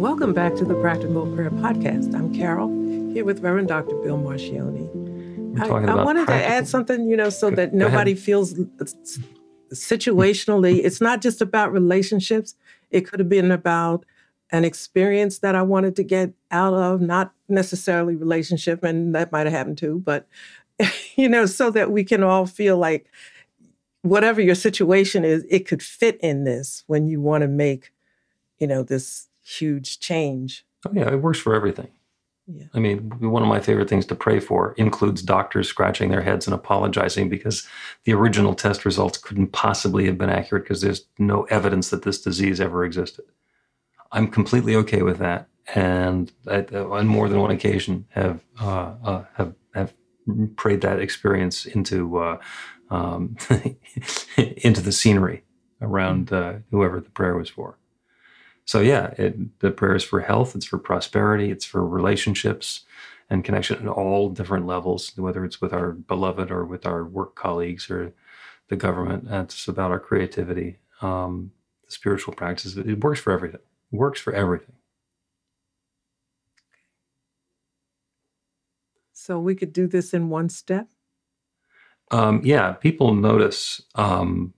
Welcome 0.00 0.32
back 0.32 0.54
to 0.54 0.64
the 0.64 0.76
Practical 0.76 1.26
Prayer 1.34 1.50
Podcast. 1.50 2.14
I'm 2.14 2.34
Carol, 2.34 2.70
here 3.12 3.22
with 3.22 3.40
Reverend 3.40 3.68
Dr. 3.68 3.94
Bill 3.96 4.16
Marcioni. 4.16 4.88
I, 5.60 5.66
I, 5.68 6.02
wanted 6.02 6.26
to 6.28 6.32
add 6.32 6.66
something, 6.66 7.06
you 7.06 7.18
know, 7.18 7.28
so 7.28 7.50
that 7.50 7.74
nobody 7.74 8.14
feels 8.14 8.54
situationally, 9.74 10.80
it's 10.82 11.02
not 11.02 11.20
just 11.20 11.42
about 11.42 11.70
relationships. 11.70 12.54
It 12.90 13.02
could 13.02 13.20
have 13.20 13.28
been 13.28 13.50
about 13.50 14.06
an 14.52 14.64
experience 14.64 15.40
that 15.40 15.54
I 15.54 15.60
wanted 15.60 15.96
to 15.96 16.02
get 16.02 16.32
out 16.50 16.72
of, 16.72 17.02
not 17.02 17.34
necessarily 17.50 18.16
relationship, 18.16 18.82
and 18.82 19.14
that 19.14 19.30
might 19.32 19.46
have 19.46 19.52
happened 19.52 19.76
too, 19.76 20.00
but 20.02 20.26
you 21.16 21.28
know, 21.28 21.44
so 21.44 21.70
that 21.72 21.90
we 21.90 22.04
can 22.04 22.22
all 22.22 22.46
feel 22.46 22.78
like 22.78 23.10
whatever 24.00 24.40
your 24.40 24.54
situation 24.54 25.26
is, 25.26 25.44
it 25.50 25.68
could 25.68 25.82
fit 25.82 26.18
in 26.22 26.44
this 26.44 26.84
when 26.86 27.06
you 27.06 27.20
want 27.20 27.42
to 27.42 27.48
make, 27.48 27.92
you 28.58 28.66
know, 28.66 28.82
this 28.82 29.26
huge 29.58 30.00
change. 30.00 30.64
Oh, 30.86 30.90
yeah, 30.92 31.10
it 31.10 31.22
works 31.22 31.38
for 31.38 31.54
everything. 31.54 31.88
Yeah. 32.46 32.66
I 32.74 32.80
mean, 32.80 33.10
one 33.20 33.42
of 33.42 33.48
my 33.48 33.60
favorite 33.60 33.88
things 33.88 34.06
to 34.06 34.14
pray 34.14 34.40
for 34.40 34.74
includes 34.76 35.22
doctors 35.22 35.68
scratching 35.68 36.10
their 36.10 36.22
heads 36.22 36.46
and 36.46 36.54
apologizing 36.54 37.28
because 37.28 37.66
the 38.04 38.12
original 38.12 38.54
test 38.54 38.84
results 38.84 39.18
couldn't 39.18 39.52
possibly 39.52 40.06
have 40.06 40.18
been 40.18 40.30
accurate 40.30 40.64
because 40.64 40.80
there's 40.80 41.06
no 41.18 41.44
evidence 41.44 41.90
that 41.90 42.02
this 42.02 42.20
disease 42.20 42.60
ever 42.60 42.84
existed. 42.84 43.26
I'm 44.12 44.26
completely 44.26 44.74
okay 44.76 45.02
with 45.02 45.18
that, 45.18 45.48
and 45.74 46.32
I, 46.48 46.62
on 46.62 47.06
more 47.06 47.28
than 47.28 47.40
one 47.40 47.52
occasion 47.52 48.06
have 48.10 48.44
uh, 48.60 48.94
uh, 49.04 49.24
have 49.34 49.54
have 49.74 49.94
prayed 50.56 50.80
that 50.80 50.98
experience 50.98 51.66
into 51.66 52.18
uh, 52.18 52.38
um, 52.90 53.36
into 54.36 54.80
the 54.80 54.92
scenery 54.92 55.44
around 55.80 56.32
uh, 56.32 56.54
whoever 56.72 57.00
the 57.00 57.10
prayer 57.10 57.36
was 57.36 57.48
for. 57.48 57.78
So 58.70 58.78
yeah, 58.78 59.14
it, 59.18 59.58
the 59.58 59.72
prayer 59.72 59.96
is 59.96 60.04
for 60.04 60.20
health, 60.20 60.54
it's 60.54 60.64
for 60.64 60.78
prosperity, 60.78 61.50
it's 61.50 61.64
for 61.64 61.84
relationships 61.84 62.82
and 63.28 63.42
connection 63.42 63.82
at 63.82 63.88
all 63.88 64.28
different 64.28 64.64
levels, 64.64 65.10
whether 65.16 65.44
it's 65.44 65.60
with 65.60 65.72
our 65.72 65.90
beloved 65.90 66.52
or 66.52 66.64
with 66.64 66.86
our 66.86 67.04
work 67.04 67.34
colleagues 67.34 67.90
or 67.90 68.14
the 68.68 68.76
government. 68.76 69.26
It's 69.28 69.66
about 69.66 69.90
our 69.90 69.98
creativity, 69.98 70.78
um, 71.02 71.50
the 71.84 71.90
spiritual 71.90 72.32
practices. 72.32 72.76
It 72.76 73.02
works 73.02 73.18
for 73.18 73.32
everything. 73.32 73.58
It 73.92 73.96
works 73.96 74.20
for 74.20 74.32
everything. 74.32 74.76
So 79.12 79.40
we 79.40 79.56
could 79.56 79.72
do 79.72 79.88
this 79.88 80.14
in 80.14 80.28
one 80.28 80.48
step. 80.48 80.86
Um, 82.12 82.40
yeah, 82.44 82.74
people 82.74 83.14
notice 83.14 83.82
um, 83.96 84.54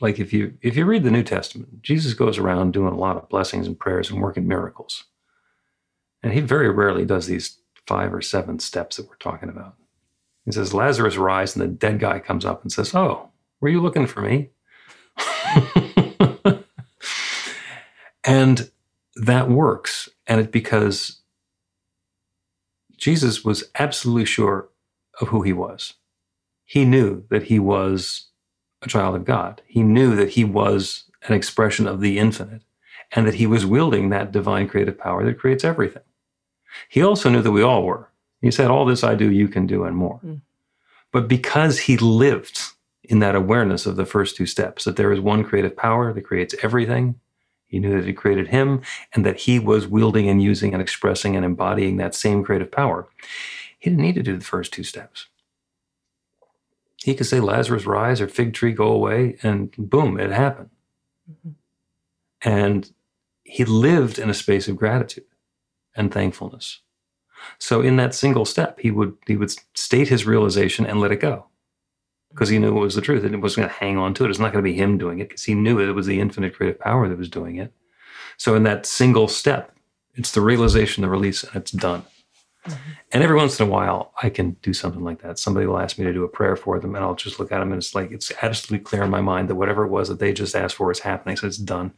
like 0.00 0.18
if 0.18 0.32
you 0.32 0.56
if 0.62 0.76
you 0.76 0.84
read 0.84 1.04
the 1.04 1.10
New 1.10 1.22
Testament, 1.22 1.82
Jesus 1.82 2.14
goes 2.14 2.38
around 2.38 2.72
doing 2.72 2.92
a 2.92 2.98
lot 2.98 3.16
of 3.16 3.28
blessings 3.28 3.66
and 3.66 3.78
prayers 3.78 4.10
and 4.10 4.20
working 4.20 4.46
miracles. 4.46 5.04
And 6.22 6.32
he 6.32 6.40
very 6.40 6.70
rarely 6.70 7.04
does 7.04 7.26
these 7.26 7.58
five 7.86 8.12
or 8.12 8.20
seven 8.20 8.58
steps 8.58 8.96
that 8.96 9.08
we're 9.08 9.16
talking 9.16 9.48
about. 9.48 9.74
He 10.44 10.52
says, 10.52 10.74
Lazarus 10.74 11.16
rise, 11.16 11.56
and 11.56 11.62
the 11.62 11.68
dead 11.68 11.98
guy 11.98 12.18
comes 12.18 12.44
up 12.44 12.62
and 12.62 12.70
says, 12.72 12.94
Oh, 12.94 13.30
were 13.60 13.68
you 13.68 13.80
looking 13.80 14.06
for 14.06 14.20
me? 14.22 14.50
and 18.24 18.70
that 19.16 19.48
works. 19.48 20.08
And 20.26 20.40
it's 20.40 20.50
because 20.50 21.20
Jesus 22.96 23.44
was 23.44 23.64
absolutely 23.78 24.24
sure 24.24 24.68
of 25.20 25.28
who 25.28 25.42
he 25.42 25.52
was. 25.52 25.94
He 26.64 26.84
knew 26.84 27.24
that 27.30 27.44
he 27.44 27.58
was 27.58 28.28
a 28.82 28.88
child 28.88 29.16
of 29.16 29.24
God. 29.24 29.62
He 29.66 29.82
knew 29.82 30.14
that 30.16 30.30
he 30.30 30.44
was 30.44 31.04
an 31.26 31.34
expression 31.34 31.86
of 31.86 32.00
the 32.00 32.18
infinite 32.18 32.62
and 33.12 33.26
that 33.26 33.34
he 33.34 33.46
was 33.46 33.66
wielding 33.66 34.08
that 34.08 34.32
divine 34.32 34.68
creative 34.68 34.98
power 34.98 35.24
that 35.24 35.38
creates 35.38 35.64
everything. 35.64 36.02
He 36.88 37.02
also 37.02 37.30
knew 37.30 37.42
that 37.42 37.52
we 37.52 37.62
all 37.62 37.84
were. 37.84 38.10
He 38.40 38.50
said, 38.50 38.70
All 38.70 38.84
this 38.84 39.02
I 39.02 39.14
do, 39.14 39.30
you 39.30 39.48
can 39.48 39.66
do, 39.66 39.84
and 39.84 39.96
more. 39.96 40.20
Mm. 40.24 40.42
But 41.12 41.28
because 41.28 41.80
he 41.80 41.96
lived 41.96 42.60
in 43.02 43.20
that 43.20 43.34
awareness 43.34 43.86
of 43.86 43.96
the 43.96 44.04
first 44.04 44.36
two 44.36 44.46
steps, 44.46 44.84
that 44.84 44.96
there 44.96 45.12
is 45.12 45.20
one 45.20 45.44
creative 45.44 45.76
power 45.76 46.12
that 46.12 46.22
creates 46.22 46.54
everything, 46.62 47.18
he 47.66 47.78
knew 47.78 47.96
that 47.96 48.06
he 48.06 48.12
created 48.12 48.48
him 48.48 48.82
and 49.14 49.24
that 49.24 49.40
he 49.40 49.58
was 49.58 49.86
wielding 49.86 50.28
and 50.28 50.42
using 50.42 50.72
and 50.72 50.82
expressing 50.82 51.34
and 51.34 51.44
embodying 51.44 51.96
that 51.96 52.14
same 52.14 52.44
creative 52.44 52.70
power. 52.70 53.08
He 53.78 53.90
didn't 53.90 54.04
need 54.04 54.14
to 54.14 54.22
do 54.22 54.36
the 54.36 54.44
first 54.44 54.72
two 54.72 54.84
steps. 54.84 55.26
He 57.02 57.14
could 57.14 57.26
say, 57.26 57.40
Lazarus, 57.40 57.86
rise, 57.86 58.20
or 58.20 58.28
fig 58.28 58.54
tree, 58.54 58.72
go 58.72 58.90
away, 58.90 59.38
and 59.42 59.70
boom, 59.76 60.18
it 60.18 60.30
happened. 60.30 60.70
Mm-hmm. 61.30 61.50
And 62.42 62.90
he 63.44 63.64
lived 63.64 64.18
in 64.18 64.30
a 64.30 64.34
space 64.34 64.68
of 64.68 64.76
gratitude 64.76 65.24
and 65.94 66.12
thankfulness. 66.12 66.80
So 67.58 67.80
in 67.80 67.96
that 67.96 68.14
single 68.14 68.44
step, 68.44 68.78
he 68.80 68.90
would 68.90 69.16
he 69.26 69.36
would 69.36 69.52
state 69.74 70.08
his 70.08 70.26
realization 70.26 70.86
and 70.86 71.00
let 71.00 71.12
it 71.12 71.20
go. 71.20 71.46
Because 72.30 72.48
he 72.48 72.58
knew 72.58 72.76
it 72.76 72.80
was 72.80 72.94
the 72.94 73.00
truth 73.00 73.24
and 73.24 73.34
it 73.34 73.40
wasn't 73.40 73.62
going 73.62 73.68
to 73.68 73.74
hang 73.74 73.96
on 73.96 74.12
to 74.14 74.24
it. 74.24 74.30
It's 74.30 74.38
not 74.38 74.52
going 74.52 74.62
to 74.62 74.70
be 74.70 74.76
him 74.76 74.98
doing 74.98 75.20
it 75.20 75.28
because 75.28 75.44
he 75.44 75.54
knew 75.54 75.78
it 75.78 75.92
was 75.92 76.06
the 76.06 76.20
infinite 76.20 76.54
creative 76.54 76.78
power 76.78 77.08
that 77.08 77.16
was 77.16 77.30
doing 77.30 77.56
it. 77.56 77.72
So 78.36 78.54
in 78.54 78.64
that 78.64 78.84
single 78.84 79.28
step, 79.28 79.74
it's 80.14 80.32
the 80.32 80.42
realization, 80.42 81.02
the 81.02 81.08
release, 81.08 81.44
and 81.44 81.56
it's 81.56 81.70
done. 81.70 82.04
Mm-hmm. 82.66 82.90
And 83.12 83.22
every 83.22 83.36
once 83.36 83.58
in 83.60 83.66
a 83.66 83.70
while, 83.70 84.12
I 84.22 84.30
can 84.30 84.52
do 84.62 84.72
something 84.72 85.04
like 85.04 85.22
that. 85.22 85.38
Somebody 85.38 85.66
will 85.66 85.78
ask 85.78 85.98
me 85.98 86.04
to 86.04 86.12
do 86.12 86.24
a 86.24 86.28
prayer 86.28 86.56
for 86.56 86.78
them, 86.78 86.94
and 86.94 87.04
I'll 87.04 87.14
just 87.14 87.38
look 87.38 87.52
at 87.52 87.60
them, 87.60 87.72
and 87.72 87.80
it's 87.80 87.94
like 87.94 88.10
it's 88.10 88.32
absolutely 88.42 88.84
clear 88.84 89.02
in 89.02 89.10
my 89.10 89.20
mind 89.20 89.48
that 89.48 89.54
whatever 89.54 89.84
it 89.84 89.90
was 89.90 90.08
that 90.08 90.18
they 90.18 90.32
just 90.32 90.54
asked 90.54 90.76
for 90.76 90.90
is 90.90 91.00
happening. 91.00 91.36
So 91.36 91.46
it's 91.46 91.56
done. 91.56 91.92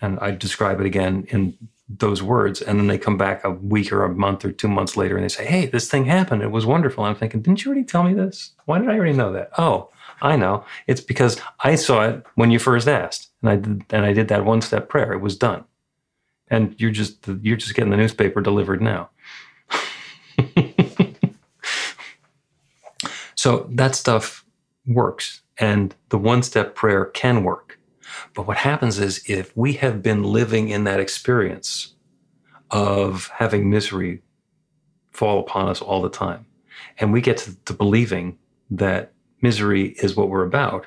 And 0.00 0.18
I 0.20 0.30
describe 0.30 0.80
it 0.80 0.86
again 0.86 1.26
in 1.28 1.58
those 1.88 2.22
words, 2.22 2.62
and 2.62 2.78
then 2.78 2.86
they 2.86 2.96
come 2.96 3.18
back 3.18 3.44
a 3.44 3.50
week 3.50 3.92
or 3.92 4.04
a 4.04 4.08
month 4.08 4.44
or 4.44 4.52
two 4.52 4.68
months 4.68 4.96
later, 4.96 5.16
and 5.16 5.24
they 5.24 5.28
say, 5.28 5.44
"Hey, 5.44 5.66
this 5.66 5.90
thing 5.90 6.06
happened. 6.06 6.42
It 6.42 6.50
was 6.50 6.64
wonderful." 6.64 7.04
I'm 7.04 7.14
thinking, 7.14 7.42
"Didn't 7.42 7.64
you 7.64 7.70
already 7.70 7.84
tell 7.84 8.02
me 8.02 8.14
this? 8.14 8.52
Why 8.64 8.78
did 8.78 8.88
I 8.88 8.94
already 8.94 9.12
know 9.12 9.32
that?" 9.32 9.50
Oh, 9.58 9.90
I 10.22 10.36
know. 10.36 10.64
It's 10.86 11.02
because 11.02 11.38
I 11.62 11.74
saw 11.74 12.04
it 12.08 12.24
when 12.36 12.50
you 12.50 12.58
first 12.58 12.88
asked, 12.88 13.28
and 13.42 13.50
I 13.50 13.56
did, 13.56 13.84
and 13.90 14.06
I 14.06 14.14
did 14.14 14.28
that 14.28 14.46
one 14.46 14.62
step 14.62 14.88
prayer. 14.88 15.12
It 15.12 15.20
was 15.20 15.36
done, 15.36 15.64
and 16.48 16.74
you're 16.78 16.90
just 16.90 17.28
you're 17.42 17.58
just 17.58 17.74
getting 17.74 17.90
the 17.90 17.98
newspaper 17.98 18.40
delivered 18.40 18.80
now. 18.80 19.10
So 23.44 23.68
that 23.68 23.94
stuff 23.94 24.42
works, 24.86 25.42
and 25.58 25.94
the 26.08 26.16
one 26.16 26.42
step 26.42 26.74
prayer 26.74 27.04
can 27.04 27.44
work. 27.44 27.78
But 28.32 28.46
what 28.46 28.56
happens 28.56 28.98
is 28.98 29.22
if 29.28 29.54
we 29.54 29.74
have 29.74 30.02
been 30.02 30.22
living 30.22 30.70
in 30.70 30.84
that 30.84 30.98
experience 30.98 31.92
of 32.70 33.28
having 33.34 33.68
misery 33.68 34.22
fall 35.10 35.40
upon 35.40 35.68
us 35.68 35.82
all 35.82 36.00
the 36.00 36.08
time, 36.08 36.46
and 36.96 37.12
we 37.12 37.20
get 37.20 37.36
to, 37.36 37.54
to 37.66 37.74
believing 37.74 38.38
that 38.70 39.12
misery 39.42 39.88
is 40.02 40.16
what 40.16 40.30
we're 40.30 40.46
about, 40.46 40.86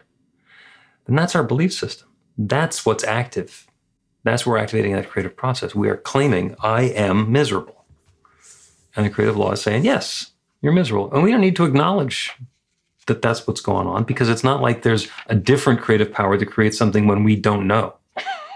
then 1.06 1.16
that's 1.16 1.36
our 1.36 1.44
belief 1.44 1.72
system. 1.72 2.08
That's 2.40 2.84
what's 2.88 3.04
active. 3.04 3.68
That's 4.24 4.48
where 4.48 4.54
we're 4.54 4.64
activating 4.64 4.94
that 4.94 5.12
creative 5.12 5.36
process. 5.38 5.76
We 5.76 5.90
are 5.90 5.98
claiming, 5.98 6.56
I 6.64 6.86
am 6.86 7.32
miserable. 7.32 7.86
And 8.96 9.06
the 9.06 9.12
creative 9.12 9.38
law 9.38 9.52
is 9.52 9.62
saying, 9.62 9.86
yes, 9.86 10.32
you're 10.62 10.74
miserable. 10.74 11.12
And 11.14 11.24
we 11.24 11.32
don't 11.32 11.42
need 11.42 11.56
to 11.58 11.66
acknowledge 11.66 12.34
that 13.08 13.22
that's 13.22 13.48
what's 13.48 13.62
going 13.62 13.88
on 13.88 14.04
because 14.04 14.30
it's 14.30 14.44
not 14.44 14.62
like 14.62 14.84
there's 14.84 15.08
a 15.28 15.36
different 15.36 15.82
creative 15.82 16.12
power 16.12 16.38
to 16.38 16.46
create 16.46 16.76
something 16.76 17.08
when 17.08 17.24
we 17.24 17.36
don't 17.36 17.68
know. 17.68 17.96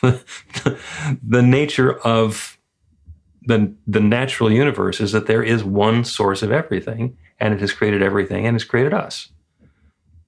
the 0.00 1.42
nature 1.42 1.98
of 2.00 2.58
the, 3.42 3.72
the 3.86 4.00
natural 4.00 4.52
universe 4.52 5.00
is 5.00 5.12
that 5.12 5.26
there 5.26 5.42
is 5.42 5.64
one 5.64 6.04
source 6.04 6.42
of 6.42 6.52
everything 6.52 7.16
and 7.38 7.54
it 7.54 7.60
has 7.60 7.72
created 7.72 8.02
everything 8.02 8.46
and 8.46 8.54
has 8.54 8.64
created 8.64 8.94
us. 8.94 9.28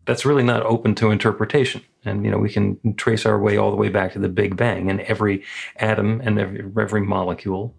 That's 0.04 0.24
really 0.24 0.42
not 0.42 0.64
open 0.64 0.96
to 0.96 1.10
interpretation. 1.10 1.82
And 2.04 2.24
you 2.24 2.30
know, 2.30 2.38
we 2.38 2.50
can 2.50 2.94
trace 2.96 3.24
our 3.24 3.38
way 3.38 3.56
all 3.56 3.70
the 3.70 3.76
way 3.76 3.88
back 3.88 4.14
to 4.14 4.18
the 4.18 4.28
Big 4.28 4.56
Bang 4.56 4.90
and 4.90 5.00
every 5.02 5.44
atom 5.76 6.20
and 6.24 6.40
every, 6.40 6.64
every 6.80 7.02
molecule 7.02 7.74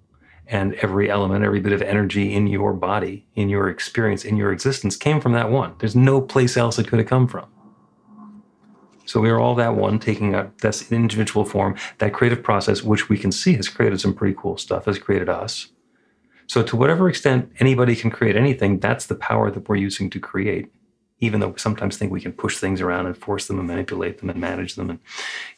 and 0.47 0.73
every 0.75 1.10
element, 1.10 1.43
every 1.43 1.60
bit 1.60 1.73
of 1.73 1.82
energy 1.82 2.34
in 2.34 2.47
your 2.47 2.73
body, 2.73 3.25
in 3.36 3.49
your 3.49 3.69
experience, 3.69 4.25
in 4.25 4.38
your 4.38 4.51
existence 4.51 4.95
came 4.95 5.21
from 5.21 5.34
that 5.34 5.49
one. 5.49 5.73
There's 5.79 5.95
no 5.95 6.21
place 6.21 6.58
else 6.58 6.77
it 6.77 6.88
could 6.88 6.99
have 6.99 7.08
come 7.08 7.27
from. 7.27 7.47
So 9.06 9.19
we 9.19 9.29
are 9.29 9.39
all 9.39 9.56
that 9.56 9.75
one 9.75 9.99
taking 9.99 10.34
a 10.34 10.51
that's 10.62 10.91
individual 10.91 11.45
form, 11.45 11.75
that 11.97 12.13
creative 12.13 12.41
process, 12.41 12.84
which 12.84 13.10
we 13.10 13.17
can 13.17 13.32
see 13.32 13.56
has 13.56 13.67
created 13.67 13.99
some 13.99 14.13
pretty 14.13 14.36
cool 14.38 14.58
stuff, 14.58 14.86
has 14.86 14.97
created 14.97 15.29
us. 15.29 15.67
So 16.47 16.63
to 16.63 16.75
whatever 16.75 17.10
extent 17.10 17.51
anybody 17.60 17.95
can 17.95 18.12
create 18.12 18.36
anything, 18.36 18.79
that's 18.79 19.08
the 19.08 19.15
power 19.15 19.49
that 19.51 19.67
we're 19.67 19.75
using 19.75 20.10
to 20.12 20.19
create. 20.19 20.71
Even 21.19 21.39
though 21.39 21.49
we 21.49 21.60
sometimes 21.60 21.97
think 21.97 22.12
we 22.12 22.21
can 22.21 22.34
push 22.34 22.58
things 22.58 22.82
around 22.82 23.06
and 23.06 23.17
force 23.17 23.47
them 23.47 23.60
and 23.60 23.67
manipulate 23.67 24.19
them 24.19 24.29
and 24.29 24.39
manage 24.39 24.75
them 24.75 24.89
and 24.89 24.99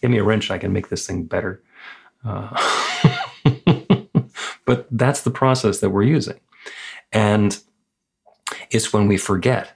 give 0.02 0.12
me 0.12 0.20
a 0.20 0.24
wrench 0.24 0.50
and 0.50 0.56
I 0.56 0.60
can 0.60 0.74
make 0.74 0.90
this 0.90 1.08
thing 1.08 1.24
better. 1.24 1.64
Uh, 2.24 2.50
But 4.66 4.88
that's 4.92 5.22
the 5.22 5.32
process 5.32 5.80
that 5.80 5.92
we're 5.92 6.04
using. 6.04 6.40
And 7.12 7.58
it's 8.72 8.92
when 8.92 9.08
we 9.08 9.18
forget 9.18 9.74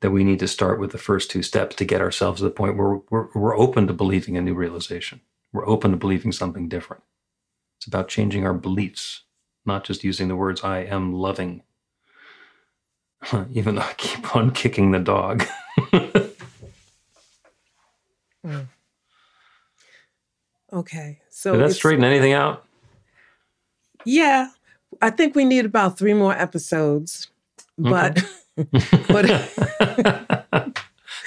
that 0.00 0.10
we 0.10 0.24
need 0.24 0.38
to 0.38 0.48
start 0.48 0.80
with 0.80 0.92
the 0.92 0.98
first 0.98 1.30
two 1.30 1.42
steps 1.42 1.76
to 1.76 1.84
get 1.84 2.00
ourselves 2.00 2.40
to 2.40 2.44
the 2.44 2.50
point 2.50 2.76
where 2.76 3.00
we're, 3.10 3.28
we're 3.34 3.58
open 3.58 3.86
to 3.86 3.92
believing 3.92 4.36
a 4.36 4.42
new 4.42 4.54
realization. 4.54 5.20
We're 5.52 5.68
open 5.68 5.90
to 5.90 5.96
believing 5.96 6.32
something 6.32 6.68
different. 6.68 7.02
It's 7.78 7.86
about 7.86 8.08
changing 8.08 8.46
our 8.46 8.54
beliefs, 8.54 9.22
not 9.64 9.84
just 9.84 10.04
using 10.04 10.28
the 10.28 10.36
words, 10.36 10.62
I 10.62 10.80
am 10.80 11.12
loving, 11.12 11.62
even 13.52 13.74
though 13.74 13.82
I 13.82 13.94
keep 13.94 14.36
on 14.36 14.52
kicking 14.52 14.90
the 14.90 14.98
dog. 14.98 15.44
mm. 18.46 18.66
Okay. 20.72 21.18
So 21.30 21.52
did 21.52 21.62
that 21.62 21.74
straighten 21.74 22.04
anything 22.04 22.32
out? 22.32 22.64
Yeah, 24.04 24.48
I 25.00 25.10
think 25.10 25.34
we 25.34 25.44
need 25.44 25.64
about 25.64 25.98
three 25.98 26.14
more 26.14 26.32
episodes, 26.32 27.28
but 27.78 28.22
but 29.08 29.26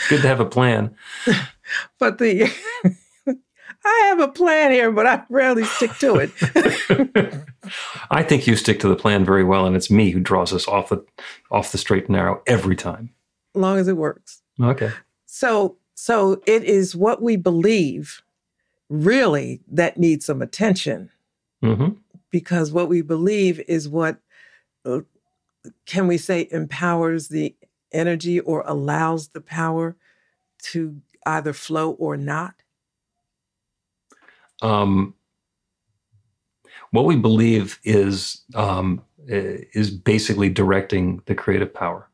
Good 0.10 0.22
to 0.22 0.28
have 0.28 0.40
a 0.40 0.46
plan. 0.46 0.96
but 2.00 2.18
the 2.18 2.52
I 3.86 4.06
have 4.08 4.20
a 4.20 4.28
plan 4.28 4.72
here, 4.72 4.92
but 4.92 5.06
I 5.06 5.24
rarely 5.30 5.66
stick 5.66 5.92
to 6.00 6.16
it. 6.16 6.32
I 8.12 8.24
think 8.24 8.48
you 8.48 8.56
stick 8.56 8.80
to 8.82 8.88
the 8.88 8.96
plan 8.96 9.26
very 9.26 9.44
well, 9.44 9.66
and 9.66 9.76
it's 9.76 9.92
me 9.92 10.12
who 10.12 10.20
draws 10.20 10.54
us 10.54 10.68
off 10.68 10.90
the 10.90 11.04
off 11.52 11.72
the 11.72 11.78
straight 11.78 12.06
and 12.06 12.16
narrow 12.16 12.42
every 12.48 12.76
time. 12.76 13.10
long 13.56 13.78
as 13.78 13.88
it 13.88 13.98
works. 13.98 14.42
Okay. 14.60 14.92
So 15.26 15.78
so 15.96 16.42
it 16.46 16.64
is 16.64 16.96
what 16.96 17.22
we 17.22 17.36
believe 17.36 18.22
really 18.90 19.62
that 19.72 19.98
needs 19.98 20.26
some 20.26 20.42
attention 20.42 21.10
hmm 21.64 21.90
because 22.34 22.72
what 22.72 22.90
we 22.90 23.04
believe 23.04 23.62
is 23.68 23.88
what 23.88 24.18
uh, 24.86 25.02
can 25.86 26.08
we 26.08 26.18
say 26.18 26.48
empowers 26.52 27.28
the 27.28 27.56
energy 27.92 28.40
or 28.40 28.64
allows 28.66 29.30
the 29.30 29.40
power 29.40 29.96
to 30.64 31.00
either 31.28 31.54
flow 31.54 31.92
or 31.92 32.18
not. 32.18 32.56
Um, 34.64 35.14
what 36.90 37.06
we 37.06 37.16
believe 37.16 37.80
is 37.84 38.42
um, 38.56 39.04
is 39.28 39.92
basically 39.92 40.50
directing 40.50 41.22
the 41.28 41.36
creative 41.36 41.72
power, 41.72 42.10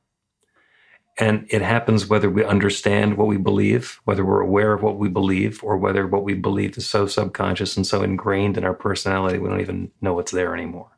and 1.19 1.45
it 1.49 1.61
happens 1.61 2.07
whether 2.07 2.29
we 2.29 2.43
understand 2.45 3.17
what 3.17 3.27
we 3.27 3.37
believe, 3.37 3.99
whether 4.05 4.23
we're 4.25 4.39
aware 4.41 4.73
of 4.73 4.81
what 4.81 4.97
we 4.97 5.09
believe, 5.09 5.61
or 5.63 5.77
whether 5.77 6.07
what 6.07 6.23
we 6.23 6.33
believe 6.33 6.77
is 6.77 6.87
so 6.87 7.05
subconscious 7.07 7.75
and 7.77 7.85
so 7.85 8.01
ingrained 8.03 8.57
in 8.57 8.63
our 8.63 8.73
personality 8.73 9.37
we 9.37 9.49
don't 9.49 9.61
even 9.61 9.91
know 10.01 10.17
it's 10.19 10.31
there 10.31 10.53
anymore. 10.55 10.89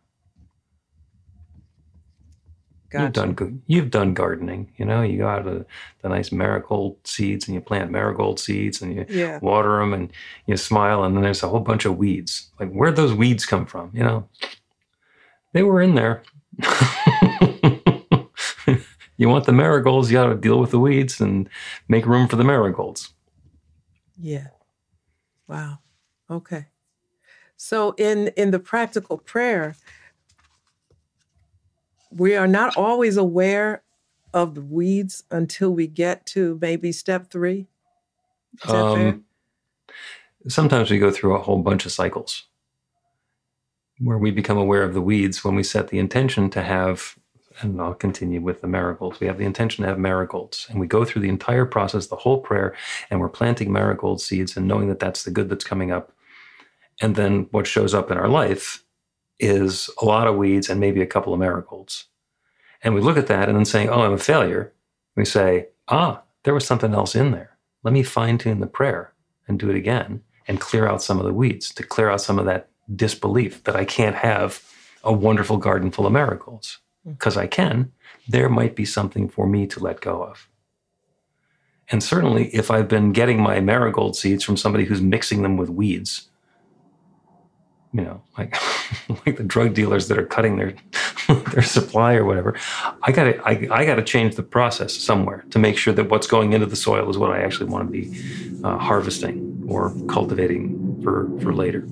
You've 2.94 3.14
done 3.14 3.34
good. 3.34 3.62
You've 3.68 3.90
done 3.90 4.14
gardening. 4.14 4.74
You 4.78 4.84
know, 4.86 5.02
you 5.02 5.18
go 5.18 5.28
out 5.28 5.46
the, 5.46 5.66
the 6.02 6.10
nice 6.10 6.32
marigold 6.32 6.98
seeds 7.06 7.48
and 7.48 7.56
you 7.56 7.62
plant 7.62 7.90
marigold 7.90 8.38
seeds 8.40 8.82
and 8.82 8.94
you 8.94 9.06
Yeah. 9.10 9.40
water 9.42 9.80
them 9.80 9.94
and 9.94 10.12
you 10.46 10.58
smile 10.58 11.04
and 11.06 11.16
then 11.16 11.24
there's 11.24 11.42
a 11.42 11.48
whole 11.48 11.62
bunch 11.62 11.86
of 11.86 11.98
weeds. 11.98 12.50
Like 12.60 12.70
where'd 12.72 12.98
those 12.98 13.14
weeds 13.14 13.46
come 13.46 13.66
from? 13.66 13.92
You 13.94 14.04
know, 14.04 14.28
they 15.54 15.64
were 15.64 15.82
in 15.82 15.96
there. 15.96 16.22
you 19.22 19.30
want 19.30 19.46
the 19.46 19.54
marigolds, 19.54 20.10
you 20.10 20.18
got 20.18 20.26
to 20.26 20.36
deal 20.36 20.60
with 20.60 20.72
the 20.72 20.80
weeds 20.80 21.22
and 21.22 21.48
make 21.88 22.08
room 22.08 22.28
for 22.28 22.38
the 22.38 22.44
marigolds. 22.44 23.14
Yeah. 24.20 24.48
Wow. 25.48 25.78
Okay. 26.28 26.66
So 27.56 27.94
in 28.00 28.30
in 28.30 28.50
the 28.50 28.58
practical 28.58 29.20
prayer, 29.20 29.76
we 32.10 32.36
are 32.36 32.48
not 32.48 32.76
always 32.76 33.16
aware 33.16 33.84
of 34.34 34.56
the 34.56 34.62
weeds 34.62 35.24
until 35.30 35.70
we 35.70 35.86
get 35.86 36.26
to 36.26 36.58
maybe 36.60 36.92
step 36.92 37.30
three. 37.30 37.68
Is 38.56 38.72
that 38.72 38.96
fair? 38.96 39.08
Um, 39.10 39.26
sometimes 40.48 40.90
we 40.90 40.98
go 40.98 41.12
through 41.12 41.36
a 41.36 41.42
whole 41.44 41.60
bunch 41.60 41.86
of 41.86 41.92
cycles 41.92 42.48
where 44.00 44.18
we 44.18 44.32
become 44.32 44.58
aware 44.58 44.82
of 44.82 44.96
the 44.96 45.02
weeds 45.02 45.44
when 45.44 45.54
we 45.54 45.62
set 45.62 45.90
the 45.90 46.00
intention 46.00 46.50
to 46.50 46.64
have 46.64 47.20
and 47.62 47.82
I'll 47.82 47.94
continue 47.94 48.42
with 48.42 48.62
the 48.62 48.68
marigolds. 48.68 49.20
We 49.20 49.28
have 49.28 49.38
the 49.38 49.46
intention 49.46 49.84
to 49.84 49.90
have 49.90 50.00
marigolds, 50.00 50.68
and 50.70 50.80
we 50.80 50.88
go 50.88 51.06
through 51.06 51.22
the 51.22 51.30
entire 51.30 51.66
process, 51.66 52.08
the 52.08 52.16
whole 52.16 52.40
prayer, 52.40 52.76
and 53.10 53.20
we're 53.20 53.30
planting 53.30 53.72
marigold 53.72 54.22
seeds 54.22 54.58
and 54.58 54.68
knowing 54.68 54.88
that 54.90 55.00
that's 55.00 55.24
the 55.24 55.32
good 55.32 55.50
that's 55.50 55.64
coming 55.64 55.92
up. 55.92 56.12
And 57.02 57.16
then 57.16 57.48
what 57.52 57.68
shows 57.68 57.94
up 57.94 58.12
in 58.12 58.18
our 58.18 58.30
life 58.30 58.84
is 59.40 59.90
a 60.02 60.06
lot 60.06 60.28
of 60.28 60.36
weeds 60.36 60.70
and 60.70 60.80
maybe 60.80 61.02
a 61.02 61.08
couple 61.08 61.34
of 61.34 61.40
marigolds. 61.40 62.06
And 62.84 62.94
we 62.94 63.02
look 63.02 63.18
at 63.18 63.28
that 63.28 63.50
and 63.50 63.58
then 63.58 63.66
saying, 63.66 63.90
Oh, 63.90 64.02
I'm 64.02 64.14
a 64.14 64.18
failure. 64.18 64.74
We 65.16 65.26
say, 65.26 65.68
Ah, 65.88 66.22
there 66.44 66.54
was 66.54 66.66
something 66.66 66.94
else 66.94 67.16
in 67.16 67.32
there. 67.32 67.58
Let 67.84 67.94
me 67.94 68.04
fine 68.04 68.38
tune 68.38 68.60
the 68.60 68.68
prayer 68.68 69.14
and 69.48 69.60
do 69.60 69.70
it 69.70 69.76
again 69.76 70.22
and 70.48 70.60
clear 70.60 70.88
out 70.88 71.02
some 71.02 71.20
of 71.20 71.26
the 71.26 71.34
weeds, 71.34 71.74
to 71.74 71.84
clear 71.84 72.10
out 72.10 72.22
some 72.22 72.40
of 72.40 72.46
that 72.46 72.70
disbelief 72.96 73.64
that 73.64 73.76
I 73.76 73.86
can't 73.86 74.16
have 74.16 74.64
a 75.04 75.14
wonderful 75.14 75.58
garden 75.58 75.92
full 75.92 76.06
of 76.06 76.14
marigolds. 76.14 76.80
Because 77.06 77.38
I 77.38 77.48
can, 77.48 77.92
there 78.28 78.50
might 78.50 78.76
be 78.76 78.86
something 78.86 79.28
for 79.28 79.48
me 79.48 79.66
to 79.68 79.80
let 79.80 80.02
go 80.02 80.24
of. 80.24 80.48
And 81.90 82.02
certainly, 82.02 82.48
if 82.56 82.72
I've 82.72 82.88
been 82.88 83.12
getting 83.12 83.42
my 83.42 83.60
marigold 83.60 84.16
seeds 84.16 84.44
from 84.44 84.56
somebody 84.56 84.86
who's 84.86 85.02
mixing 85.02 85.42
them 85.42 85.58
with 85.58 85.70
weeds, 85.70 86.30
you 87.94 88.02
know, 88.02 88.22
like 88.38 88.56
like 89.26 89.38
the 89.38 89.44
drug 89.44 89.74
dealers 89.74 90.08
that 90.08 90.18
are 90.18 90.26
cutting 90.26 90.56
their 90.56 90.74
their 91.52 91.64
supply 91.64 92.14
or 92.14 92.24
whatever, 92.24 92.58
I 93.02 93.12
gotta 93.12 93.42
I, 93.46 93.68
I 93.72 93.86
gotta 93.86 94.04
change 94.04 94.36
the 94.36 94.44
process 94.44 94.94
somewhere 94.94 95.44
to 95.50 95.60
make 95.60 95.78
sure 95.78 95.94
that 95.94 96.10
what's 96.10 96.28
going 96.28 96.54
into 96.54 96.66
the 96.66 96.76
soil 96.76 97.10
is 97.10 97.18
what 97.18 97.32
I 97.32 97.42
actually 97.42 97.70
want 97.70 97.92
to 97.92 97.92
be 97.92 98.62
uh, 98.64 98.78
harvesting 98.78 99.66
or 99.68 99.94
cultivating 100.08 101.02
for 101.04 101.30
for 101.42 101.54
later. 101.54 101.86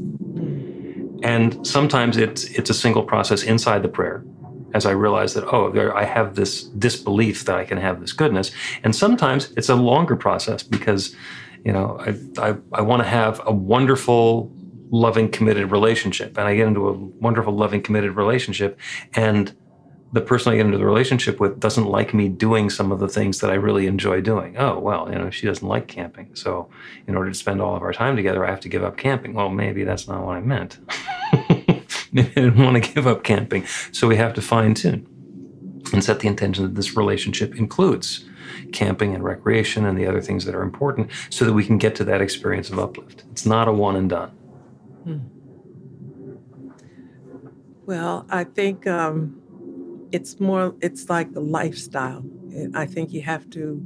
And 1.21 1.67
sometimes 1.67 2.15
it's 2.15 2.45
it's 2.45 2.69
a 2.69 2.73
single 2.73 3.03
process 3.03 3.43
inside 3.43 3.83
the 3.83 3.89
prayer, 3.89 4.23
as 4.73 4.85
I 4.85 4.91
realize 4.91 5.33
that 5.33 5.45
oh, 5.53 5.71
there, 5.71 5.95
I 5.95 6.05
have 6.05 6.35
this 6.35 6.63
disbelief 6.63 7.45
that 7.45 7.57
I 7.57 7.65
can 7.65 7.77
have 7.77 7.99
this 7.99 8.13
goodness, 8.13 8.51
and 8.83 8.95
sometimes 8.95 9.51
it's 9.57 9.69
a 9.69 9.75
longer 9.75 10.15
process 10.15 10.63
because, 10.63 11.15
you 11.63 11.71
know, 11.71 11.97
I 11.99 12.49
I, 12.49 12.55
I 12.73 12.81
want 12.81 13.03
to 13.03 13.07
have 13.07 13.41
a 13.45 13.51
wonderful, 13.51 14.51
loving, 14.91 15.29
committed 15.29 15.71
relationship, 15.71 16.37
and 16.37 16.47
I 16.47 16.55
get 16.55 16.67
into 16.67 16.87
a 16.87 16.93
wonderful, 16.93 17.53
loving, 17.53 17.81
committed 17.81 18.15
relationship, 18.15 18.79
and 19.13 19.55
the 20.11 20.21
person 20.21 20.51
I 20.51 20.55
get 20.55 20.65
into 20.65 20.77
the 20.77 20.85
relationship 20.85 21.39
with 21.39 21.59
doesn't 21.59 21.85
like 21.85 22.13
me 22.13 22.29
doing 22.29 22.69
some 22.69 22.91
of 22.91 22.99
the 22.99 23.07
things 23.07 23.39
that 23.41 23.51
I 23.51 23.55
really 23.55 23.85
enjoy 23.85 24.21
doing. 24.21 24.57
Oh, 24.57 24.79
well, 24.79 25.07
you 25.11 25.17
know, 25.17 25.29
she 25.29 25.45
doesn't 25.45 25.67
like 25.67 25.87
camping. 25.87 26.33
So, 26.33 26.69
in 27.07 27.15
order 27.15 27.29
to 27.29 27.35
spend 27.35 27.61
all 27.61 27.75
of 27.75 27.83
our 27.83 27.93
time 27.93 28.15
together, 28.15 28.45
I 28.45 28.49
have 28.49 28.59
to 28.61 28.69
give 28.69 28.83
up 28.83 28.97
camping. 28.97 29.33
Well, 29.33 29.49
maybe 29.49 29.83
that's 29.83 30.07
not 30.07 30.25
what 30.25 30.35
I 30.35 30.41
meant. 30.41 30.79
I 32.15 32.21
didn't 32.23 32.63
want 32.63 32.83
to 32.83 32.93
give 32.93 33.07
up 33.07 33.23
camping. 33.23 33.65
So, 33.91 34.07
we 34.07 34.17
have 34.17 34.33
to 34.35 34.41
fine 34.41 34.73
tune 34.73 35.07
and 35.93 36.03
set 36.03 36.19
the 36.19 36.27
intention 36.27 36.63
that 36.63 36.75
this 36.75 36.95
relationship 36.95 37.55
includes 37.55 38.25
camping 38.71 39.15
and 39.15 39.23
recreation 39.23 39.85
and 39.85 39.97
the 39.97 40.05
other 40.05 40.21
things 40.21 40.45
that 40.45 40.55
are 40.55 40.61
important 40.61 41.09
so 41.29 41.45
that 41.45 41.53
we 41.53 41.65
can 41.65 41.77
get 41.77 41.95
to 41.95 42.03
that 42.03 42.21
experience 42.21 42.69
of 42.69 42.79
uplift. 42.79 43.23
It's 43.31 43.45
not 43.45 43.67
a 43.67 43.73
one 43.73 43.95
and 43.95 44.09
done. 44.09 44.31
Well, 47.85 48.25
I 48.29 48.43
think 48.43 48.85
um, 48.85 49.41
it's 50.11 50.39
more, 50.39 50.75
it's 50.81 51.09
like 51.09 51.33
the 51.33 51.39
lifestyle. 51.39 52.23
I 52.73 52.85
think 52.85 53.11
you 53.11 53.21
have 53.23 53.49
to, 53.51 53.83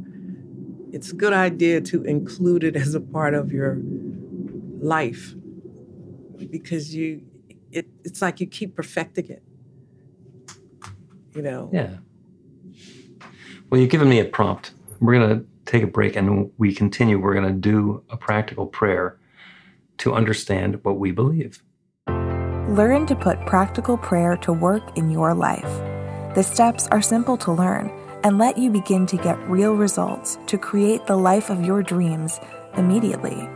it's 0.91 1.11
a 1.11 1.15
good 1.15 1.33
idea 1.33 1.79
to 1.81 2.03
include 2.03 2.63
it 2.63 2.75
as 2.75 2.95
a 2.95 2.99
part 2.99 3.33
of 3.33 3.51
your 3.51 3.77
life 4.81 5.33
because 6.49 6.93
you, 6.93 7.21
it, 7.73 7.87
it's 8.03 8.21
like 8.21 8.39
you 8.39 8.47
keep 8.47 8.75
perfecting 8.75 9.29
it. 9.29 9.43
You 11.35 11.41
know? 11.41 11.69
Yeah. 11.73 11.97
Well, 13.69 13.81
you've 13.81 13.89
given 13.89 14.07
me 14.07 14.19
a 14.19 14.25
prompt. 14.25 14.73
We're 14.99 15.15
going 15.15 15.39
to 15.39 15.45
take 15.65 15.83
a 15.83 15.87
break 15.87 16.15
and 16.15 16.29
when 16.29 16.51
we 16.57 16.73
continue. 16.73 17.19
We're 17.19 17.33
going 17.33 17.47
to 17.47 17.59
do 17.59 18.03
a 18.09 18.17
practical 18.17 18.67
prayer 18.67 19.17
to 19.97 20.13
understand 20.13 20.83
what 20.83 20.99
we 20.99 21.11
believe. 21.11 21.63
Learn 22.07 23.05
to 23.07 23.15
put 23.15 23.45
practical 23.45 23.97
prayer 23.97 24.37
to 24.37 24.53
work 24.53 24.97
in 24.97 25.09
your 25.09 25.33
life. 25.33 25.81
The 26.35 26.43
steps 26.43 26.87
are 26.87 27.01
simple 27.01 27.37
to 27.37 27.51
learn 27.51 27.91
and 28.23 28.37
let 28.37 28.57
you 28.57 28.69
begin 28.69 29.05
to 29.07 29.17
get 29.17 29.37
real 29.49 29.75
results 29.75 30.37
to 30.47 30.57
create 30.57 31.05
the 31.05 31.17
life 31.17 31.49
of 31.49 31.65
your 31.65 31.83
dreams 31.83 32.39
immediately. 32.77 33.47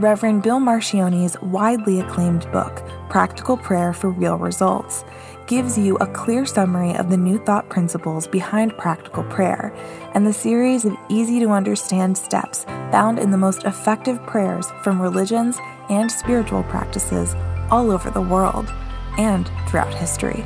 Reverend 0.00 0.42
Bill 0.42 0.58
Marcione's 0.58 1.40
widely 1.40 2.00
acclaimed 2.00 2.50
book, 2.50 2.82
Practical 3.08 3.56
Prayer 3.56 3.92
for 3.92 4.10
Real 4.10 4.36
Results, 4.36 5.04
gives 5.46 5.78
you 5.78 5.94
a 5.98 6.06
clear 6.08 6.44
summary 6.44 6.96
of 6.96 7.10
the 7.10 7.16
New 7.16 7.38
Thought 7.38 7.68
principles 7.68 8.26
behind 8.26 8.76
practical 8.76 9.22
prayer 9.22 9.72
and 10.14 10.26
the 10.26 10.32
series 10.32 10.84
of 10.84 10.96
easy 11.08 11.38
to 11.38 11.50
understand 11.50 12.18
steps 12.18 12.64
found 12.90 13.20
in 13.20 13.30
the 13.30 13.38
most 13.38 13.62
effective 13.62 14.20
prayers 14.26 14.66
from 14.82 15.00
religions 15.00 15.58
and 15.88 16.10
spiritual 16.10 16.64
practices 16.64 17.36
all 17.70 17.92
over 17.92 18.10
the 18.10 18.20
world 18.20 18.72
and 19.16 19.48
throughout 19.68 19.94
history. 19.94 20.44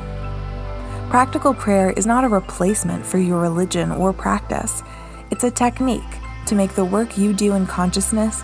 Practical 1.09 1.55
prayer 1.55 1.89
is 1.93 2.05
not 2.05 2.23
a 2.23 2.27
replacement 2.27 3.03
for 3.03 3.17
your 3.17 3.39
religion 3.39 3.91
or 3.91 4.13
practice, 4.13 4.83
it's 5.31 5.43
a 5.43 5.49
technique 5.49 6.03
to 6.45 6.53
make 6.53 6.75
the 6.75 6.85
work 6.85 7.17
you 7.17 7.33
do 7.33 7.55
in 7.55 7.65
consciousness 7.65 8.43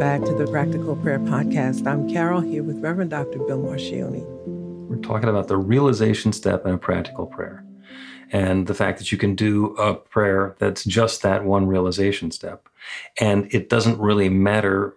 back 0.00 0.22
to 0.22 0.32
the 0.32 0.46
Practical 0.46 0.96
Prayer 0.96 1.18
Podcast. 1.18 1.86
I'm 1.86 2.08
Carol 2.08 2.40
here 2.40 2.62
with 2.62 2.78
Reverend 2.78 3.10
Dr. 3.10 3.38
Bill 3.40 3.58
Marcioni. 3.58 4.24
We're 4.88 4.96
talking 4.96 5.28
about 5.28 5.48
the 5.48 5.58
realization 5.58 6.32
step 6.32 6.64
in 6.64 6.72
a 6.72 6.78
practical 6.78 7.26
prayer 7.26 7.62
and 8.32 8.66
the 8.66 8.72
fact 8.72 8.98
that 8.98 9.12
you 9.12 9.18
can 9.18 9.34
do 9.34 9.74
a 9.76 9.94
prayer 9.94 10.56
that's 10.58 10.84
just 10.84 11.20
that 11.20 11.44
one 11.44 11.66
realization 11.66 12.30
step. 12.30 12.66
And 13.20 13.52
it 13.52 13.68
doesn't 13.68 13.98
really 13.98 14.30
matter 14.30 14.96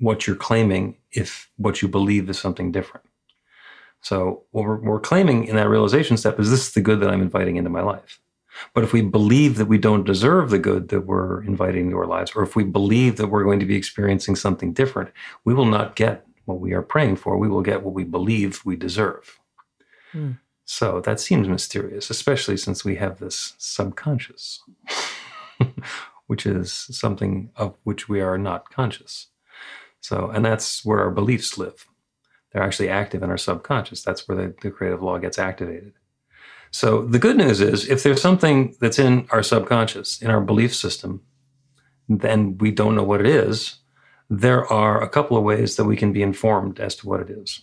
what 0.00 0.26
you're 0.26 0.34
claiming 0.34 0.96
if 1.12 1.48
what 1.56 1.80
you 1.80 1.86
believe 1.86 2.28
is 2.28 2.36
something 2.36 2.72
different. 2.72 3.06
So, 4.00 4.42
what 4.50 4.64
we're, 4.64 4.80
we're 4.80 5.00
claiming 5.00 5.44
in 5.44 5.54
that 5.54 5.68
realization 5.68 6.16
step 6.16 6.40
is 6.40 6.50
this 6.50 6.66
is 6.66 6.72
the 6.72 6.80
good 6.80 6.98
that 6.98 7.10
I'm 7.10 7.22
inviting 7.22 7.54
into 7.54 7.70
my 7.70 7.82
life. 7.82 8.18
But 8.74 8.84
if 8.84 8.92
we 8.92 9.02
believe 9.02 9.56
that 9.56 9.66
we 9.66 9.78
don't 9.78 10.04
deserve 10.04 10.50
the 10.50 10.58
good 10.58 10.88
that 10.88 11.06
we're 11.06 11.42
inviting 11.42 11.86
into 11.86 11.98
our 11.98 12.06
lives, 12.06 12.32
or 12.34 12.42
if 12.42 12.56
we 12.56 12.64
believe 12.64 13.16
that 13.16 13.28
we're 13.28 13.44
going 13.44 13.60
to 13.60 13.66
be 13.66 13.76
experiencing 13.76 14.36
something 14.36 14.72
different, 14.72 15.10
we 15.44 15.54
will 15.54 15.66
not 15.66 15.96
get 15.96 16.26
what 16.44 16.60
we 16.60 16.72
are 16.72 16.82
praying 16.82 17.16
for. 17.16 17.36
We 17.36 17.48
will 17.48 17.62
get 17.62 17.82
what 17.82 17.94
we 17.94 18.04
believe 18.04 18.62
we 18.64 18.76
deserve. 18.76 19.38
Hmm. 20.12 20.32
So 20.64 21.00
that 21.00 21.18
seems 21.18 21.48
mysterious, 21.48 22.10
especially 22.10 22.56
since 22.58 22.84
we 22.84 22.96
have 22.96 23.18
this 23.18 23.54
subconscious, 23.56 24.62
which 26.26 26.44
is 26.44 26.72
something 26.72 27.50
of 27.56 27.76
which 27.84 28.08
we 28.08 28.20
are 28.20 28.36
not 28.36 28.70
conscious. 28.70 29.28
So, 30.00 30.30
and 30.30 30.44
that's 30.44 30.84
where 30.84 31.00
our 31.00 31.10
beliefs 31.10 31.56
live. 31.56 31.86
They're 32.52 32.62
actually 32.62 32.88
active 32.90 33.22
in 33.22 33.30
our 33.30 33.38
subconscious. 33.38 34.02
That's 34.02 34.28
where 34.28 34.36
the, 34.36 34.54
the 34.60 34.70
creative 34.70 35.02
law 35.02 35.18
gets 35.18 35.38
activated. 35.38 35.94
So 36.70 37.02
the 37.02 37.18
good 37.18 37.36
news 37.36 37.60
is 37.60 37.88
if 37.88 38.02
there's 38.02 38.20
something 38.20 38.76
that's 38.80 38.98
in 38.98 39.26
our 39.30 39.42
subconscious, 39.42 40.20
in 40.20 40.30
our 40.30 40.40
belief 40.40 40.74
system, 40.74 41.22
then 42.08 42.58
we 42.58 42.70
don't 42.70 42.94
know 42.94 43.02
what 43.02 43.20
it 43.20 43.26
is, 43.26 43.76
there 44.30 44.66
are 44.66 45.02
a 45.02 45.08
couple 45.08 45.36
of 45.36 45.44
ways 45.44 45.76
that 45.76 45.84
we 45.84 45.96
can 45.96 46.12
be 46.12 46.22
informed 46.22 46.80
as 46.80 46.94
to 46.96 47.08
what 47.08 47.20
it 47.20 47.30
is. 47.30 47.62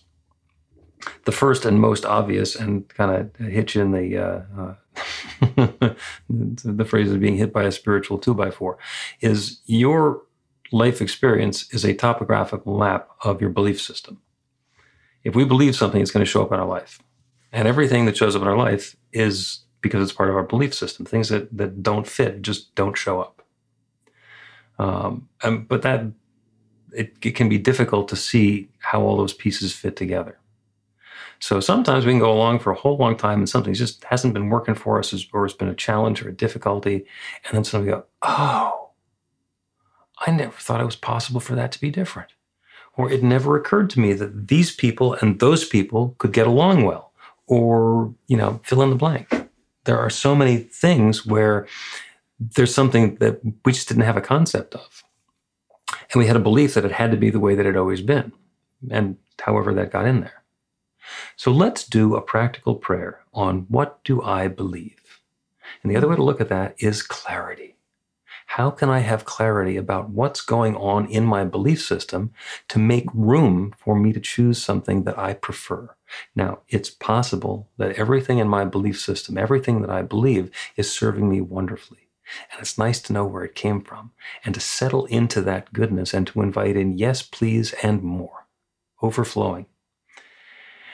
The 1.24 1.32
first 1.32 1.64
and 1.64 1.80
most 1.80 2.04
obvious 2.04 2.56
and 2.56 2.88
kind 2.88 3.10
of 3.10 3.46
hit 3.46 3.74
you 3.74 3.82
in 3.82 3.92
the 3.92 4.18
uh, 4.18 4.40
uh, 4.58 4.74
the 6.28 6.84
phrase 6.84 7.12
of 7.12 7.20
being 7.20 7.36
hit 7.36 7.52
by 7.52 7.64
a 7.64 7.72
spiritual 7.72 8.18
two 8.18 8.34
by 8.34 8.50
four 8.50 8.78
is 9.20 9.60
your 9.66 10.22
life 10.72 11.00
experience 11.00 11.72
is 11.72 11.84
a 11.84 11.94
topographical 11.94 12.78
map 12.78 13.08
of 13.22 13.40
your 13.40 13.50
belief 13.50 13.80
system. 13.80 14.20
If 15.22 15.34
we 15.34 15.44
believe 15.44 15.76
something, 15.76 16.00
it's 16.00 16.10
going 16.10 16.24
to 16.24 16.30
show 16.30 16.42
up 16.42 16.52
in 16.52 16.58
our 16.58 16.66
life, 16.66 17.00
and 17.52 17.66
everything 17.68 18.06
that 18.06 18.16
shows 18.16 18.36
up 18.36 18.42
in 18.42 18.48
our 18.48 18.56
life 18.56 18.96
is 19.12 19.60
because 19.80 20.02
it's 20.02 20.16
part 20.16 20.30
of 20.30 20.36
our 20.36 20.42
belief 20.42 20.74
system. 20.74 21.06
Things 21.06 21.28
that 21.28 21.56
that 21.56 21.82
don't 21.82 22.06
fit 22.06 22.42
just 22.42 22.74
don't 22.74 22.96
show 22.96 23.20
up. 23.20 23.42
Um, 24.78 25.28
and, 25.42 25.66
but 25.66 25.82
that 25.82 26.04
it, 26.92 27.14
it 27.22 27.34
can 27.34 27.48
be 27.48 27.58
difficult 27.58 28.08
to 28.08 28.16
see 28.16 28.68
how 28.78 29.02
all 29.02 29.16
those 29.16 29.32
pieces 29.32 29.72
fit 29.72 29.96
together. 29.96 30.38
So 31.38 31.60
sometimes 31.60 32.06
we 32.06 32.12
can 32.12 32.18
go 32.18 32.32
along 32.32 32.60
for 32.60 32.70
a 32.70 32.76
whole 32.76 32.96
long 32.96 33.16
time 33.16 33.38
and 33.38 33.48
something 33.48 33.74
just 33.74 34.04
hasn't 34.04 34.34
been 34.34 34.48
working 34.48 34.74
for 34.74 34.98
us 34.98 35.12
or 35.32 35.44
it's 35.44 35.54
been 35.54 35.68
a 35.68 35.74
challenge 35.74 36.22
or 36.22 36.30
a 36.30 36.34
difficulty. 36.34 37.04
And 37.44 37.54
then 37.54 37.64
suddenly 37.64 37.92
we 37.92 37.98
go, 37.98 38.04
oh, 38.22 38.90
I 40.26 40.30
never 40.30 40.56
thought 40.56 40.80
it 40.80 40.86
was 40.86 40.96
possible 40.96 41.40
for 41.40 41.54
that 41.54 41.72
to 41.72 41.80
be 41.80 41.90
different. 41.90 42.30
Or 42.94 43.10
it 43.10 43.22
never 43.22 43.56
occurred 43.56 43.90
to 43.90 44.00
me 44.00 44.14
that 44.14 44.48
these 44.48 44.74
people 44.74 45.12
and 45.14 45.38
those 45.38 45.68
people 45.68 46.14
could 46.18 46.32
get 46.32 46.46
along 46.46 46.84
well. 46.84 47.05
Or, 47.46 48.14
you 48.26 48.36
know, 48.36 48.60
fill 48.64 48.82
in 48.82 48.90
the 48.90 48.96
blank. 48.96 49.48
There 49.84 49.98
are 49.98 50.10
so 50.10 50.34
many 50.34 50.56
things 50.56 51.24
where 51.24 51.66
there's 52.38 52.74
something 52.74 53.16
that 53.16 53.40
we 53.64 53.72
just 53.72 53.88
didn't 53.88 54.02
have 54.02 54.16
a 54.16 54.20
concept 54.22 54.74
of. 54.74 55.04
And 56.12 56.20
we 56.20 56.26
had 56.26 56.36
a 56.36 56.40
belief 56.40 56.74
that 56.74 56.84
it 56.84 56.92
had 56.92 57.10
to 57.12 57.16
be 57.16 57.30
the 57.30 57.40
way 57.40 57.54
that 57.54 57.66
it 57.66 57.76
always 57.76 58.00
been. 58.02 58.32
And 58.90 59.16
however 59.40 59.72
that 59.74 59.92
got 59.92 60.06
in 60.06 60.20
there. 60.20 60.42
So 61.36 61.52
let's 61.52 61.86
do 61.86 62.16
a 62.16 62.20
practical 62.20 62.74
prayer 62.74 63.20
on 63.32 63.66
what 63.68 64.02
do 64.04 64.22
I 64.22 64.48
believe? 64.48 65.20
And 65.82 65.90
the 65.90 65.96
other 65.96 66.08
way 66.08 66.16
to 66.16 66.22
look 66.22 66.40
at 66.40 66.48
that 66.48 66.74
is 66.78 67.02
clarity. 67.02 67.76
How 68.46 68.70
can 68.70 68.88
I 68.88 69.00
have 69.00 69.24
clarity 69.24 69.76
about 69.76 70.10
what's 70.10 70.40
going 70.40 70.76
on 70.76 71.06
in 71.06 71.24
my 71.24 71.44
belief 71.44 71.82
system 71.82 72.32
to 72.68 72.78
make 72.78 73.06
room 73.12 73.74
for 73.76 73.96
me 73.96 74.12
to 74.12 74.20
choose 74.20 74.62
something 74.62 75.04
that 75.04 75.18
I 75.18 75.34
prefer? 75.34 75.95
Now, 76.34 76.60
it's 76.68 76.90
possible 76.90 77.68
that 77.78 77.96
everything 77.96 78.38
in 78.38 78.48
my 78.48 78.64
belief 78.64 79.00
system, 79.00 79.36
everything 79.36 79.80
that 79.82 79.90
I 79.90 80.02
believe, 80.02 80.50
is 80.76 80.92
serving 80.92 81.28
me 81.28 81.40
wonderfully. 81.40 82.08
And 82.52 82.60
it's 82.60 82.78
nice 82.78 83.00
to 83.02 83.12
know 83.12 83.24
where 83.24 83.44
it 83.44 83.54
came 83.54 83.80
from 83.80 84.12
and 84.44 84.54
to 84.54 84.60
settle 84.60 85.06
into 85.06 85.40
that 85.42 85.72
goodness 85.72 86.12
and 86.12 86.26
to 86.28 86.42
invite 86.42 86.76
in 86.76 86.98
yes, 86.98 87.22
please, 87.22 87.72
and 87.82 88.02
more, 88.02 88.46
overflowing. 89.00 89.66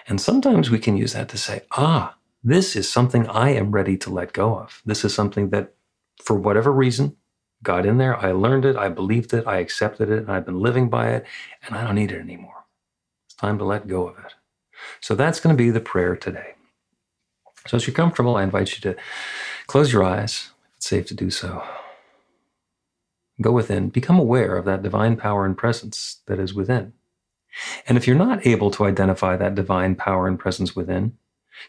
And 0.06 0.20
sometimes 0.20 0.70
we 0.70 0.78
can 0.78 0.96
use 0.96 1.12
that 1.12 1.28
to 1.30 1.38
say, 1.38 1.62
ah, 1.72 2.16
this 2.42 2.74
is 2.74 2.90
something 2.90 3.26
I 3.28 3.50
am 3.50 3.70
ready 3.70 3.96
to 3.98 4.10
let 4.10 4.32
go 4.32 4.58
of. 4.58 4.82
This 4.84 5.04
is 5.04 5.14
something 5.14 5.50
that, 5.50 5.74
for 6.22 6.34
whatever 6.34 6.72
reason, 6.72 7.16
got 7.62 7.86
in 7.86 7.98
there. 7.98 8.16
I 8.16 8.32
learned 8.32 8.64
it. 8.64 8.76
I 8.76 8.88
believed 8.88 9.32
it. 9.32 9.46
I 9.46 9.58
accepted 9.58 10.10
it. 10.10 10.18
And 10.18 10.32
I've 10.32 10.44
been 10.44 10.60
living 10.60 10.90
by 10.90 11.10
it. 11.10 11.24
And 11.64 11.76
I 11.76 11.84
don't 11.84 11.94
need 11.94 12.10
it 12.10 12.20
anymore. 12.20 12.64
It's 13.26 13.36
time 13.36 13.58
to 13.58 13.64
let 13.64 13.86
go 13.86 14.08
of 14.08 14.18
it. 14.18 14.34
So 15.00 15.14
that's 15.14 15.40
going 15.40 15.56
to 15.56 15.62
be 15.62 15.70
the 15.70 15.80
prayer 15.80 16.16
today. 16.16 16.54
So 17.66 17.76
as 17.76 17.86
you're 17.86 17.94
comfortable, 17.94 18.36
I 18.36 18.42
invite 18.42 18.74
you 18.74 18.80
to 18.92 19.00
close 19.66 19.92
your 19.92 20.04
eyes, 20.04 20.50
if 20.64 20.76
it's 20.78 20.88
safe 20.88 21.06
to 21.06 21.14
do 21.14 21.30
so. 21.30 21.62
Go 23.40 23.52
within, 23.52 23.88
become 23.88 24.18
aware 24.18 24.56
of 24.56 24.64
that 24.66 24.82
divine 24.82 25.16
power 25.16 25.46
and 25.46 25.56
presence 25.56 26.20
that 26.26 26.38
is 26.38 26.54
within. 26.54 26.92
And 27.86 27.96
if 27.96 28.06
you're 28.06 28.16
not 28.16 28.46
able 28.46 28.70
to 28.72 28.84
identify 28.84 29.36
that 29.36 29.54
divine 29.54 29.94
power 29.94 30.26
and 30.26 30.38
presence 30.38 30.74
within, 30.74 31.16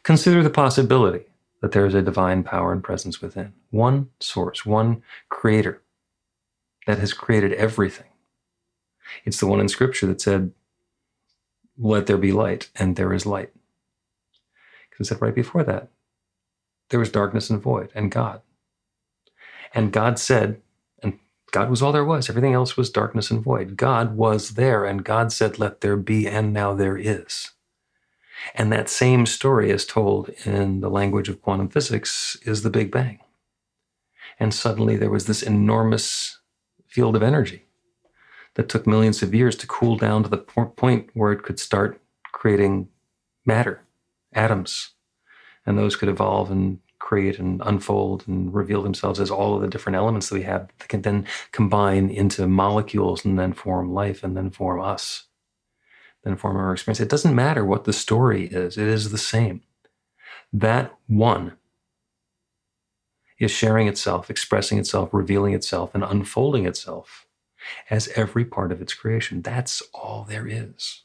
consider 0.03 0.41
the 0.41 0.49
possibility 0.49 1.25
that 1.61 1.71
there 1.71 1.85
is 1.85 1.93
a 1.93 2.01
divine 2.01 2.43
power 2.43 2.73
and 2.73 2.83
presence 2.83 3.21
within. 3.21 3.53
One 3.69 4.09
source, 4.19 4.65
one 4.65 5.03
creator 5.29 5.81
that 6.87 6.99
has 6.99 7.13
created 7.13 7.53
everything. 7.53 8.07
It's 9.25 9.39
the 9.39 9.47
one 9.47 9.59
in 9.59 9.69
scripture 9.69 10.07
that 10.07 10.21
said, 10.21 10.51
Let 11.77 12.05
there 12.05 12.17
be 12.17 12.31
light, 12.31 12.69
and 12.75 12.95
there 12.95 13.13
is 13.13 13.25
light. 13.25 13.51
Because 14.89 15.07
I 15.07 15.15
said 15.15 15.21
right 15.21 15.35
before 15.35 15.63
that, 15.63 15.89
there 16.89 16.99
was 16.99 17.11
darkness 17.11 17.49
and 17.49 17.61
void, 17.61 17.91
and 17.95 18.11
God. 18.11 18.41
And 19.73 19.91
God 19.91 20.19
said, 20.19 20.61
and 21.01 21.19
God 21.51 21.69
was 21.69 21.81
all 21.81 21.91
there 21.91 22.05
was. 22.05 22.29
Everything 22.29 22.53
else 22.53 22.77
was 22.77 22.91
darkness 22.91 23.31
and 23.31 23.43
void. 23.43 23.75
God 23.75 24.15
was 24.15 24.51
there, 24.51 24.85
and 24.85 25.03
God 25.03 25.31
said, 25.31 25.59
Let 25.59 25.81
there 25.81 25.97
be, 25.97 26.27
and 26.27 26.53
now 26.53 26.73
there 26.73 26.97
is. 26.97 27.51
And 28.53 28.71
that 28.71 28.89
same 28.89 29.25
story 29.25 29.71
is 29.71 29.85
told 29.85 30.29
in 30.45 30.81
the 30.81 30.89
language 30.89 31.29
of 31.29 31.41
quantum 31.41 31.69
physics 31.69 32.37
is 32.43 32.61
the 32.61 32.69
Big 32.69 32.91
Bang. 32.91 33.19
And 34.39 34.53
suddenly 34.53 34.97
there 34.97 35.09
was 35.09 35.25
this 35.25 35.43
enormous 35.43 36.39
field 36.87 37.15
of 37.15 37.23
energy 37.23 37.65
that 38.55 38.69
took 38.69 38.85
millions 38.85 39.23
of 39.23 39.33
years 39.33 39.55
to 39.57 39.67
cool 39.67 39.97
down 39.97 40.23
to 40.23 40.29
the 40.29 40.37
point 40.37 41.09
where 41.13 41.31
it 41.31 41.43
could 41.43 41.59
start 41.59 41.99
creating 42.31 42.87
matter, 43.45 43.81
atoms. 44.33 44.91
And 45.65 45.77
those 45.77 45.95
could 45.95 46.09
evolve 46.09 46.51
and 46.51 46.79
create 46.99 47.39
and 47.39 47.61
unfold 47.65 48.23
and 48.27 48.53
reveal 48.53 48.81
themselves 48.81 49.19
as 49.19 49.29
all 49.29 49.55
of 49.55 49.61
the 49.61 49.67
different 49.67 49.95
elements 49.95 50.29
that 50.29 50.35
we 50.35 50.43
have 50.43 50.69
that 50.79 50.87
can 50.87 51.01
then 51.01 51.25
combine 51.51 52.09
into 52.09 52.47
molecules 52.47 53.25
and 53.25 53.37
then 53.37 53.53
form 53.53 53.93
life 53.93 54.23
and 54.23 54.37
then 54.37 54.49
form 54.49 54.81
us, 54.81 55.23
then 56.23 56.37
form 56.37 56.55
our 56.55 56.73
experience. 56.73 56.99
It 56.99 57.09
doesn't 57.09 57.35
matter 57.35 57.65
what 57.65 57.83
the 57.83 57.93
story 57.93 58.47
is, 58.47 58.77
it 58.77 58.87
is 58.87 59.11
the 59.11 59.17
same. 59.17 59.61
That 60.51 60.93
one 61.07 61.57
is 63.39 63.51
sharing 63.51 63.87
itself, 63.87 64.29
expressing 64.29 64.77
itself, 64.77 65.09
revealing 65.11 65.53
itself, 65.53 65.93
and 65.93 66.03
unfolding 66.03 66.65
itself 66.65 67.27
as 67.89 68.09
every 68.15 68.45
part 68.45 68.71
of 68.71 68.81
its 68.81 68.93
creation. 68.93 69.41
That's 69.41 69.81
all 69.93 70.25
there 70.27 70.47
is. 70.47 71.03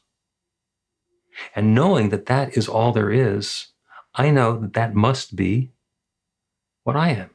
And 1.55 1.73
knowing 1.73 2.09
that 2.09 2.25
that 2.25 2.57
is 2.57 2.67
all 2.67 2.91
there 2.91 3.11
is, 3.11 3.67
I 4.15 4.29
know 4.29 4.59
that 4.59 4.73
that 4.73 4.95
must 4.95 5.35
be 5.35 5.71
what 6.83 6.95
I 6.95 7.09
am, 7.09 7.29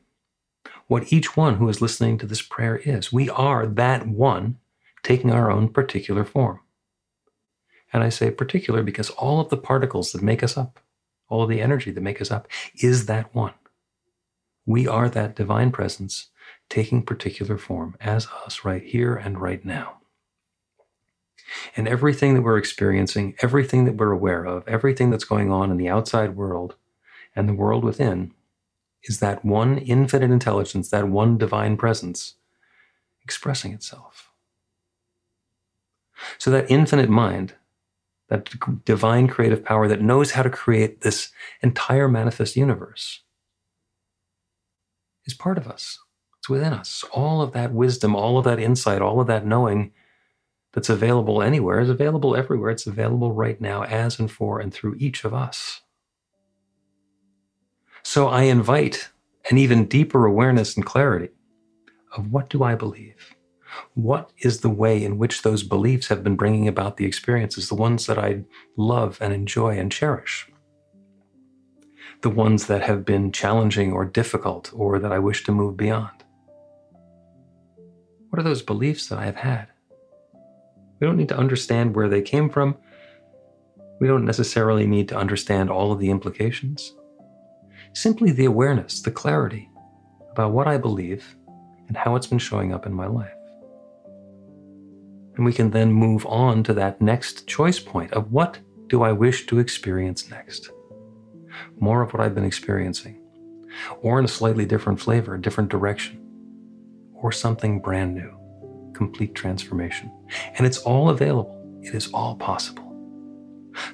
what 0.86 1.12
each 1.12 1.36
one 1.36 1.56
who 1.56 1.68
is 1.68 1.80
listening 1.80 2.18
to 2.18 2.26
this 2.26 2.42
prayer 2.42 2.76
is. 2.76 3.12
We 3.12 3.30
are 3.30 3.66
that 3.66 4.06
one 4.06 4.58
taking 5.02 5.30
our 5.30 5.50
own 5.50 5.68
particular 5.68 6.24
form. 6.24 6.60
And 7.92 8.02
I 8.02 8.08
say 8.08 8.30
particular 8.30 8.82
because 8.82 9.10
all 9.10 9.40
of 9.40 9.50
the 9.50 9.56
particles 9.56 10.12
that 10.12 10.22
make 10.22 10.42
us 10.42 10.56
up, 10.56 10.80
all 11.28 11.42
of 11.42 11.48
the 11.48 11.60
energy 11.60 11.90
that 11.92 12.00
make 12.00 12.20
us 12.20 12.30
up, 12.30 12.48
is 12.82 13.06
that 13.06 13.34
one. 13.34 13.54
We 14.66 14.88
are 14.88 15.08
that 15.10 15.36
divine 15.36 15.70
presence 15.70 16.30
taking 16.68 17.02
particular 17.02 17.58
form 17.58 17.96
as 18.00 18.26
us 18.44 18.64
right 18.64 18.82
here 18.82 19.14
and 19.14 19.40
right 19.40 19.64
now. 19.64 19.98
And 21.76 21.86
everything 21.86 22.34
that 22.34 22.42
we're 22.42 22.58
experiencing, 22.58 23.34
everything 23.40 23.84
that 23.84 23.96
we're 23.96 24.10
aware 24.10 24.44
of, 24.44 24.66
everything 24.66 25.10
that's 25.10 25.24
going 25.24 25.50
on 25.50 25.70
in 25.70 25.76
the 25.76 25.88
outside 25.88 26.36
world 26.36 26.76
and 27.36 27.48
the 27.48 27.54
world 27.54 27.84
within 27.84 28.32
is 29.04 29.20
that 29.20 29.44
one 29.44 29.78
infinite 29.78 30.30
intelligence, 30.30 30.88
that 30.90 31.08
one 31.08 31.36
divine 31.36 31.76
presence 31.76 32.34
expressing 33.22 33.72
itself. 33.72 34.30
So 36.38 36.50
that 36.50 36.70
infinite 36.70 37.10
mind, 37.10 37.54
that 38.28 38.84
divine 38.84 39.28
creative 39.28 39.64
power 39.64 39.88
that 39.88 40.00
knows 40.00 40.32
how 40.32 40.42
to 40.42 40.50
create 40.50 41.02
this 41.02 41.30
entire 41.60 42.08
manifest 42.08 42.56
universe, 42.56 43.20
is 45.26 45.34
part 45.34 45.58
of 45.58 45.66
us. 45.68 45.98
It's 46.44 46.48
within 46.50 46.74
us. 46.74 47.02
All 47.10 47.40
of 47.40 47.52
that 47.52 47.72
wisdom, 47.72 48.14
all 48.14 48.36
of 48.36 48.44
that 48.44 48.58
insight, 48.58 49.00
all 49.00 49.18
of 49.18 49.26
that 49.28 49.46
knowing 49.46 49.92
that's 50.74 50.90
available 50.90 51.40
anywhere 51.40 51.80
is 51.80 51.88
available 51.88 52.36
everywhere. 52.36 52.70
It's 52.70 52.86
available 52.86 53.32
right 53.32 53.58
now 53.58 53.84
as 53.84 54.18
and 54.18 54.30
for 54.30 54.60
and 54.60 54.70
through 54.70 54.96
each 54.98 55.24
of 55.24 55.32
us. 55.32 55.80
So 58.02 58.28
I 58.28 58.42
invite 58.42 59.08
an 59.50 59.56
even 59.56 59.86
deeper 59.86 60.26
awareness 60.26 60.76
and 60.76 60.84
clarity 60.84 61.30
of 62.14 62.30
what 62.30 62.50
do 62.50 62.62
I 62.62 62.74
believe? 62.74 63.34
What 63.94 64.30
is 64.40 64.60
the 64.60 64.68
way 64.68 65.02
in 65.02 65.16
which 65.16 65.40
those 65.40 65.62
beliefs 65.62 66.08
have 66.08 66.22
been 66.22 66.36
bringing 66.36 66.68
about 66.68 66.98
the 66.98 67.06
experiences, 67.06 67.70
the 67.70 67.74
ones 67.74 68.04
that 68.04 68.18
I 68.18 68.44
love 68.76 69.16
and 69.22 69.32
enjoy 69.32 69.78
and 69.78 69.90
cherish? 69.90 70.46
The 72.20 72.28
ones 72.28 72.66
that 72.66 72.82
have 72.82 73.06
been 73.06 73.32
challenging 73.32 73.94
or 73.94 74.04
difficult 74.04 74.70
or 74.74 74.98
that 74.98 75.10
I 75.10 75.18
wish 75.18 75.42
to 75.44 75.52
move 75.52 75.78
beyond? 75.78 76.13
What 78.34 78.40
are 78.40 78.50
those 78.50 78.62
beliefs 78.62 79.06
that 79.06 79.20
I 79.20 79.26
have 79.26 79.36
had? 79.36 79.68
We 80.98 81.06
don't 81.06 81.16
need 81.16 81.28
to 81.28 81.38
understand 81.38 81.94
where 81.94 82.08
they 82.08 82.20
came 82.20 82.50
from. 82.50 82.76
We 84.00 84.08
don't 84.08 84.24
necessarily 84.24 84.88
need 84.88 85.08
to 85.10 85.16
understand 85.16 85.70
all 85.70 85.92
of 85.92 86.00
the 86.00 86.10
implications. 86.10 86.96
Simply 87.92 88.32
the 88.32 88.46
awareness, 88.46 89.02
the 89.02 89.12
clarity 89.12 89.70
about 90.32 90.50
what 90.50 90.66
I 90.66 90.78
believe 90.78 91.36
and 91.86 91.96
how 91.96 92.16
it's 92.16 92.26
been 92.26 92.40
showing 92.40 92.74
up 92.74 92.86
in 92.86 92.92
my 92.92 93.06
life. 93.06 93.30
And 95.36 95.44
we 95.44 95.52
can 95.52 95.70
then 95.70 95.92
move 95.92 96.26
on 96.26 96.64
to 96.64 96.74
that 96.74 97.00
next 97.00 97.46
choice 97.46 97.78
point 97.78 98.12
of 98.14 98.32
what 98.32 98.58
do 98.88 99.04
I 99.04 99.12
wish 99.12 99.46
to 99.46 99.60
experience 99.60 100.28
next? 100.28 100.70
More 101.78 102.02
of 102.02 102.12
what 102.12 102.20
I've 102.20 102.34
been 102.34 102.44
experiencing, 102.44 103.22
or 104.00 104.18
in 104.18 104.24
a 104.24 104.26
slightly 104.26 104.66
different 104.66 105.00
flavor, 105.00 105.36
a 105.36 105.40
different 105.40 105.70
direction, 105.70 106.23
or 107.24 107.32
something 107.32 107.80
brand 107.80 108.14
new 108.14 108.30
complete 108.92 109.34
transformation. 109.34 110.12
And 110.56 110.66
it's 110.66 110.78
all 110.78 111.08
available, 111.08 111.80
it 111.82 111.94
is 111.94 112.12
all 112.12 112.36
possible. 112.36 112.84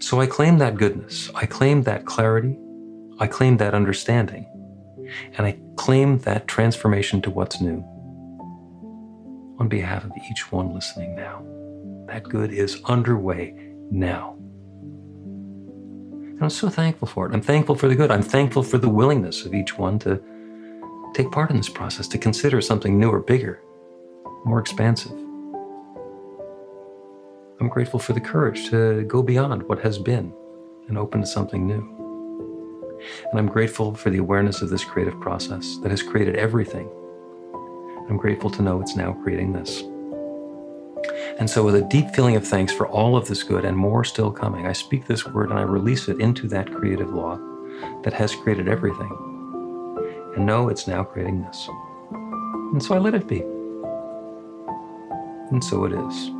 So 0.01 0.21
I 0.21 0.27
claim 0.27 0.59
that 0.59 0.75
goodness, 0.75 1.31
I 1.35 1.47
claim 1.47 1.85
that 1.85 2.05
clarity, 2.05 2.59
I 3.21 3.29
claim 3.29 3.57
that 3.59 3.73
understanding, 3.73 4.45
and 5.39 5.47
I 5.47 5.59
claim 5.77 6.19
that 6.19 6.49
transformation 6.49 7.23
to 7.23 7.31
what's 7.31 7.61
new 7.61 7.83
on 9.61 9.69
behalf 9.69 10.05
of 10.05 10.11
each 10.29 10.51
one 10.51 10.75
listening 10.75 11.15
now. 11.15 11.43
That 12.09 12.25
good 12.25 12.53
is 12.53 12.83
underway 12.87 13.55
now. 13.93 14.35
And 15.23 16.43
I'm 16.43 16.51
so 16.51 16.69
thankful 16.69 17.07
for 17.07 17.27
it. 17.27 17.33
I'm 17.33 17.43
thankful 17.43 17.77
for 17.77 17.87
the 17.87 17.95
good. 17.95 18.11
I'm 18.11 18.23
thankful 18.23 18.65
for 18.65 18.79
the 18.79 18.89
willingness 18.89 19.47
of 19.47 19.55
each 19.55 19.79
one 19.79 20.01
to 20.01 20.21
take 21.15 21.31
part 21.31 21.51
in 21.51 21.57
this 21.57 21.69
process, 21.69 22.09
to 22.09 22.19
consider 22.19 22.61
something 22.61 22.99
new 22.99 23.11
or 23.11 23.21
bigger 23.21 23.63
more 24.45 24.59
expansive. 24.59 25.13
I'm 27.61 27.69
grateful 27.69 27.99
for 27.99 28.15
the 28.15 28.21
courage 28.21 28.71
to 28.71 29.03
go 29.05 29.23
beyond 29.23 29.65
what 29.65 29.81
has 29.81 29.99
been 29.99 30.33
and 30.89 30.97
open 30.97 31.21
to 31.21 31.27
something 31.27 31.67
new. 31.67 31.97
And 33.31 33.39
I'm 33.39 33.47
grateful 33.47 33.95
for 33.95 34.11
the 34.11 34.19
awareness 34.19 34.63
of 34.63 34.71
this 34.71 34.85
creative 34.85 35.19
process 35.21 35.79
that 35.83 35.91
has 35.91 36.03
created 36.03 36.37
everything. 36.37 36.89
I'm 38.09 38.17
grateful 38.17 38.51
to 38.51 38.63
know 38.63 38.81
it's 38.81 38.97
now 38.97 39.13
creating 39.23 39.53
this. 39.53 39.83
And 41.39 41.49
so, 41.49 41.65
with 41.65 41.77
a 41.77 41.83
deep 41.83 42.11
feeling 42.11 42.37
of 42.37 42.47
thanks 42.47 42.73
for 42.73 42.87
all 42.89 43.17
of 43.17 43.27
this 43.27 43.43
good 43.43 43.65
and 43.65 43.77
more 43.77 44.05
still 44.05 44.31
coming, 44.31 44.67
I 44.67 44.73
speak 44.73 45.07
this 45.07 45.27
word 45.27 45.51
and 45.51 45.59
I 45.59 45.63
release 45.63 46.09
it 46.09 46.21
into 46.21 46.47
that 46.49 46.73
creative 46.75 47.11
law 47.11 47.39
that 48.03 48.13
has 48.13 48.35
created 48.35 48.69
everything. 48.69 49.40
And 50.37 50.47
know 50.47 50.69
it's 50.69 50.87
now 50.87 51.03
creating 51.03 51.43
this. 51.43 51.69
And 52.73 52.83
so 52.83 52.95
I 52.95 52.99
let 52.99 53.15
it 53.15 53.27
be. 53.27 53.41
And 55.51 55.63
so 55.63 55.85
it 55.85 55.93
is. 55.93 56.40